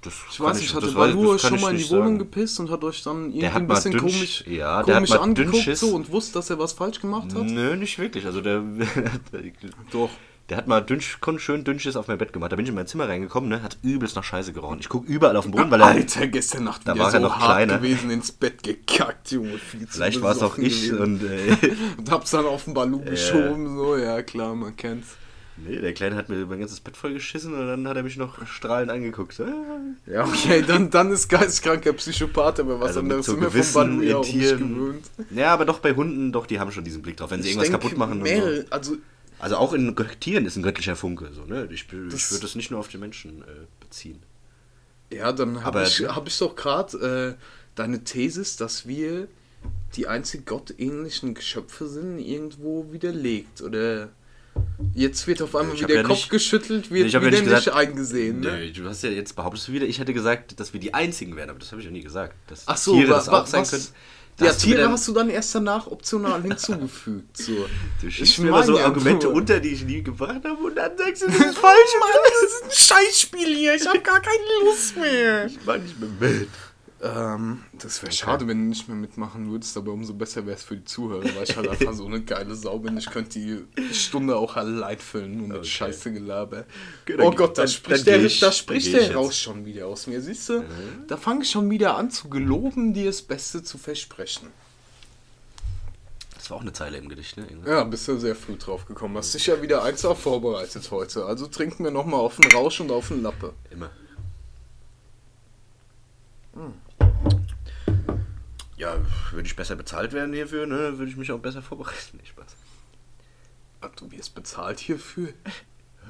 Das 0.02 0.12
Ich 0.32 0.40
weiß 0.40 0.58
nicht, 0.60 0.74
hatte 0.74 0.86
das 0.86 0.94
weiß- 0.94 0.98
Balur 0.98 1.38
schon 1.38 1.54
ich 1.54 1.60
mal 1.62 1.70
in 1.70 1.78
die 1.78 1.88
Wohnung 1.90 2.04
sagen. 2.06 2.18
gepisst 2.18 2.58
und 2.58 2.70
hat 2.70 2.82
euch 2.82 3.02
dann 3.04 3.26
irgendwie 3.32 3.46
ein 3.46 3.66
bisschen 3.68 3.92
dünn- 3.92 4.00
komisch, 4.00 4.44
ja, 4.48 4.82
komisch 4.82 5.12
angeguckt 5.12 5.76
so 5.76 5.94
und 5.94 6.10
wusste, 6.10 6.32
dass 6.34 6.50
er 6.50 6.58
was 6.58 6.72
falsch 6.72 7.00
gemacht 7.00 7.32
hat? 7.32 7.44
Nö, 7.44 7.76
nicht 7.76 7.96
wirklich. 8.00 8.26
Also 8.26 8.40
der, 8.40 8.62
Doch. 9.92 10.10
Der 10.50 10.58
hat 10.58 10.66
mal 10.66 10.80
dünn, 10.80 11.00
schön 11.00 11.64
dünnsches 11.64 11.96
auf 11.96 12.06
mein 12.08 12.18
Bett 12.18 12.32
gemacht. 12.32 12.52
Da 12.52 12.56
bin 12.56 12.64
ich 12.64 12.68
in 12.68 12.74
mein 12.74 12.86
Zimmer 12.86 13.08
reingekommen, 13.08 13.48
ne, 13.48 13.62
hat 13.62 13.78
übelst 13.82 14.14
nach 14.16 14.24
Scheiße 14.24 14.52
gerochen. 14.52 14.78
Ich 14.80 14.88
gucke 14.90 15.10
überall 15.10 15.36
auf 15.36 15.44
den 15.46 15.52
Boden, 15.52 15.70
weil 15.70 15.80
er... 15.80 15.86
Alter, 15.86 16.26
gestern 16.26 16.64
Nacht 16.64 16.82
Da 16.84 16.98
war 16.98 17.06
er 17.06 17.10
so 17.12 17.18
noch 17.20 17.38
hart 17.38 17.46
kleiner. 17.66 17.78
gewesen, 17.78 18.10
ins 18.10 18.30
Bett 18.30 18.62
gekackt, 18.62 19.30
Junge. 19.30 19.56
Viel 19.58 19.86
zu 19.88 19.94
Vielleicht 19.94 20.20
war 20.20 20.32
es 20.32 20.42
auch 20.42 20.58
ich 20.58 20.92
und... 20.92 21.22
Äh, 21.24 21.56
Und 21.96 22.10
hab's 22.10 22.30
dann 22.32 22.44
auf 22.44 22.64
den 22.64 22.74
Balu 22.74 23.00
geschoben, 23.00 23.76
so, 23.76 23.96
ja 23.96 24.20
klar, 24.22 24.54
man 24.54 24.76
kennt's. 24.76 25.16
nee, 25.56 25.78
der 25.80 25.94
Kleine 25.94 26.16
hat 26.16 26.28
mir 26.28 26.44
mein 26.46 26.58
ganzes 26.58 26.80
Bett 26.80 26.96
voll 26.96 27.14
geschissen 27.14 27.54
und 27.54 27.66
dann 27.66 27.88
hat 27.88 27.96
er 27.96 28.02
mich 28.02 28.16
noch 28.16 28.44
strahlend 28.46 28.90
angeguckt. 28.90 29.40
Ah. 29.40 30.10
Ja, 30.10 30.24
okay, 30.24 30.62
dann, 30.66 30.90
dann 30.90 31.10
ist 31.10 31.28
geisteskranker 31.28 31.92
Psychopath, 31.94 32.60
aber 32.60 32.80
was 32.80 32.88
Also 32.88 33.00
anderes 33.00 33.24
so 33.26 33.32
sind 33.32 33.40
wir 33.40 33.46
vom 33.50 33.52
Gewissen 33.54 33.74
Balu 33.74 34.02
ja 34.02 34.16
auch 34.18 34.24
nicht 34.24 34.32
Tieren. 34.32 34.74
gewöhnt. 34.74 35.04
Ja, 35.30 35.52
aber 35.54 35.64
doch 35.64 35.78
bei 35.78 35.94
Hunden, 35.94 36.32
doch, 36.32 36.46
die 36.46 36.58
haben 36.60 36.70
schon 36.72 36.84
diesen 36.84 37.00
Blick 37.02 37.16
drauf, 37.16 37.30
wenn 37.30 37.40
sie 37.42 37.48
irgendwas 37.50 37.70
denk, 37.70 37.80
kaputt 37.80 37.96
machen. 37.96 38.20
Mehrere, 38.20 38.62
so. 38.62 38.66
also 38.70 38.96
Also 39.38 39.56
auch 39.56 39.72
in 39.72 39.94
Tieren 40.20 40.46
ist 40.46 40.56
ein 40.56 40.62
göttlicher 40.62 40.96
Funke. 40.96 41.30
So, 41.32 41.44
ne? 41.44 41.66
Ich, 41.70 41.82
ich 41.82 41.92
würde 41.92 42.40
das 42.42 42.54
nicht 42.54 42.70
nur 42.70 42.80
auf 42.80 42.88
die 42.88 42.98
Menschen 42.98 43.42
äh, 43.42 43.46
beziehen. 43.80 44.22
Ja, 45.12 45.32
dann 45.32 45.62
habe 45.64 45.82
ich, 45.82 46.00
hab 46.08 46.26
ich 46.26 46.38
doch 46.38 46.56
gerade 46.56 47.36
äh, 47.38 47.42
deine 47.74 48.04
Thesis, 48.04 48.56
dass 48.56 48.86
wir 48.86 49.28
die 49.96 50.06
einzig 50.08 50.46
gottähnlichen 50.46 51.34
Geschöpfe 51.34 51.86
sind, 51.88 52.18
irgendwo 52.18 52.90
widerlegt. 52.92 53.60
Oder 53.62 54.10
jetzt 54.94 55.26
wird 55.26 55.40
auf 55.42 55.54
einmal 55.56 55.74
Ich 55.74 55.82
wieder 55.82 55.94
ja 55.94 56.00
der 56.02 56.08
Kopf 56.08 56.16
nicht- 56.18 56.30
geschüttelt, 56.30 56.90
wird 56.90 57.06
ich 57.06 57.14
hab 57.14 57.22
ja 57.22 57.28
wieder 57.28 57.40
nicht 57.40 57.50
nicht, 57.50 57.64
gesagt- 57.64 57.76
eingesehen. 57.76 58.40
Ne? 58.40 58.52
Nee, 58.58 58.70
du 58.72 58.88
hast 58.88 59.02
ja 59.02 59.10
jetzt 59.10 59.36
behauptest 59.36 59.68
du 59.68 59.72
wieder, 59.72 59.86
ich 59.86 59.98
hätte 59.98 60.12
gesagt, 60.14 60.58
dass 60.58 60.72
wir 60.72 60.80
die 60.80 60.94
einzigen 60.94 61.36
wären, 61.36 61.50
aber 61.50 61.58
das 61.58 61.70
habe 61.70 61.80
ich 61.80 61.86
ja 61.86 61.92
nie 61.92 62.02
gesagt. 62.02 62.34
Dass 62.48 62.66
Ach 62.66 62.76
so, 62.76 62.94
Tiere 62.94 63.10
wa- 63.10 63.14
das 63.16 63.28
wa- 63.28 63.42
auch 63.42 63.46
sein 63.46 63.60
was- 63.62 63.70
können. 63.70 63.86
Ja, 64.40 64.46
hast 64.48 64.62
du 64.62 64.66
Tiere 64.66 64.90
hast 64.90 65.06
du 65.08 65.12
dann 65.12 65.30
erst 65.30 65.54
danach 65.54 65.86
optional 65.86 66.42
hinzugefügt. 66.42 67.36
So. 67.36 67.52
Du 68.00 68.08
Ich 68.08 68.16
schießt 68.16 68.40
mir 68.40 68.48
immer 68.48 68.62
so 68.64 68.76
ja 68.78 68.86
Argumente 68.86 69.26
nur- 69.28 69.36
unter, 69.36 69.60
die 69.60 69.68
ich 69.70 69.84
nie 69.84 70.02
gebracht 70.02 70.40
habe 70.44 70.60
und 70.62 70.74
dann 70.74 70.96
sagst 70.98 71.22
du, 71.22 71.26
das 71.26 71.36
ist 71.50 71.58
falsch. 71.58 71.90
das 72.32 72.52
ist 72.70 72.90
ein 72.90 72.96
Scheißspiel 72.96 73.56
hier, 73.56 73.74
ich 73.76 73.86
habe 73.86 74.00
gar 74.00 74.20
keine 74.20 74.64
Lust 74.64 74.96
mehr. 74.96 75.46
Ich 75.46 75.58
mach 75.64 75.76
nicht 75.78 75.98
mehr 76.00 76.10
mit. 76.18 76.48
Ähm, 77.04 77.64
das 77.74 78.02
wäre 78.02 78.12
schade, 78.12 78.48
wenn 78.48 78.58
du 78.58 78.64
nicht 78.64 78.88
mehr 78.88 78.96
mitmachen 78.96 79.50
würdest, 79.50 79.76
aber 79.76 79.92
umso 79.92 80.14
besser 80.14 80.46
wäre 80.46 80.56
es 80.56 80.64
für 80.64 80.76
die 80.76 80.84
Zuhörer, 80.84 81.22
weil 81.22 81.44
ich 81.44 81.54
halt 81.54 81.68
einfach 81.80 81.92
so 81.92 82.06
eine 82.06 82.22
geile 82.22 82.54
Sau 82.54 82.78
bin. 82.78 82.96
Ich 82.96 83.10
könnte 83.10 83.38
die 83.38 83.66
Stunde 83.92 84.36
auch 84.36 84.56
allein 84.56 84.98
füllen, 84.98 85.36
nur 85.36 85.48
mit 85.48 85.56
Okay. 85.58 85.66
Scheiße 85.66 86.12
Gelaber. 86.12 86.64
Okay, 87.02 87.20
oh 87.20 87.30
Gott, 87.30 87.58
da 87.58 87.66
spricht 87.66 88.06
der, 88.06 88.24
ich. 88.24 88.40
da 88.40 88.50
spricht 88.50 88.92
der 88.94 89.14
raus 89.14 89.36
schon 89.36 89.66
wieder 89.66 89.86
aus 89.86 90.06
mir. 90.06 90.20
Siehst 90.22 90.48
du, 90.48 90.64
da 91.06 91.16
fange 91.18 91.42
ich 91.42 91.50
schon 91.50 91.68
wieder 91.68 91.96
an 91.96 92.10
zu 92.10 92.30
geloben, 92.30 92.94
dir 92.94 93.06
das 93.06 93.20
Beste 93.20 93.62
zu 93.62 93.76
versprechen. 93.76 94.48
Das 96.36 96.50
war 96.50 96.58
auch 96.58 96.62
eine 96.62 96.72
Zeile 96.72 96.96
im 96.98 97.08
Gedicht, 97.08 97.36
ne? 97.36 97.46
Ja, 97.66 97.84
bist 97.84 98.08
du 98.08 98.18
sehr 98.18 98.34
früh 98.34 98.56
drauf 98.56 98.86
gekommen. 98.86 99.16
Hast 99.16 99.34
dich 99.34 99.46
ja 99.46 99.60
wieder 99.60 99.82
eins 99.82 100.04
auch 100.04 100.18
vorbereitet 100.18 100.90
heute. 100.90 101.24
Also 101.26 101.46
trinken 101.46 101.84
wir 101.84 101.90
nochmal 101.90 102.20
auf 102.20 102.36
den 102.36 102.50
Rausch 102.52 102.80
und 102.80 102.90
auf 102.90 103.08
den 103.08 103.22
Lappe. 103.22 103.52
Immer. 103.70 103.90
Hm. 106.54 106.74
Ja, 108.76 108.96
würde 109.30 109.46
ich 109.46 109.56
besser 109.56 109.76
bezahlt 109.76 110.12
werden 110.12 110.34
hierfür, 110.34 110.66
ne? 110.66 110.98
Würde 110.98 111.10
ich 111.10 111.16
mich 111.16 111.30
auch 111.30 111.38
besser 111.38 111.62
vorbereiten. 111.62 112.18
Nee, 112.18 112.26
Spaß. 112.26 112.56
Ach, 113.80 113.90
du 113.96 114.10
wirst 114.10 114.34
bezahlt 114.34 114.80
hierfür? 114.80 115.28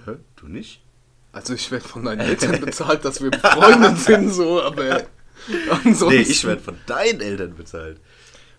Hä? 0.07 0.17
Du 0.37 0.49
nicht? 0.49 0.83
Also 1.33 1.55
ich 1.55 1.71
werde 1.71 1.87
von 1.87 2.05
deinen 2.05 2.21
Eltern 2.21 2.61
bezahlt, 2.61 3.05
dass 3.05 3.21
wir 3.21 3.31
befreundet 3.31 3.99
sind, 3.99 4.31
so, 4.31 4.63
aber 4.63 5.03
ansonsten... 5.69 6.09
Nee, 6.09 6.23
ich 6.23 6.45
werde 6.45 6.63
von 6.63 6.79
deinen 6.87 7.21
Eltern 7.21 7.57
bezahlt. 7.57 8.01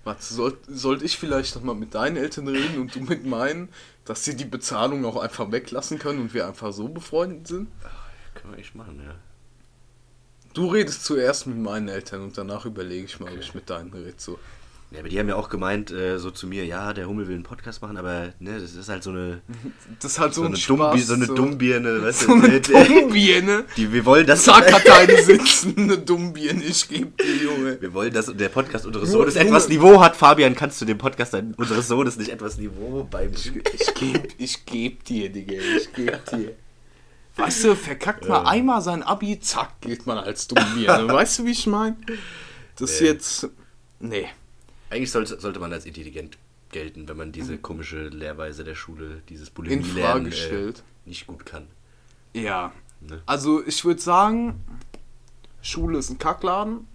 Warte, 0.03 0.21
soll, 0.21 0.57
sollte 0.67 1.05
ich 1.05 1.17
vielleicht 1.17 1.55
nochmal 1.55 1.75
mit 1.75 1.95
deinen 1.95 2.17
Eltern 2.17 2.47
reden 2.47 2.79
und 2.79 2.93
du 2.93 2.99
mit 2.99 3.25
meinen, 3.25 3.69
dass 4.03 4.25
sie 4.25 4.35
die 4.35 4.45
Bezahlung 4.45 5.05
auch 5.05 5.15
einfach 5.15 5.51
weglassen 5.51 5.97
können 5.97 6.19
und 6.21 6.33
wir 6.33 6.45
einfach 6.47 6.73
so 6.73 6.89
befreundet 6.89 7.47
sind? 7.47 7.69
Können 8.35 8.53
wir 8.53 8.59
echt 8.59 8.75
machen, 8.75 9.01
ja. 9.03 9.15
Du 10.55 10.67
redest 10.67 11.03
zuerst 11.03 11.47
mit 11.47 11.57
meinen 11.57 11.89
Eltern 11.89 12.21
und 12.21 12.37
danach 12.37 12.65
überlege 12.65 13.05
ich 13.05 13.19
mal, 13.19 13.29
ob 13.31 13.39
ich 13.39 13.53
mit 13.53 13.69
deinen 13.69 13.91
rede. 13.93 14.13
So. 14.15 14.39
Ja, 14.91 14.99
aber 14.99 15.09
die 15.09 15.19
haben 15.19 15.27
ja 15.27 15.35
auch 15.35 15.49
gemeint, 15.49 15.91
äh, 15.91 16.17
so 16.17 16.31
zu 16.31 16.47
mir, 16.47 16.63
ja, 16.63 16.93
der 16.93 17.09
Hummel 17.09 17.27
will 17.27 17.35
einen 17.35 17.43
Podcast 17.43 17.81
machen, 17.81 17.97
aber 17.97 18.33
ne, 18.39 18.59
das 18.61 18.73
ist 18.73 18.87
halt 18.87 19.03
so 19.03 19.09
eine, 19.09 19.41
Das 19.99 20.13
ist 20.13 20.19
halt 20.19 20.33
so, 20.33 20.41
so 20.41 20.47
ein 20.47 20.53
eine, 20.53 20.57
Spaß. 20.57 20.77
Dummbi 20.77 21.01
so 21.01 21.13
eine 21.15 21.27
Dummbirne, 21.27 22.01
weißt 22.03 22.19
So 22.21 22.33
eine 22.33 22.61
du? 22.61 22.71
Dummbirne. 22.71 23.65
Die, 23.75 23.91
wir 23.91 24.05
wollen 24.05 24.25
das. 24.25 24.45
Deine 24.45 25.21
sitzen, 25.21 25.73
eine 25.77 25.97
Dummbirne, 25.97 26.63
ich 26.63 26.87
geb 26.87 27.17
dir, 27.17 27.35
Junge. 27.35 27.81
Wir 27.81 27.93
wollen, 27.93 28.13
dass 28.13 28.27
der 28.27 28.47
Podcast 28.49 28.85
unseres 28.85 29.09
Sohnes 29.11 29.35
etwas 29.35 29.67
Niveau 29.67 29.99
hat. 29.99 30.15
Fabian, 30.15 30.55
kannst 30.55 30.79
du 30.79 30.85
dem 30.85 30.97
Podcast 30.97 31.33
unseres 31.57 31.87
Sohnes 31.89 32.15
nicht 32.15 32.29
etwas 32.29 32.57
Niveau 32.57 33.05
beim... 33.09 33.31
Ich 33.33 33.93
geb, 33.95 34.33
ich 34.37 34.65
geb 34.65 35.03
dir, 35.03 35.29
Digga, 35.29 35.55
ich 35.77 35.91
geb 35.91 36.25
dir. 36.31 36.55
Weißt 37.35 37.63
du, 37.65 37.75
verkackt 37.75 38.27
mal 38.27 38.43
einmal 38.43 38.81
sein 38.81 39.03
Abi, 39.03 39.39
zack, 39.39 39.81
geht 39.81 40.05
man 40.05 40.17
als 40.17 40.47
Dummbirne. 40.47 41.13
Weißt 41.13 41.39
du, 41.39 41.45
wie 41.45 41.51
ich 41.51 41.67
meine? 41.67 41.97
Das 42.77 42.91
ist 42.91 43.01
jetzt... 43.01 43.49
Nee. 43.99 44.27
Eigentlich 44.89 45.11
sollte, 45.11 45.39
sollte 45.39 45.59
man 45.59 45.73
als 45.73 45.85
intelligent 45.85 46.37
gelten, 46.71 47.07
wenn 47.07 47.17
man 47.17 47.31
diese 47.31 47.57
komische 47.57 48.07
Lehrweise 48.07 48.63
der 48.63 48.75
Schule, 48.75 49.21
dieses 49.29 49.49
In 49.49 49.53
Bulimie-Lernen 49.55 50.31
Frage 50.31 50.69
äh, 50.69 50.73
nicht 51.05 51.27
gut 51.27 51.45
kann. 51.45 51.67
Ja. 52.33 52.71
Ne? 53.01 53.21
Also 53.25 53.65
ich 53.65 53.83
würde 53.83 54.01
sagen, 54.01 54.63
Schule 55.61 55.97
ist 55.97 56.09
ein 56.09 56.17
Kackladen. 56.17 56.87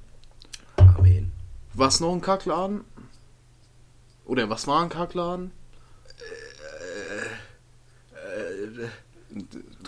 Amen. 0.76 1.32
Was 1.74 2.00
noch 2.00 2.12
ein 2.12 2.20
Kackladen? 2.20 2.84
Oder 4.24 4.48
was 4.48 4.66
war 4.66 4.82
ein 4.82 4.88
Kackladen? 4.88 5.52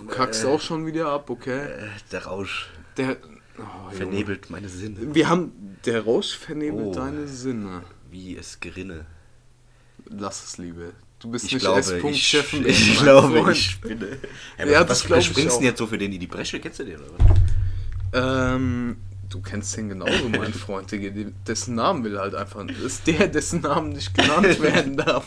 Du 0.02 0.14
kackst 0.14 0.44
auch 0.44 0.60
schon 0.60 0.86
wieder 0.86 1.08
ab, 1.08 1.30
okay? 1.30 1.64
Äh, 1.64 1.88
der 2.10 2.24
Rausch 2.26 2.68
Der 2.96 3.16
oh, 3.58 3.90
vernebelt 3.90 4.50
meine 4.50 4.68
Sinne. 4.68 5.14
Wir 5.14 5.28
haben 5.28 5.52
der 5.84 6.02
Rausch 6.04 6.36
vernebelt 6.36 6.88
Oh. 6.88 6.94
deine 6.94 7.26
Sinne. 7.28 7.82
Wie 8.10 8.36
es 8.36 8.60
gerinne. 8.60 9.06
Lass 10.06 10.44
es, 10.44 10.58
Liebe. 10.58 10.92
Du 11.20 11.30
bist 11.30 11.44
Ich 11.46 11.52
nicht 11.52 11.62
glaube, 11.62 12.00
ich, 12.10 12.26
Chef 12.26 12.52
im 12.54 12.66
ich, 12.66 12.70
Essen, 12.80 12.94
mein 12.96 13.04
glaube, 13.04 13.40
Freund. 13.42 13.56
ich 13.56 13.70
spinne. 13.70 14.08
Ja, 14.58 14.66
Ja, 14.66 14.88
was, 14.88 15.08
was, 15.08 15.18
ich 15.20 15.26
springst 15.26 15.60
du 15.60 15.64
jetzt 15.64 15.78
so 15.78 15.86
für 15.86 15.98
den 15.98 16.12
in 16.12 16.20
die 16.20 16.26
Bresche? 16.26 16.58
Kennst 16.58 16.80
du 16.80 16.84
den 16.84 16.96
oder 16.96 17.10
was? 17.18 17.36
Ähm, 18.54 18.96
du 19.28 19.40
kennst 19.40 19.76
den 19.76 19.88
genauso, 19.88 20.28
mein 20.28 20.52
Freund, 20.64 20.90
Dessen 21.46 21.74
Namen 21.76 22.02
will 22.04 22.18
halt 22.18 22.34
einfach. 22.34 22.66
Ist 22.68 23.06
der, 23.06 23.28
dessen 23.28 23.60
Namen 23.60 23.90
nicht 23.90 24.12
genannt 24.14 24.60
werden 24.60 24.96
darf. 24.96 25.26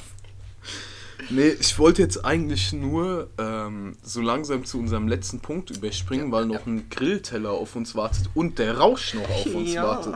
Nee, 1.29 1.49
ich 1.59 1.77
wollte 1.79 2.01
jetzt 2.01 2.23
eigentlich 2.23 2.71
nur 2.73 3.29
ähm, 3.37 3.97
so 4.03 4.21
langsam 4.21 4.63
zu 4.65 4.79
unserem 4.79 5.07
letzten 5.07 5.39
Punkt 5.39 5.69
überspringen, 5.71 6.31
weil 6.31 6.45
noch 6.45 6.65
ein 6.65 6.89
Grillteller 6.89 7.51
auf 7.51 7.75
uns 7.75 7.95
wartet 7.95 8.29
und 8.35 8.59
der 8.59 8.77
Rausch 8.77 9.13
noch 9.15 9.29
auf 9.29 9.45
uns 9.53 9.73
Ja. 9.73 9.83
wartet. 9.83 10.15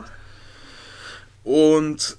Und 1.44 2.16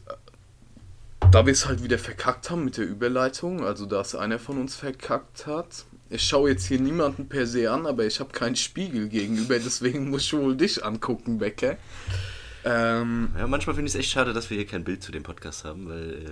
da 1.31 1.45
wir 1.45 1.53
es 1.53 1.65
halt 1.67 1.83
wieder 1.83 1.97
verkackt 1.97 2.49
haben 2.49 2.65
mit 2.65 2.77
der 2.77 2.85
Überleitung, 2.85 3.63
also 3.63 3.85
dass 3.85 4.15
einer 4.15 4.39
von 4.39 4.59
uns 4.59 4.75
verkackt 4.75 5.45
hat. 5.47 5.85
Ich 6.09 6.23
schaue 6.27 6.49
jetzt 6.49 6.65
hier 6.65 6.79
niemanden 6.81 7.29
per 7.29 7.47
se 7.47 7.71
an, 7.71 7.85
aber 7.85 8.05
ich 8.05 8.19
habe 8.19 8.31
keinen 8.31 8.57
Spiegel 8.57 9.07
gegenüber, 9.07 9.57
deswegen 9.59 10.09
muss 10.09 10.23
ich 10.23 10.33
wohl 10.33 10.57
dich 10.57 10.83
angucken, 10.83 11.37
Becker. 11.37 11.77
Ähm, 12.65 13.29
Ja, 13.37 13.47
manchmal 13.47 13.75
finde 13.75 13.87
ich 13.89 13.95
es 13.95 13.99
echt 13.99 14.11
schade, 14.11 14.33
dass 14.33 14.49
wir 14.49 14.57
hier 14.57 14.67
kein 14.67 14.83
Bild 14.83 15.01
zu 15.01 15.11
dem 15.11 15.23
Podcast 15.23 15.63
haben, 15.63 15.87
weil. 15.87 16.11
Äh, 16.11 16.29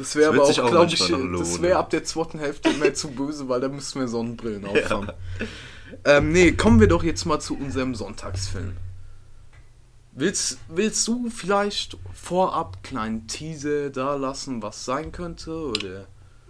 das 0.00 0.16
wäre 0.16 0.30
aber 0.30 0.44
auch, 0.44 0.58
auch 0.58 0.70
glaube 0.70 0.86
ich, 0.86 0.98
das 1.38 1.60
wäre 1.60 1.78
ab 1.78 1.90
der 1.90 2.04
zweiten 2.04 2.38
Hälfte 2.38 2.70
immer 2.70 2.94
zu 2.94 3.10
böse, 3.10 3.50
weil 3.50 3.60
da 3.60 3.68
müssten 3.68 4.00
wir 4.00 4.08
Sonnenbrillen 4.08 4.64
aufhaben. 4.66 5.08
ähm, 6.06 6.32
nee, 6.32 6.52
kommen 6.52 6.80
wir 6.80 6.88
doch 6.88 7.04
jetzt 7.04 7.26
mal 7.26 7.38
zu 7.38 7.54
unserem 7.54 7.94
Sonntagsfilm. 7.94 8.78
Willst, 10.12 10.58
willst 10.68 11.06
du 11.06 11.28
vielleicht 11.28 11.98
vorab 12.14 12.82
kleinen 12.82 13.26
Teaser 13.26 13.90
da 13.90 14.14
lassen, 14.14 14.62
was 14.62 14.86
sein 14.86 15.12
könnte? 15.12 15.54
Oder? 15.54 16.06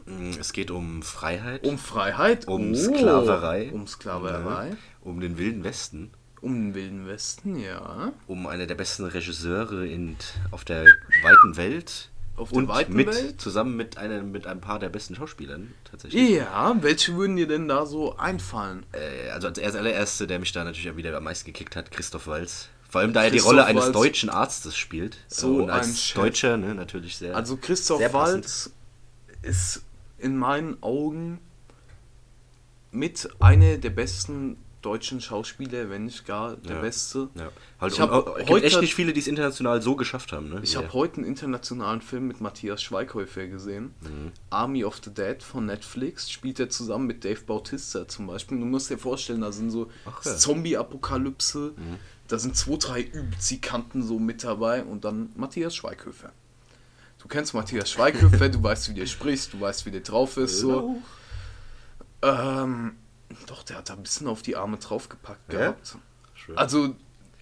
Mm, 0.07 0.38
es 0.38 0.53
geht 0.53 0.70
um 0.70 1.03
Freiheit. 1.03 1.66
Um 1.66 1.76
Freiheit? 1.76 2.46
Um 2.46 2.70
oh, 2.70 2.74
Sklaverei. 2.76 3.72
Um 3.72 3.88
Sklaverei. 3.88 4.68
Ja, 4.68 4.76
um 5.01 5.20
den 5.20 5.38
Wilden 5.38 5.64
Westen. 5.64 6.12
Um 6.40 6.55
den 6.55 6.74
Wilden 6.74 7.07
Westen, 7.09 7.59
ja. 7.59 8.12
Um 8.28 8.46
einer 8.46 8.66
der 8.66 8.76
besten 8.76 9.07
Regisseure 9.07 9.88
in, 9.88 10.16
auf 10.53 10.64
der 10.64 10.84
weiten 11.24 11.57
Welt. 11.57 12.11
Auf 12.41 12.53
der 12.53 12.68
weiten 12.68 12.95
mit, 12.95 13.07
Welt? 13.07 13.41
Zusammen 13.41 13.76
mit, 13.76 13.99
einer, 13.99 14.22
mit 14.22 14.47
ein 14.47 14.61
paar 14.61 14.78
der 14.78 14.88
besten 14.88 15.14
Schauspielern, 15.14 15.74
tatsächlich. 15.88 16.30
Ja, 16.30 16.74
welche 16.80 17.14
würden 17.14 17.36
dir 17.36 17.47
denn 17.47 17.68
da 17.68 17.84
so 17.84 18.16
einfallen? 18.16 18.86
Äh, 18.93 19.30
also 19.30 19.49
als 19.49 19.59
allererste, 19.59 20.26
der 20.26 20.38
mich 20.38 20.53
da 20.53 20.64
natürlich 20.64 20.97
wieder 20.97 21.14
am 21.16 21.24
meisten 21.24 21.47
gekickt 21.47 21.76
hat, 21.76 21.91
Christoph 21.91 22.26
Walz. 22.26 22.68
Vor 22.88 23.03
allem, 23.03 23.12
da 23.12 23.24
er 23.24 23.30
die 23.30 23.38
Rolle 23.38 23.66
eines 23.66 23.84
Walz 23.84 23.93
deutschen 23.93 24.30
Arztes 24.30 24.76
spielt. 24.76 25.18
So 25.28 25.62
und 25.62 25.70
als 25.70 26.12
Deutscher 26.14 26.57
ne, 26.57 26.74
natürlich 26.74 27.16
sehr. 27.18 27.36
Also 27.36 27.57
Christoph 27.57 27.99
sehr 27.99 28.12
Walz 28.12 28.70
ist 29.43 29.82
in 30.18 30.36
meinen 30.36 30.82
Augen 30.82 31.41
mit 32.91 33.28
einer 33.38 33.76
der 33.76 33.91
besten 33.91 34.57
deutschen 34.82 35.20
Schauspieler, 35.20 35.90
wenn 35.90 36.06
nicht 36.06 36.26
gar 36.26 36.56
der 36.56 36.76
ja. 36.76 36.80
beste. 36.80 37.28
Ja. 37.34 37.50
Halt, 37.80 37.92
ich 37.92 38.00
habe 38.00 38.34
heute 38.48 38.66
echt 38.66 38.80
nicht 38.80 38.94
viele, 38.94 39.12
die 39.12 39.20
es 39.20 39.26
international 39.26 39.82
so 39.82 39.94
geschafft 39.94 40.32
haben. 40.32 40.48
Ne? 40.48 40.60
Ich 40.62 40.72
ja. 40.72 40.80
habe 40.80 40.92
heute 40.92 41.16
einen 41.16 41.24
internationalen 41.24 42.00
Film 42.00 42.26
mit 42.28 42.40
Matthias 42.40 42.82
Schweighäufer 42.82 43.46
gesehen. 43.46 43.94
Mhm. 44.00 44.32
Army 44.48 44.84
of 44.84 45.00
the 45.04 45.12
Dead 45.12 45.42
von 45.42 45.66
Netflix. 45.66 46.30
Spielt 46.30 46.60
er 46.60 46.70
zusammen 46.70 47.06
mit 47.06 47.24
Dave 47.24 47.40
Bautista 47.42 48.08
zum 48.08 48.26
Beispiel. 48.26 48.58
Du 48.58 48.64
musst 48.64 48.90
dir 48.90 48.98
vorstellen, 48.98 49.42
da 49.42 49.52
sind 49.52 49.70
so 49.70 49.90
ja. 50.06 50.36
Zombie-Apokalypse. 50.36 51.74
Mhm. 51.76 51.96
Da 52.28 52.38
sind 52.38 52.56
zwei, 52.56 52.76
drei 52.76 53.02
Übelzikanten 53.02 54.02
so 54.02 54.18
mit 54.18 54.44
dabei 54.44 54.84
und 54.84 55.04
dann 55.04 55.30
Matthias 55.36 55.74
Schweighöfer. 55.74 56.32
Du 57.18 57.28
kennst 57.28 57.52
Matthias 57.52 57.90
Schweighöfer, 57.90 58.48
du 58.48 58.62
weißt, 58.62 58.88
wie 58.88 58.94
der 58.94 59.06
spricht, 59.06 59.52
du 59.52 59.60
weißt, 59.60 59.84
wie 59.84 59.90
der 59.90 60.00
drauf 60.00 60.36
ist. 60.38 60.58
So. 60.58 61.02
Ähm, 62.22 62.92
doch, 63.46 63.62
der 63.62 63.78
hat 63.78 63.88
da 63.88 63.94
ein 63.94 64.02
bisschen 64.02 64.26
auf 64.26 64.42
die 64.42 64.56
Arme 64.56 64.78
draufgepackt 64.78 65.52
ja? 65.52 65.58
gehabt. 65.58 65.96
Schön. 66.34 66.56
Also 66.56 66.94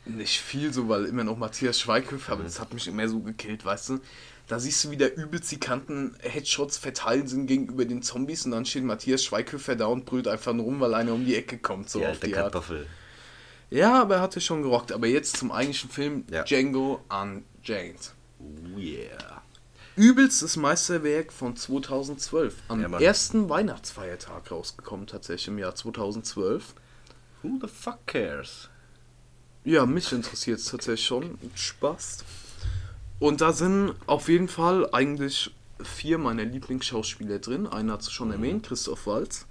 nicht 0.04 0.40
viel 0.40 0.72
so, 0.72 0.88
weil 0.88 1.04
immer 1.04 1.24
noch 1.24 1.36
Matthias 1.36 1.80
Schweighöfer, 1.80 2.32
aber 2.32 2.42
mhm. 2.42 2.46
das 2.46 2.60
hat 2.60 2.72
mich 2.72 2.86
immer 2.88 3.08
so 3.08 3.20
gekillt, 3.20 3.64
weißt 3.64 3.90
du. 3.90 4.00
Da 4.46 4.58
siehst 4.58 4.82
du, 4.82 4.90
wie 4.90 4.96
der 4.96 5.14
übelst 5.14 5.50
die 5.52 5.60
Kanten 5.60 6.16
Headshots 6.20 6.78
verteilt 6.78 7.28
sind 7.28 7.46
gegenüber 7.46 7.84
den 7.84 8.00
Zombies 8.02 8.46
und 8.46 8.52
dann 8.52 8.64
steht 8.64 8.84
Matthias 8.84 9.22
Schweighöfer 9.22 9.76
da 9.76 9.86
und 9.86 10.06
brüllt 10.06 10.26
einfach 10.26 10.54
nur 10.54 10.64
rum, 10.64 10.80
weil 10.80 10.94
einer 10.94 11.12
um 11.12 11.26
die 11.26 11.36
Ecke 11.36 11.58
kommt. 11.58 11.90
So 11.90 12.00
ja, 12.00 12.10
auf 12.10 12.20
der 12.20 12.28
die 12.30 12.34
Kartoffel. 12.34 12.78
Art. 12.78 12.86
Ja, 13.70 14.00
aber 14.00 14.16
er 14.16 14.20
hatte 14.22 14.40
schon 14.40 14.62
gerockt. 14.62 14.92
Aber 14.92 15.06
jetzt 15.06 15.36
zum 15.36 15.52
eigentlichen 15.52 15.90
Film 15.90 16.24
ja. 16.30 16.44
Django 16.44 17.04
Unchained. 17.10 18.14
Oh 18.40 18.78
yeah. 18.78 19.42
Übelstes 19.98 20.56
Meisterwerk 20.56 21.32
von 21.32 21.56
2012. 21.56 22.54
Am 22.68 22.80
ja, 22.80 23.00
ersten 23.00 23.48
Weihnachtsfeiertag 23.48 24.48
rausgekommen, 24.52 25.08
tatsächlich 25.08 25.48
im 25.48 25.58
Jahr 25.58 25.74
2012. 25.74 26.74
Who 27.42 27.58
the 27.60 27.66
fuck 27.66 28.06
cares? 28.06 28.68
Ja, 29.64 29.86
mich 29.86 30.12
interessiert 30.12 30.60
es 30.60 30.66
tatsächlich 30.66 31.04
schon. 31.04 31.36
Spaß. 31.56 32.24
Und 33.18 33.40
da 33.40 33.52
sind 33.52 33.96
auf 34.06 34.28
jeden 34.28 34.46
Fall 34.46 34.88
eigentlich 34.92 35.50
vier 35.82 36.18
meiner 36.18 36.44
Lieblingsschauspieler 36.44 37.40
drin. 37.40 37.66
Einer 37.66 37.94
hat 37.94 38.02
es 38.02 38.12
schon 38.12 38.28
mhm. 38.28 38.34
erwähnt, 38.34 38.66
Christoph 38.66 39.08
Waltz. 39.08 39.46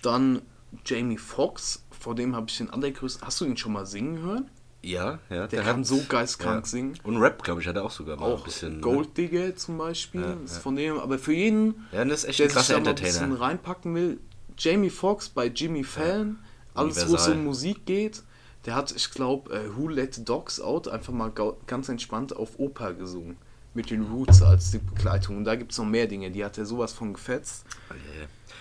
Dann 0.00 0.42
Jamie 0.84 1.18
Foxx, 1.18 1.82
vor 1.90 2.14
dem 2.14 2.36
habe 2.36 2.46
ich 2.48 2.58
den 2.58 2.70
allergrößten. 2.70 3.26
Hast 3.26 3.40
du 3.40 3.44
ihn 3.44 3.56
schon 3.56 3.72
mal 3.72 3.84
singen 3.84 4.22
hören? 4.22 4.48
Ja, 4.82 5.18
ja. 5.30 5.46
Der, 5.46 5.46
der 5.48 5.62
kann 5.62 5.80
hat, 5.80 5.86
so 5.86 6.02
geistkrank 6.08 6.64
ja. 6.64 6.70
singen. 6.70 6.98
Und 7.02 7.16
Rap, 7.18 7.42
glaube 7.42 7.60
ich, 7.60 7.66
hat 7.66 7.76
er 7.76 7.84
auch 7.84 7.90
sogar 7.90 8.16
mal 8.16 8.26
auch 8.26 8.38
ein 8.38 8.44
bisschen. 8.44 8.80
Gold 8.80 9.16
Digger 9.16 9.46
ne? 9.46 9.54
zum 9.54 9.78
Beispiel. 9.78 10.20
Ja, 10.20 10.36
ist 10.44 10.58
von 10.58 10.76
dem, 10.76 10.98
aber 10.98 11.18
für 11.18 11.32
jeden, 11.32 11.86
ja, 11.92 12.04
das 12.04 12.24
ist 12.24 12.28
echt 12.30 12.38
der 12.38 12.46
ein 12.46 12.50
sich 12.52 12.66
da 12.68 12.80
mal 12.80 12.88
ein 12.88 12.94
bisschen 12.94 13.32
reinpacken 13.32 13.94
will, 13.94 14.20
Jamie 14.58 14.90
Foxx 14.90 15.28
bei 15.28 15.46
Jimmy 15.46 15.84
Fallon, 15.84 16.38
alles 16.74 17.08
wo 17.08 17.16
es 17.16 17.28
um 17.28 17.44
Musik 17.44 17.86
geht. 17.86 18.22
Der 18.64 18.74
hat, 18.74 18.90
ich 18.90 19.10
glaube, 19.10 19.50
uh, 19.52 19.76
Who 19.76 19.88
Let 19.88 20.28
Dogs 20.28 20.60
Out 20.60 20.88
einfach 20.88 21.12
mal 21.12 21.32
ganz 21.66 21.88
entspannt 21.88 22.34
auf 22.34 22.58
Oper 22.58 22.94
gesungen. 22.94 23.36
Mit 23.76 23.90
den 23.90 24.02
Roots 24.02 24.42
als 24.42 24.70
die 24.72 24.78
Begleitung. 24.78 25.36
Und 25.36 25.44
da 25.44 25.54
gibt 25.54 25.70
es 25.70 25.78
noch 25.78 25.84
mehr 25.84 26.06
Dinge, 26.06 26.30
die 26.30 26.44
hat 26.44 26.56
er 26.58 26.64
sowas 26.64 26.92
von 26.92 27.12
gefetzt. 27.12 27.64
Oh. 27.90 27.94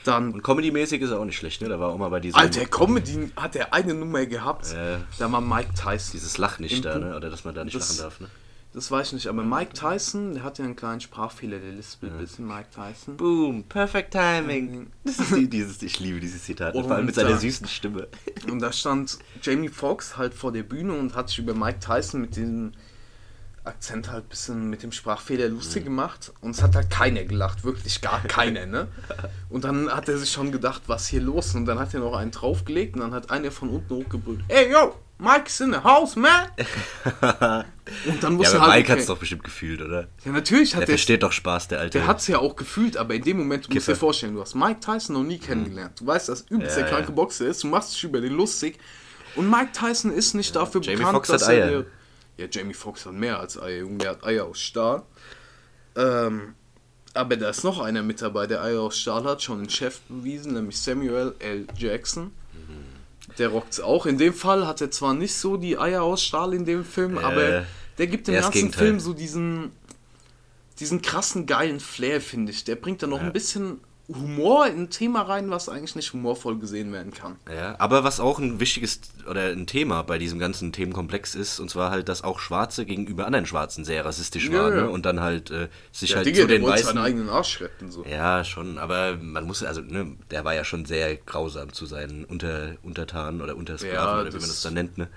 Dann, 0.03 0.33
und 0.33 0.43
Comedy-mäßig 0.43 1.01
ist 1.01 1.09
er 1.09 1.19
auch 1.19 1.25
nicht 1.25 1.37
schlecht, 1.37 1.61
ne? 1.61 1.69
Da 1.69 1.79
war 1.79 1.89
auch 1.89 1.97
mal 1.97 2.09
bei 2.09 2.19
diesem. 2.19 2.39
Alter, 2.39 2.65
Comedy 2.65 3.31
hat 3.35 3.55
er 3.55 3.73
eine 3.73 3.93
Nummer 3.93 4.25
gehabt. 4.25 4.71
Äh, 4.71 4.97
da 5.17 5.31
war 5.31 5.41
Mike 5.41 5.73
Tyson. 5.73 6.11
Dieses 6.13 6.37
Lach 6.37 6.59
nicht 6.59 6.85
da, 6.85 6.99
ne? 6.99 7.15
Oder 7.15 7.29
dass 7.29 7.43
man 7.43 7.55
da 7.55 7.63
nicht 7.63 7.75
das, 7.75 7.97
lachen 7.97 8.03
darf, 8.03 8.19
ne? 8.19 8.27
Das 8.75 8.91
weiß 8.91 9.07
ich 9.07 9.13
nicht, 9.13 9.27
aber 9.27 9.41
Mike 9.41 9.71
Tyson, 9.71 10.33
der 10.33 10.43
hat 10.43 10.57
ja 10.59 10.65
einen 10.65 10.75
kleinen 10.75 10.99
Sprachfehler, 10.99 11.59
der 11.59 11.71
lispelt 11.71 12.11
ein 12.11 12.17
bisschen, 12.17 12.45
Mike 12.45 12.67
Tyson. 12.75 13.15
Boom, 13.15 13.63
perfect 13.63 14.11
timing. 14.11 14.87
Das 15.05 15.17
ist 15.17 15.33
die, 15.33 15.49
dieses, 15.49 15.81
ich 15.81 15.97
liebe 16.01 16.19
dieses 16.19 16.43
Zitat, 16.43 16.75
und 16.75 16.83
vor 16.83 16.97
allem 16.97 17.05
mit 17.05 17.15
seiner 17.15 17.37
süßen 17.37 17.69
Stimme. 17.69 18.09
Und 18.51 18.59
da 18.59 18.73
stand 18.73 19.17
Jamie 19.41 19.69
Foxx 19.69 20.17
halt 20.17 20.33
vor 20.33 20.51
der 20.51 20.63
Bühne 20.63 20.91
und 20.91 21.15
hat 21.15 21.29
sich 21.29 21.39
über 21.39 21.53
Mike 21.53 21.79
Tyson 21.79 22.19
mit 22.19 22.35
diesem 22.35 22.73
Akzent 23.65 24.11
halt 24.11 24.25
ein 24.25 24.29
bisschen 24.29 24.69
mit 24.69 24.83
dem 24.83 24.91
Sprachfehler 24.91 25.49
lustig 25.49 25.83
mhm. 25.83 25.89
gemacht 25.89 26.33
und 26.41 26.51
es 26.51 26.61
hat 26.61 26.75
halt 26.75 26.89
keiner 26.89 27.23
gelacht, 27.23 27.63
wirklich 27.63 28.01
gar 28.01 28.21
keiner, 28.27 28.65
ne? 28.65 28.87
Und 29.49 29.63
dann 29.63 29.89
hat 29.89 30.09
er 30.09 30.17
sich 30.17 30.31
schon 30.31 30.51
gedacht, 30.51 30.83
was 30.87 31.07
hier 31.07 31.21
los? 31.21 31.55
Und 31.55 31.65
dann 31.65 31.79
hat 31.79 31.93
er 31.93 31.99
noch 31.99 32.15
einen 32.15 32.31
draufgelegt 32.31 32.95
und 32.95 33.01
dann 33.01 33.13
hat 33.13 33.31
einer 33.31 33.51
von 33.51 33.69
unten 33.69 33.95
hochgebrüllt, 33.95 34.41
ey 34.47 34.71
yo, 34.71 34.95
Mike's 35.17 35.61
in 35.61 35.71
the 35.71 35.79
house, 35.79 36.17
man! 36.17 36.49
und 38.05 38.21
dann 38.21 38.33
muss 38.33 38.51
ja, 38.51 38.59
aber 38.59 38.67
halt, 38.67 38.79
Mike 38.79 38.85
okay, 38.85 38.91
hat 38.91 38.99
es 38.99 39.05
doch 39.05 39.17
bestimmt 39.17 39.45
gefühlt, 39.45 39.81
oder? 39.81 40.09
Ja, 40.25 40.31
natürlich 40.33 40.75
hat 40.75 40.81
der. 40.81 40.87
Der 40.87 40.95
versteht 40.95 41.23
doch 41.23 41.31
Spaß, 41.31 41.69
der 41.69 41.79
Alte. 41.79 41.99
Der 41.99 42.07
hat 42.07 42.19
es 42.19 42.27
ja 42.27 42.39
auch 42.39 42.57
gefühlt, 42.57 42.97
aber 42.97 43.13
in 43.13 43.21
dem 43.21 43.37
Moment, 43.37 43.67
du 43.67 43.73
musst 43.73 43.87
dir 43.87 43.95
vorstellen, 43.95 44.33
du 44.33 44.41
hast 44.41 44.55
Mike 44.55 44.81
Tyson 44.81 45.15
noch 45.15 45.23
nie 45.23 45.37
kennengelernt. 45.37 46.01
Du 46.01 46.05
weißt, 46.05 46.27
dass 46.27 46.41
übelst 46.49 46.75
ja, 46.75 46.83
der 46.83 46.91
kranke 46.91 47.09
ja. 47.09 47.15
Boxer 47.15 47.45
ist, 47.45 47.63
du 47.63 47.67
machst 47.67 47.93
dich 47.93 48.03
über 48.03 48.19
den 48.19 48.33
lustig. 48.33 48.77
Und 49.37 49.49
Mike 49.49 49.71
Tyson 49.71 50.11
ist 50.11 50.33
nicht 50.33 50.53
dafür 50.53 50.81
Jamie 50.81 50.97
bekannt, 50.97 51.15
Fox 51.15 51.27
dass 51.29 51.43
hat 51.43 51.49
Eier. 51.49 51.85
Ja, 52.37 52.47
Jamie 52.49 52.73
Foxx 52.73 53.05
hat 53.05 53.13
mehr 53.13 53.39
als 53.39 53.61
Eier, 53.61 53.79
Junge, 53.79 53.97
der 53.97 54.11
hat 54.11 54.23
Eier 54.23 54.45
aus 54.45 54.59
Stahl. 54.59 55.03
Ähm, 55.95 56.55
aber 57.13 57.37
da 57.37 57.49
ist 57.49 57.63
noch 57.63 57.79
einer 57.79 58.03
mit 58.03 58.21
dabei, 58.21 58.45
der 58.45 58.61
Eier 58.61 58.81
aus 58.81 58.99
Stahl 58.99 59.23
hat, 59.23 59.41
schon 59.41 59.63
in 59.63 59.69
Chef 59.69 60.01
bewiesen, 60.09 60.53
nämlich 60.53 60.77
Samuel 60.77 61.33
L. 61.39 61.65
Jackson. 61.77 62.31
Der 63.37 63.49
rockt 63.49 63.73
es 63.73 63.81
auch. 63.81 64.05
In 64.05 64.17
dem 64.17 64.33
Fall 64.33 64.67
hat 64.67 64.81
er 64.81 64.91
zwar 64.91 65.13
nicht 65.13 65.35
so 65.35 65.57
die 65.57 65.77
Eier 65.77 66.03
aus 66.03 66.23
Stahl 66.23 66.53
in 66.53 66.65
dem 66.65 66.85
Film, 66.85 67.17
äh, 67.17 67.21
aber 67.21 67.65
der 67.97 68.07
gibt 68.07 68.27
dem 68.27 68.35
ganzen 68.35 68.71
Film 68.71 68.99
so 68.99 69.13
diesen, 69.13 69.71
diesen 70.79 71.01
krassen, 71.01 71.45
geilen 71.45 71.79
Flair, 71.79 72.21
finde 72.21 72.51
ich. 72.51 72.63
Der 72.63 72.75
bringt 72.75 73.01
da 73.01 73.07
noch 73.07 73.19
ja. 73.19 73.25
ein 73.25 73.33
bisschen 73.33 73.79
Humor 74.07 74.67
in 74.67 74.83
ein 74.83 74.89
Thema 74.91 75.23
rein, 75.23 75.49
was 75.49 75.67
eigentlich 75.67 75.95
nicht 75.95 76.13
humorvoll 76.13 76.59
gesehen 76.59 76.93
werden 76.93 77.11
kann. 77.11 77.37
Ja, 77.51 77.75
aber 77.79 78.03
was 78.03 78.19
auch 78.19 78.37
ein 78.37 78.59
wichtiges 78.59 78.99
oder 79.27 79.47
ein 79.47 79.65
Thema 79.65 80.03
bei 80.03 80.19
diesem 80.19 80.37
ganzen 80.37 80.71
Themenkomplex 80.71 81.33
ist, 81.33 81.59
und 81.59 81.71
zwar 81.71 81.89
halt, 81.89 82.07
dass 82.07 82.23
auch 82.23 82.39
Schwarze 82.39 82.85
gegenüber 82.85 83.25
anderen 83.25 83.47
Schwarzen 83.47 83.83
sehr 83.83 84.05
rassistisch 84.05 84.49
ja, 84.49 84.59
waren 84.61 84.75
ja. 84.75 84.83
Ne? 84.83 84.89
und 84.89 85.05
dann 85.07 85.21
halt 85.21 85.49
äh, 85.49 85.69
sich 85.91 86.11
ja, 86.11 86.17
halt 86.17 86.27
Digga, 86.27 86.41
zu 86.41 86.47
den 86.47 86.63
Weißen... 86.63 86.87
seinen 86.87 86.97
eigenen 86.99 87.29
Arsch 87.29 87.61
retten, 87.61 87.91
so. 87.91 88.05
Ja, 88.05 88.43
schon, 88.43 88.77
aber 88.77 89.17
man 89.17 89.45
muss, 89.45 89.63
also, 89.63 89.81
ne, 89.81 90.15
der 90.29 90.45
war 90.45 90.53
ja 90.53 90.63
schon 90.63 90.85
sehr 90.85 91.15
grausam 91.15 91.73
zu 91.73 91.87
seinen 91.87 92.25
Unter, 92.25 92.75
Untertanen 92.83 93.41
oder 93.41 93.55
Untersklaven 93.55 93.95
ja, 93.95 94.21
oder 94.21 94.33
wie 94.33 94.39
man 94.39 94.47
das 94.47 94.61
dann 94.61 94.75
nennt, 94.75 94.99
ne? 94.99 95.07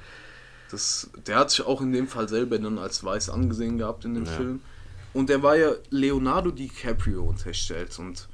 Das, 0.70 1.10
der 1.26 1.36
hat 1.36 1.50
sich 1.50 1.64
auch 1.64 1.80
in 1.80 1.92
dem 1.92 2.08
Fall 2.08 2.28
selber 2.28 2.58
dann 2.58 2.78
als 2.78 3.02
weiß 3.02 3.30
angesehen 3.30 3.78
gehabt 3.78 4.04
in 4.04 4.14
dem 4.14 4.26
Film. 4.26 4.60
Und 5.14 5.30
der 5.30 5.42
war 5.42 5.56
ja 5.56 5.72
Leonardo 5.88 6.50
DiCaprio 6.50 7.24
unterstellt 7.24 7.98
und 7.98 8.28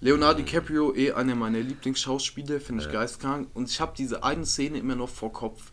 Leonardo 0.00 0.42
DiCaprio, 0.42 0.94
eh 0.94 1.12
einer 1.12 1.34
meiner 1.34 1.60
Lieblingsschauspieler, 1.60 2.60
finde 2.60 2.82
ich 2.82 2.92
ja. 2.92 3.00
geistkrank. 3.00 3.48
Und 3.54 3.70
ich 3.70 3.80
habe 3.80 3.94
diese 3.96 4.22
eine 4.22 4.44
Szene 4.44 4.78
immer 4.78 4.94
noch 4.94 5.08
vor 5.08 5.32
Kopf, 5.32 5.70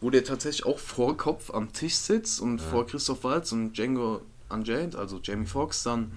wo 0.00 0.10
der 0.10 0.24
tatsächlich 0.24 0.66
auch 0.66 0.78
vor 0.78 1.16
Kopf 1.16 1.50
am 1.50 1.72
Tisch 1.72 1.96
sitzt 1.96 2.40
und 2.40 2.60
ja. 2.60 2.66
vor 2.66 2.86
Christoph 2.86 3.24
Waltz 3.24 3.52
und 3.52 3.72
Django 3.72 4.20
Unchained, 4.48 4.94
also 4.94 5.20
Jamie 5.22 5.46
Foxx, 5.46 5.82
dann 5.82 6.12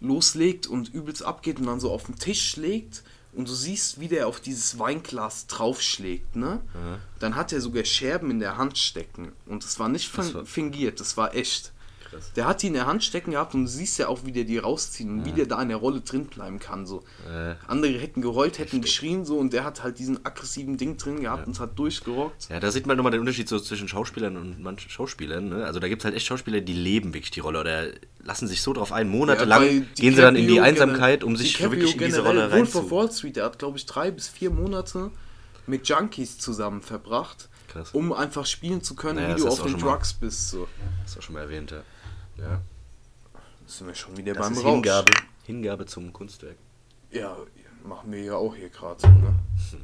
loslegt 0.00 0.66
und 0.66 0.92
übelst 0.92 1.24
abgeht 1.24 1.58
und 1.58 1.66
dann 1.66 1.80
so 1.80 1.90
auf 1.90 2.04
den 2.04 2.16
Tisch 2.16 2.50
schlägt 2.50 3.02
und 3.32 3.48
du 3.48 3.54
siehst, 3.54 4.00
wie 4.00 4.08
der 4.08 4.28
auf 4.28 4.40
dieses 4.40 4.78
Weinglas 4.78 5.46
draufschlägt, 5.46 6.36
ne? 6.36 6.60
Ja. 6.74 6.98
Dann 7.18 7.36
hat 7.36 7.52
er 7.52 7.60
sogar 7.60 7.84
Scherben 7.84 8.30
in 8.30 8.40
der 8.40 8.56
Hand 8.56 8.78
stecken 8.78 9.32
und 9.46 9.64
es 9.64 9.78
war 9.78 9.88
nicht 9.88 10.10
fingiert, 10.44 11.00
das 11.00 11.16
war 11.16 11.34
echt. 11.34 11.72
Krass. 12.10 12.32
Der 12.34 12.46
hat 12.46 12.62
die 12.62 12.68
in 12.68 12.74
der 12.74 12.86
Hand 12.86 13.02
stecken 13.04 13.32
gehabt 13.32 13.54
und 13.54 13.64
du 13.64 13.68
siehst 13.68 13.98
ja 13.98 14.08
auch, 14.08 14.20
wie 14.24 14.32
der 14.32 14.44
die 14.44 14.58
rausziehen 14.58 15.10
und 15.10 15.18
ja. 15.20 15.24
wie 15.26 15.32
der 15.32 15.46
da 15.46 15.60
in 15.60 15.68
der 15.68 15.78
Rolle 15.78 16.00
drin 16.00 16.26
bleiben 16.26 16.58
kann. 16.58 16.86
So. 16.86 17.02
Äh. 17.28 17.54
Andere 17.66 17.92
hätten 17.98 18.22
geheult, 18.22 18.58
hätten 18.58 18.80
geschrien 18.80 19.24
so 19.24 19.38
und 19.38 19.52
der 19.52 19.64
hat 19.64 19.82
halt 19.82 19.98
diesen 19.98 20.24
aggressiven 20.24 20.76
Ding 20.76 20.96
drin 20.96 21.20
gehabt 21.20 21.42
ja. 21.42 21.46
und 21.46 21.60
hat 21.60 21.78
durchgerockt. 21.78 22.48
Ja, 22.48 22.60
da 22.60 22.70
sieht 22.70 22.86
man 22.86 22.96
nochmal 22.96 23.12
den 23.12 23.20
Unterschied 23.20 23.48
so 23.48 23.58
zwischen 23.58 23.88
Schauspielern 23.88 24.36
und 24.36 24.62
manchen 24.62 24.90
Schauspielern. 24.90 25.48
Ne? 25.48 25.64
Also 25.64 25.80
da 25.80 25.88
gibt 25.88 26.02
es 26.02 26.04
halt 26.04 26.14
echt 26.14 26.26
Schauspieler, 26.26 26.60
die 26.60 26.74
leben 26.74 27.14
wirklich 27.14 27.30
die 27.30 27.40
Rolle 27.40 27.60
oder 27.60 27.86
lassen 28.22 28.46
sich 28.46 28.62
so 28.62 28.72
drauf 28.72 28.92
ein. 28.92 29.08
Monatelang 29.08 29.64
ja, 29.64 29.82
gehen 29.96 30.14
sie 30.14 30.20
dann 30.20 30.36
in 30.36 30.48
die 30.48 30.60
Einsamkeit, 30.60 31.24
um 31.24 31.36
sich 31.36 31.60
wirklich 31.60 31.94
in 31.94 32.04
diese 32.04 32.22
Rolle 32.22 32.50
reinzuholen. 32.50 32.72
Wolf 32.72 32.76
of 32.76 32.90
Wall 32.90 33.12
Street, 33.12 33.36
der 33.36 33.44
hat 33.44 33.58
glaube 33.58 33.78
ich 33.78 33.86
drei 33.86 34.10
bis 34.10 34.28
vier 34.28 34.50
Monate 34.50 35.10
mit 35.66 35.88
Junkies 35.88 36.38
zusammen 36.38 36.80
verbracht, 36.80 37.48
Krass. 37.68 37.90
um 37.92 38.12
einfach 38.12 38.46
spielen 38.46 38.82
zu 38.82 38.94
können, 38.94 39.16
Naja, 39.16 39.36
wie 39.36 39.40
du 39.40 39.48
auf 39.48 39.62
den 39.62 39.72
schon 39.72 39.80
mal- 39.80 39.92
Drugs 39.92 40.12
bist. 40.12 40.50
So. 40.50 40.68
Das 41.02 41.12
ist 41.12 41.18
auch 41.18 41.22
schon 41.22 41.34
mal 41.34 41.42
erwähnt, 41.42 41.70
ja. 41.70 41.82
Ja. 42.38 42.60
Das 43.64 43.78
sind 43.78 43.86
wir 43.88 43.94
schon 43.94 44.16
wieder 44.16 44.32
Das 44.34 44.42
beim 44.46 44.52
ist 44.52 44.64
Rausch. 44.64 44.72
Hingabe. 44.74 45.12
Hingabe 45.44 45.86
zum 45.86 46.12
Kunstwerk. 46.12 46.56
Ja, 47.10 47.36
machen 47.84 48.12
wir 48.12 48.22
ja 48.22 48.34
auch 48.34 48.54
hier 48.54 48.68
gerade 48.68 49.00
so, 49.00 49.08
ne? 49.08 49.34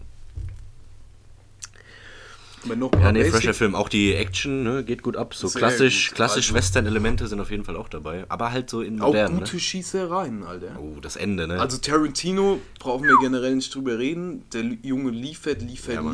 Aber 2.65 2.77
noch 2.77 2.93
ein 2.93 3.01
Ja, 3.03 3.11
nee, 3.11 3.25
fresher 3.25 3.55
Film. 3.55 3.75
Auch 3.75 3.89
die 3.89 4.15
Action 4.15 4.63
ne, 4.63 4.85
geht 4.85 5.03
gut 5.03 5.17
ab. 5.17 5.35
So 5.35 5.49
Sehr 5.49 5.59
klassisch, 5.59 6.09
gut. 6.11 6.15
klassisch 6.17 6.47
Also- 6.51 6.55
Western-Elemente 6.55 7.27
sind 7.27 7.41
auf 7.41 7.51
jeden 7.51 7.65
Fall 7.65 7.75
auch 7.77 7.89
dabei. 7.89 8.25
Aber 8.29 8.53
halt 8.53 8.71
so 8.71 8.83
in 8.83 9.01
Auch 9.01 9.09
modern. 9.09 9.39
gute 9.41 9.55
Ne? 9.57 9.61
Schießereien, 9.61 10.45
Alter. 10.45 10.79
Oh, 10.79 11.01
das 11.01 11.17
Ende, 11.17 11.49
ne? 11.49 11.61
Also 11.61 11.79
Tarantino 11.79 12.61
brauchen 12.79 13.09
wir 13.09 13.17
generell 13.21 13.57
nicht 13.57 13.75
drüber 13.75 13.99
reden. 13.99 14.45
Der 14.53 14.63
Junge 14.63 15.11
liefert, 15.11 15.61
liefert, 15.61 15.95
Ja, 15.97 16.03
Mann. 16.03 16.13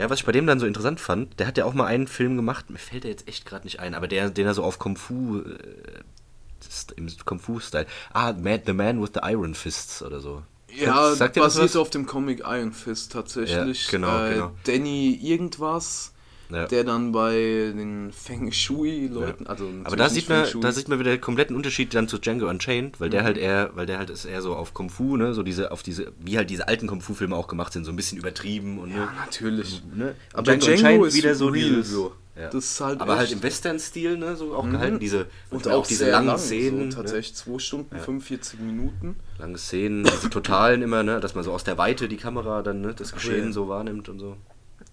Ja, 0.00 0.08
was 0.08 0.20
ich 0.20 0.24
bei 0.24 0.32
dem 0.32 0.46
dann 0.46 0.58
so 0.58 0.64
interessant 0.64 0.98
fand, 0.98 1.38
der 1.38 1.46
hat 1.46 1.58
ja 1.58 1.66
auch 1.66 1.74
mal 1.74 1.84
einen 1.84 2.06
Film 2.06 2.34
gemacht, 2.34 2.70
mir 2.70 2.78
fällt 2.78 3.04
der 3.04 3.10
jetzt 3.10 3.28
echt 3.28 3.44
gerade 3.44 3.64
nicht 3.64 3.80
ein, 3.80 3.94
aber 3.94 4.08
der, 4.08 4.30
den 4.30 4.46
er 4.46 4.54
so 4.54 4.64
auf 4.64 4.78
Kung 4.78 4.96
Fu, 4.96 5.40
äh, 5.40 6.94
im 6.96 7.06
Kung 7.26 7.38
Fu-Style, 7.38 7.84
ah, 8.14 8.32
Mad, 8.32 8.62
The 8.64 8.72
Man 8.72 9.02
with 9.02 9.10
the 9.12 9.20
Iron 9.22 9.54
Fists 9.54 10.02
oder 10.02 10.20
so. 10.20 10.42
Ja, 10.74 11.14
Sagt 11.14 11.34
basiert 11.34 11.64
was? 11.66 11.76
auf 11.76 11.90
dem 11.90 12.06
Comic 12.06 12.40
Iron 12.46 12.72
Fist 12.72 13.12
tatsächlich. 13.12 13.86
Ja, 13.86 13.90
genau, 13.90 14.24
äh, 14.24 14.34
genau. 14.34 14.52
Danny 14.64 15.18
irgendwas, 15.22 16.12
Ja. 16.52 16.66
der 16.66 16.84
dann 16.84 17.12
bei 17.12 17.32
den 17.34 18.12
Feng 18.12 18.50
Shui-Leuten, 18.50 19.44
Ja. 19.44 19.50
also 19.50 19.68
Aber 19.84 19.96
da 19.96 20.08
sieht 20.08 20.28
man, 20.28 20.46
da 20.60 20.72
sieht 20.72 20.88
man 20.88 20.98
wieder 20.98 21.12
den 21.12 21.20
kompletten 21.20 21.54
Unterschied 21.54 21.94
dann 21.94 22.08
zu 22.08 22.18
Django 22.18 22.48
Unchained, 22.48 23.00
weil 23.00 23.08
der 23.10 23.22
halt 23.24 23.36
eher, 23.38 23.70
weil 23.74 23.86
der 23.86 23.98
halt 23.98 24.10
ist 24.10 24.24
eher 24.24 24.42
so 24.42 24.54
auf 24.56 24.74
Kung 24.74 24.90
Fu, 24.90 25.16
ne, 25.16 25.32
so 25.34 25.42
diese, 25.42 25.70
auf 25.70 25.82
diese, 25.82 26.12
wie 26.18 26.36
halt 26.36 26.50
diese 26.50 26.66
alten 26.68 26.86
Kung 26.88 27.00
Fu 27.00 27.14
Filme 27.14 27.36
auch 27.36 27.46
gemacht 27.48 27.72
sind, 27.72 27.84
so 27.84 27.92
ein 27.92 27.96
bisschen 27.96 28.18
übertrieben 28.18 28.78
und 28.78 28.90
Ja, 28.90 28.96
ne, 28.96 29.08
natürlich. 29.24 29.82
ne? 29.94 30.14
Aber 30.32 30.42
Django 30.42 30.64
Django 30.66 30.78
Unchained 30.82 31.06
ist 31.06 31.14
wieder 31.16 31.34
so 31.34 31.46
real 31.48 31.68
dieses, 31.68 31.90
so. 31.90 32.12
Ja. 32.36 32.48
Das 32.48 32.64
ist 32.64 32.80
halt 32.80 33.00
aber 33.02 33.18
halt 33.18 33.30
im 33.32 33.42
Western-Stil, 33.42 34.16
ne, 34.16 34.34
so 34.34 34.54
auch 34.54 34.64
Mhm. 34.64 34.72
gehalten, 34.72 34.98
diese, 34.98 35.18
Und 35.20 35.28
manchmal 35.52 35.74
auch 35.74 35.86
diese 35.86 36.10
langen 36.10 36.28
lang, 36.28 36.38
Szenen, 36.38 36.78
so, 36.78 36.84
ne? 36.84 37.02
tatsächlich 37.02 37.34
2 37.34 37.58
Stunden, 37.58 37.96
45 37.98 38.60
Minuten. 38.60 39.16
lange 39.38 39.58
Szenen, 39.58 40.04
diese 40.04 40.30
totalen 40.30 40.80
immer, 40.82 41.02
ne, 41.02 41.20
dass 41.20 41.34
man 41.34 41.44
so 41.44 41.52
aus 41.52 41.64
der 41.64 41.76
Weite 41.78 42.08
die 42.08 42.16
Kamera 42.16 42.62
dann, 42.62 42.80
ne, 42.80 42.94
das 42.94 43.12
Geschehen 43.12 43.46
ja. 43.46 43.52
so 43.52 43.68
wahrnimmt 43.68 44.08
und 44.08 44.20
so. 44.20 44.36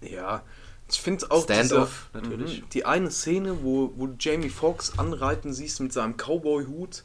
Ja, 0.02 0.42
ich 0.90 1.00
finde 1.00 1.30
auch 1.30 1.44
Standoff, 1.44 2.08
diese- 2.14 2.24
natürlich. 2.24 2.62
Mhm, 2.62 2.70
Die 2.70 2.84
eine 2.84 3.10
Szene, 3.10 3.62
wo, 3.62 3.92
wo 3.96 4.06
du 4.06 4.14
Jamie 4.18 4.48
Foxx 4.50 4.98
anreiten 4.98 5.52
siehst 5.52 5.80
mit 5.80 5.92
seinem 5.92 6.16
Cowboy-Hut, 6.16 7.04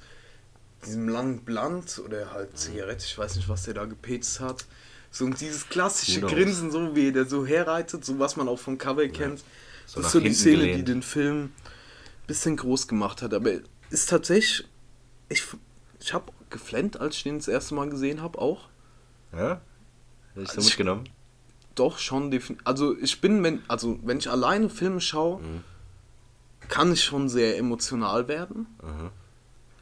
diesem 0.86 1.08
langen 1.10 1.42
Blunt 1.44 2.02
oder 2.04 2.32
halt 2.32 2.58
Zigarette, 2.58 3.06
ich 3.06 3.18
weiß 3.18 3.36
nicht, 3.38 3.48
was 3.50 3.64
der 3.64 3.74
da 3.74 3.86
gepetzt 3.86 4.40
hat. 4.40 4.66
So 5.12 5.26
und 5.26 5.40
dieses 5.40 5.70
klassische? 5.70 6.22
Grinsen, 6.22 6.72
so 6.72 6.96
wie 6.96 7.12
der 7.12 7.26
so 7.26 7.46
herreitet, 7.46 8.04
so 8.04 8.18
was 8.20 8.36
man 8.36 8.48
auch 8.48 8.60
vom 8.60 8.78
Cover 8.78 9.08
kennt. 9.08 9.44
So 9.86 9.98
das 10.02 10.08
ist 10.08 10.12
so 10.14 10.20
die 10.20 10.34
Szene, 10.34 10.64
die 10.64 10.68
gelehnt. 10.70 10.88
den 10.88 11.02
Film 11.04 11.44
ein 11.46 11.52
bisschen 12.28 12.58
groß 12.58 12.88
gemacht 12.88 13.22
hat. 13.22 13.34
Aber 13.34 13.52
ist 13.92 14.10
tatsächlich, 14.10 14.68
ich, 15.30 15.44
ich 16.00 16.14
habe 16.14 16.32
geflennt, 16.50 17.00
als 17.00 17.18
ich 17.18 17.24
den 17.24 17.38
das 17.38 17.48
erste 17.48 17.76
Mal 17.76 17.90
gesehen 17.90 18.22
habe, 18.22 18.40
auch. 18.40 18.70
Ja? 19.34 19.62
Hätte 20.34 20.42
ich 20.44 20.50
so 20.50 20.56
Also 20.58 20.68
mitgenommen? 20.70 21.10
Doch, 21.76 21.98
schon 21.98 22.30
definitiv. 22.32 22.66
Also 22.68 22.96
ich 23.00 23.20
bin, 23.22 23.44
wenn, 23.44 23.62
also 23.68 24.00
wenn 24.04 24.18
ich 24.20 24.30
alleine 24.30 24.70
Filme 24.70 25.02
schaue, 25.02 25.40
Mhm. 25.42 25.64
kann 26.70 26.94
ich 26.94 27.04
schon 27.04 27.30
sehr 27.30 27.58
emotional 27.58 28.28
werden. 28.28 28.68
Aha. 28.82 29.12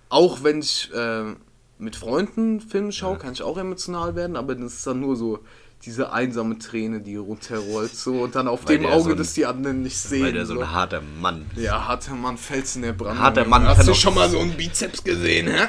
Auch 0.09 0.43
wenn 0.43 0.59
ich 0.59 0.89
äh, 0.93 1.35
mit 1.77 1.95
Freunden 1.95 2.61
Filme 2.61 2.91
schaue, 2.91 3.17
kann 3.17 3.33
ich 3.33 3.41
auch 3.43 3.57
emotional 3.57 4.15
werden, 4.15 4.35
aber 4.35 4.55
das 4.55 4.73
ist 4.73 4.87
dann 4.87 4.99
nur 4.99 5.15
so 5.15 5.39
diese 5.83 6.13
einsame 6.13 6.59
Träne, 6.59 7.01
die 7.01 7.15
runterrollt 7.15 7.95
so 7.95 8.21
und 8.21 8.35
dann 8.35 8.47
auf 8.47 8.67
Weil 8.67 8.77
dem 8.77 8.85
Auge, 8.85 9.03
so 9.03 9.09
ein- 9.11 9.17
das 9.17 9.33
die 9.33 9.45
anderen 9.47 9.81
nicht 9.81 9.97
sehen. 9.97 10.23
Weil 10.23 10.33
der 10.33 10.45
so 10.45 10.53
so. 10.55 10.61
ein 10.61 10.71
harter 10.71 11.01
Mann. 11.01 11.45
Ja, 11.55 11.87
harter 11.87 12.13
Mann, 12.13 12.37
Fels 12.37 12.75
in 12.75 12.83
der 12.83 12.93
Brandung. 12.93 13.19
Harter 13.23 13.45
Mann 13.45 13.65
Hast 13.67 13.87
du 13.87 13.93
schon 13.95 14.13
mal 14.13 14.29
so 14.29 14.39
einen 14.39 14.53
Bizeps 14.55 15.03
gesehen, 15.03 15.47
hä? 15.47 15.67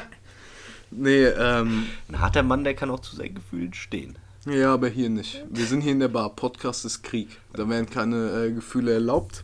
Nee, 0.91 1.23
ähm, 1.25 1.87
Ein 2.09 2.19
harter 2.21 2.43
Mann, 2.43 2.63
der 2.63 2.75
kann 2.75 2.91
auch 2.91 2.99
zu 2.99 3.15
seinen 3.15 3.33
Gefühlen 3.35 3.73
stehen. 3.73 4.15
Ja, 4.45 4.73
aber 4.73 4.87
hier 4.87 5.09
nicht. 5.09 5.43
Wir 5.49 5.65
sind 5.65 5.81
hier 5.81 5.91
in 5.91 5.99
der 5.99 6.07
Bar. 6.07 6.35
Podcast 6.35 6.85
ist 6.85 7.03
Krieg. 7.03 7.29
Da 7.53 7.67
werden 7.67 7.89
keine 7.89 8.45
äh, 8.45 8.51
Gefühle 8.51 8.93
erlaubt. 8.93 9.43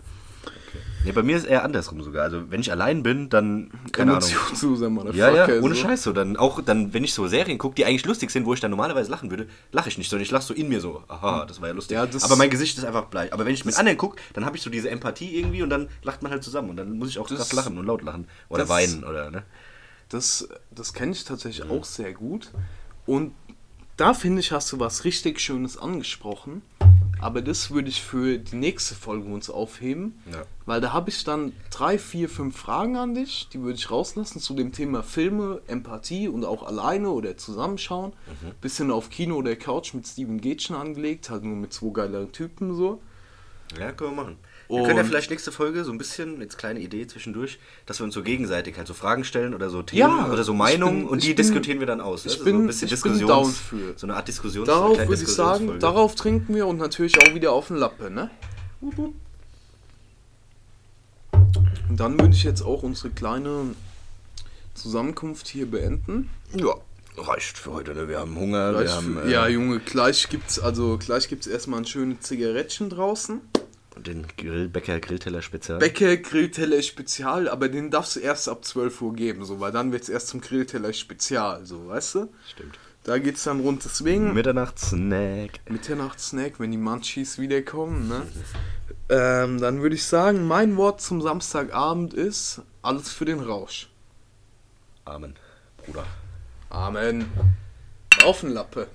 Nee, 1.06 1.14
bei 1.14 1.24
mir 1.24 1.38
ist 1.38 1.46
eher 1.46 1.64
andersrum 1.64 2.02
sogar. 2.02 2.24
Also 2.24 2.52
wenn 2.52 2.60
ich 2.60 2.72
allein 2.72 3.04
bin, 3.04 3.30
dann 3.30 3.72
keine 3.92 4.12
Ahnung. 4.12 4.30
Emotionsloser, 4.30 4.90
Motherfucker. 4.90 5.36
Ja, 5.36 5.48
ja, 5.48 5.62
ohne 5.62 5.74
so. 5.74 5.82
Scheiß 5.82 6.04
so. 6.04 6.12
Dann 6.12 6.36
auch 6.36 6.62
dann, 6.62 6.94
wenn 6.94 7.04
ich 7.04 7.14
so 7.14 7.28
Serien 7.28 7.58
gucke, 7.58 7.76
die 7.76 7.86
eigentlich 7.86 8.06
lustig 8.06 8.32
sind, 8.32 8.46
wo 8.46 8.54
ich 8.54 8.60
dann 8.60 8.72
normalerweise 8.72 9.10
lachen 9.10 9.30
würde, 9.30 9.48
lache 9.72 9.90
ich 9.90 9.98
nicht, 9.98 10.10
sondern 10.10 10.24
ich 10.24 10.32
lache 10.32 10.44
so 10.44 10.54
in 10.54 10.68
mir 10.68 10.82
so. 10.82 11.04
Aha, 11.08 11.46
das 11.46 11.62
war 11.62 11.70
ja 11.70 11.74
lustig. 11.74 11.96
Ja, 11.96 12.04
Aber 12.04 12.36
mein 12.36 12.50
Gesicht 12.50 12.78
ist 12.78 12.84
einfach 12.84 13.06
bleich. 13.06 13.32
Aber 13.32 13.46
wenn 13.46 13.54
ich 13.54 13.64
mit 13.64 13.78
anderen 13.78 13.98
gucke, 13.98 14.22
dann 14.34 14.46
habe 14.46 14.58
ich 14.58 14.64
so 14.64 14.70
diese 14.70 14.90
Empathie 14.90 15.38
irgendwie 15.38 15.64
und 15.64 15.70
dann 15.70 15.88
lacht 16.04 16.22
man 16.22 16.32
halt 16.32 16.44
zusammen 16.44 16.70
und 16.70 16.78
dann 16.78 16.98
muss 16.98 17.10
ich 17.10 17.20
auch 17.20 17.28
krass 17.28 17.54
lachen 17.54 17.78
und 17.78 17.86
laut 17.86 18.02
lachen 18.02 18.28
oder 18.50 18.68
weinen 18.68 19.04
oder 19.04 19.32
ne. 19.32 19.44
Das, 20.10 20.50
das 20.72 20.94
kenne 20.94 21.12
ich 21.12 21.24
tatsächlich 21.24 21.70
auch 21.70 21.86
sehr 21.86 22.14
gut. 22.14 22.52
Und 23.06 23.34
da 24.00 24.14
finde 24.14 24.40
ich, 24.40 24.52
hast 24.52 24.72
du 24.72 24.80
was 24.80 25.04
richtig 25.04 25.40
Schönes 25.42 25.78
angesprochen. 25.78 26.62
Aber 27.22 27.42
das 27.42 27.70
würde 27.72 27.90
ich 27.90 28.02
für 28.02 28.38
die 28.38 28.56
nächste 28.56 28.96
Folge 28.96 29.28
uns 29.30 29.50
aufheben. 29.50 30.22
Ja. 30.32 30.44
Weil 30.66 30.80
da 30.80 30.94
habe 30.94 31.10
ich 31.10 31.26
dann 31.26 31.52
drei, 31.70 31.98
vier, 31.98 32.30
fünf 32.30 32.56
Fragen 32.56 32.96
an 32.96 33.14
dich. 33.14 33.50
Die 33.52 33.60
würde 33.60 33.78
ich 33.78 33.92
rauslassen 33.92 34.40
zu 34.40 34.54
dem 34.54 34.72
Thema 34.72 35.04
Filme, 35.04 35.62
Empathie 35.68 36.30
und 36.30 36.46
auch 36.46 36.64
alleine 36.64 37.10
oder 37.10 37.36
zusammenschauen. 37.36 38.12
Mhm. 38.12 38.52
Bisschen 38.62 38.90
auf 38.90 39.10
Kino 39.10 39.36
oder 39.36 39.58
Couch 39.58 39.94
mit 39.94 40.08
Steven 40.08 40.40
Gätchen 40.40 40.78
angelegt. 40.78 41.30
Halt 41.30 41.44
nur 41.44 41.58
mit 41.58 41.74
zwei 41.74 41.92
geileren 41.92 42.32
Typen 42.32 42.74
so. 42.74 43.02
Ja, 43.78 43.92
können 43.92 44.16
wir 44.16 44.24
machen. 44.24 44.38
Wir 44.70 44.84
können 44.84 44.98
ja 44.98 45.04
vielleicht 45.04 45.32
nächste 45.32 45.52
Folge 45.52 45.84
so 45.84 45.92
ein 45.92 45.98
bisschen, 45.98 46.40
jetzt 46.42 46.58
kleine 46.60 46.80
Idee 46.80 47.08
zwischendurch, 47.08 47.58
dass 47.88 48.00
wir 48.00 48.04
uns 48.04 48.14
so 48.14 48.22
gegenseitig 48.22 48.78
halt 48.78 48.86
so 48.88 48.94
Fragen 48.94 49.24
stellen 49.24 49.56
oder 49.56 49.70
so 49.72 49.82
Themen 49.82 50.00
Ja, 50.18 50.32
oder 50.32 50.44
so 50.44 50.52
ich 50.52 50.58
Meinungen 50.60 51.00
bin- 51.00 51.08
und 51.10 51.18
ich 51.20 51.24
die 51.26 51.30
bin- 51.34 51.38
diskutieren 51.38 51.80
wir 51.80 51.88
dann 51.88 52.02
aus. 52.02 52.26
ich 52.28 52.38
ne? 52.38 52.44
bin- 52.44 52.56
so 52.58 52.62
ein 52.64 52.68
bisschen 52.68 52.88
ich 52.88 53.02
bin 53.02 53.14
Diskussions, 53.14 53.28
down 53.28 53.52
für. 53.52 53.94
So 53.98 54.06
eine 54.06 54.16
Art 54.16 54.28
Diskussions 54.28 54.68
Darauf 54.68 54.98
würde 55.00 55.14
ich 55.24 55.28
sagen, 55.28 55.80
darauf 55.80 56.14
trinken 56.16 56.54
wir 56.54 56.68
und 56.68 56.78
natürlich 56.78 57.18
auch 57.20 57.34
wieder 57.34 57.52
auf 57.52 57.68
den 57.70 57.78
Lappe, 57.78 58.12
ne? 58.12 58.30
Und 61.90 62.00
dann 62.00 62.20
würde 62.20 62.34
ich 62.36 62.44
jetzt 62.44 62.62
auch 62.62 62.84
unsere 62.84 63.10
kleine 63.10 63.74
Zusammenkunft 64.76 65.48
hier 65.48 65.66
beenden. 65.70 66.30
Ja, 66.56 66.76
reicht 67.18 67.58
für 67.58 67.72
heute. 67.74 67.94
Ne? 67.96 68.08
Wir 68.08 68.20
haben 68.20 68.36
Hunger, 68.36 68.80
wir 68.80 68.92
haben 68.92 69.16
für, 69.16 69.24
äh, 69.28 69.32
ja, 69.32 69.48
Junge, 69.48 69.80
gleich 69.80 70.30
gibt's 70.30 70.60
also 70.60 70.98
gleich 70.98 71.28
gibt's 71.28 71.48
erstmal 71.48 71.80
ein 71.80 71.86
schönes 71.86 72.22
Zigarettchen 72.22 72.90
draußen. 72.90 73.42
Den 74.00 74.26
Grillbäcker 74.38 75.00
Grillteller 75.00 75.42
Spezial. 75.42 75.80
Bäcker 75.80 76.18
Grillteller 76.18 76.82
Spezial, 76.82 77.48
aber 77.48 77.70
den 77.70 77.92
darfst 77.92 78.16
du 78.16 78.20
erst 78.20 78.50
ab 78.50 78.66
12 78.66 79.02
Uhr 79.02 79.14
geben, 79.14 79.46
so, 79.46 79.60
weil 79.60 79.72
dann 79.72 79.92
wird's 79.92 80.10
erst 80.10 80.30
zum 80.30 80.42
Grillteller 80.42 80.94
Spezial, 80.94 81.66
so, 81.66 81.88
weißt 81.88 82.16
du? 82.16 82.30
Stimmt. 82.52 82.78
Da 83.04 83.18
geht's 83.18 83.44
dann 83.44 83.62
rund 83.62 83.84
deswegen. 83.86 84.34
Mitternachtssnack. 84.34 85.62
Mitternachtssnack, 85.70 86.60
wenn 86.60 86.72
die 86.72 86.78
Munchies 86.78 87.40
wiederkommen, 87.40 88.08
ne? 88.08 88.28
ähm, 89.10 89.60
dann 89.60 89.82
würde 89.82 89.96
ich 89.96 90.06
sagen, 90.06 90.46
mein 90.48 90.78
Wort 90.78 91.02
zum 91.02 91.22
Samstagabend 91.22 92.14
ist 92.14 92.62
alles 92.82 93.10
für 93.10 93.26
den 93.26 93.40
Rausch. 93.40 93.90
Amen. 95.06 95.36
Bruder. 95.78 96.06
Amen. 96.70 97.32
Auf 98.24 98.42
den 98.42 98.52
Lappe. 98.52 98.88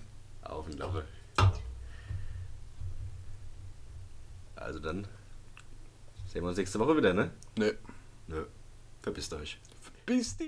Auf 0.43 0.67
den 0.67 0.79
Lache. 0.79 1.05
Also 4.65 4.79
dann 4.79 5.07
sehen 6.27 6.43
wir 6.43 6.49
uns 6.49 6.57
nächste 6.57 6.79
Woche 6.79 6.97
wieder, 6.97 7.13
ne? 7.13 7.31
Nö. 7.59 7.75
Nö. 8.29 8.47
Verpisst 9.03 9.35
euch. 9.35 9.59
Bis 10.07 10.39
die. 10.39 10.43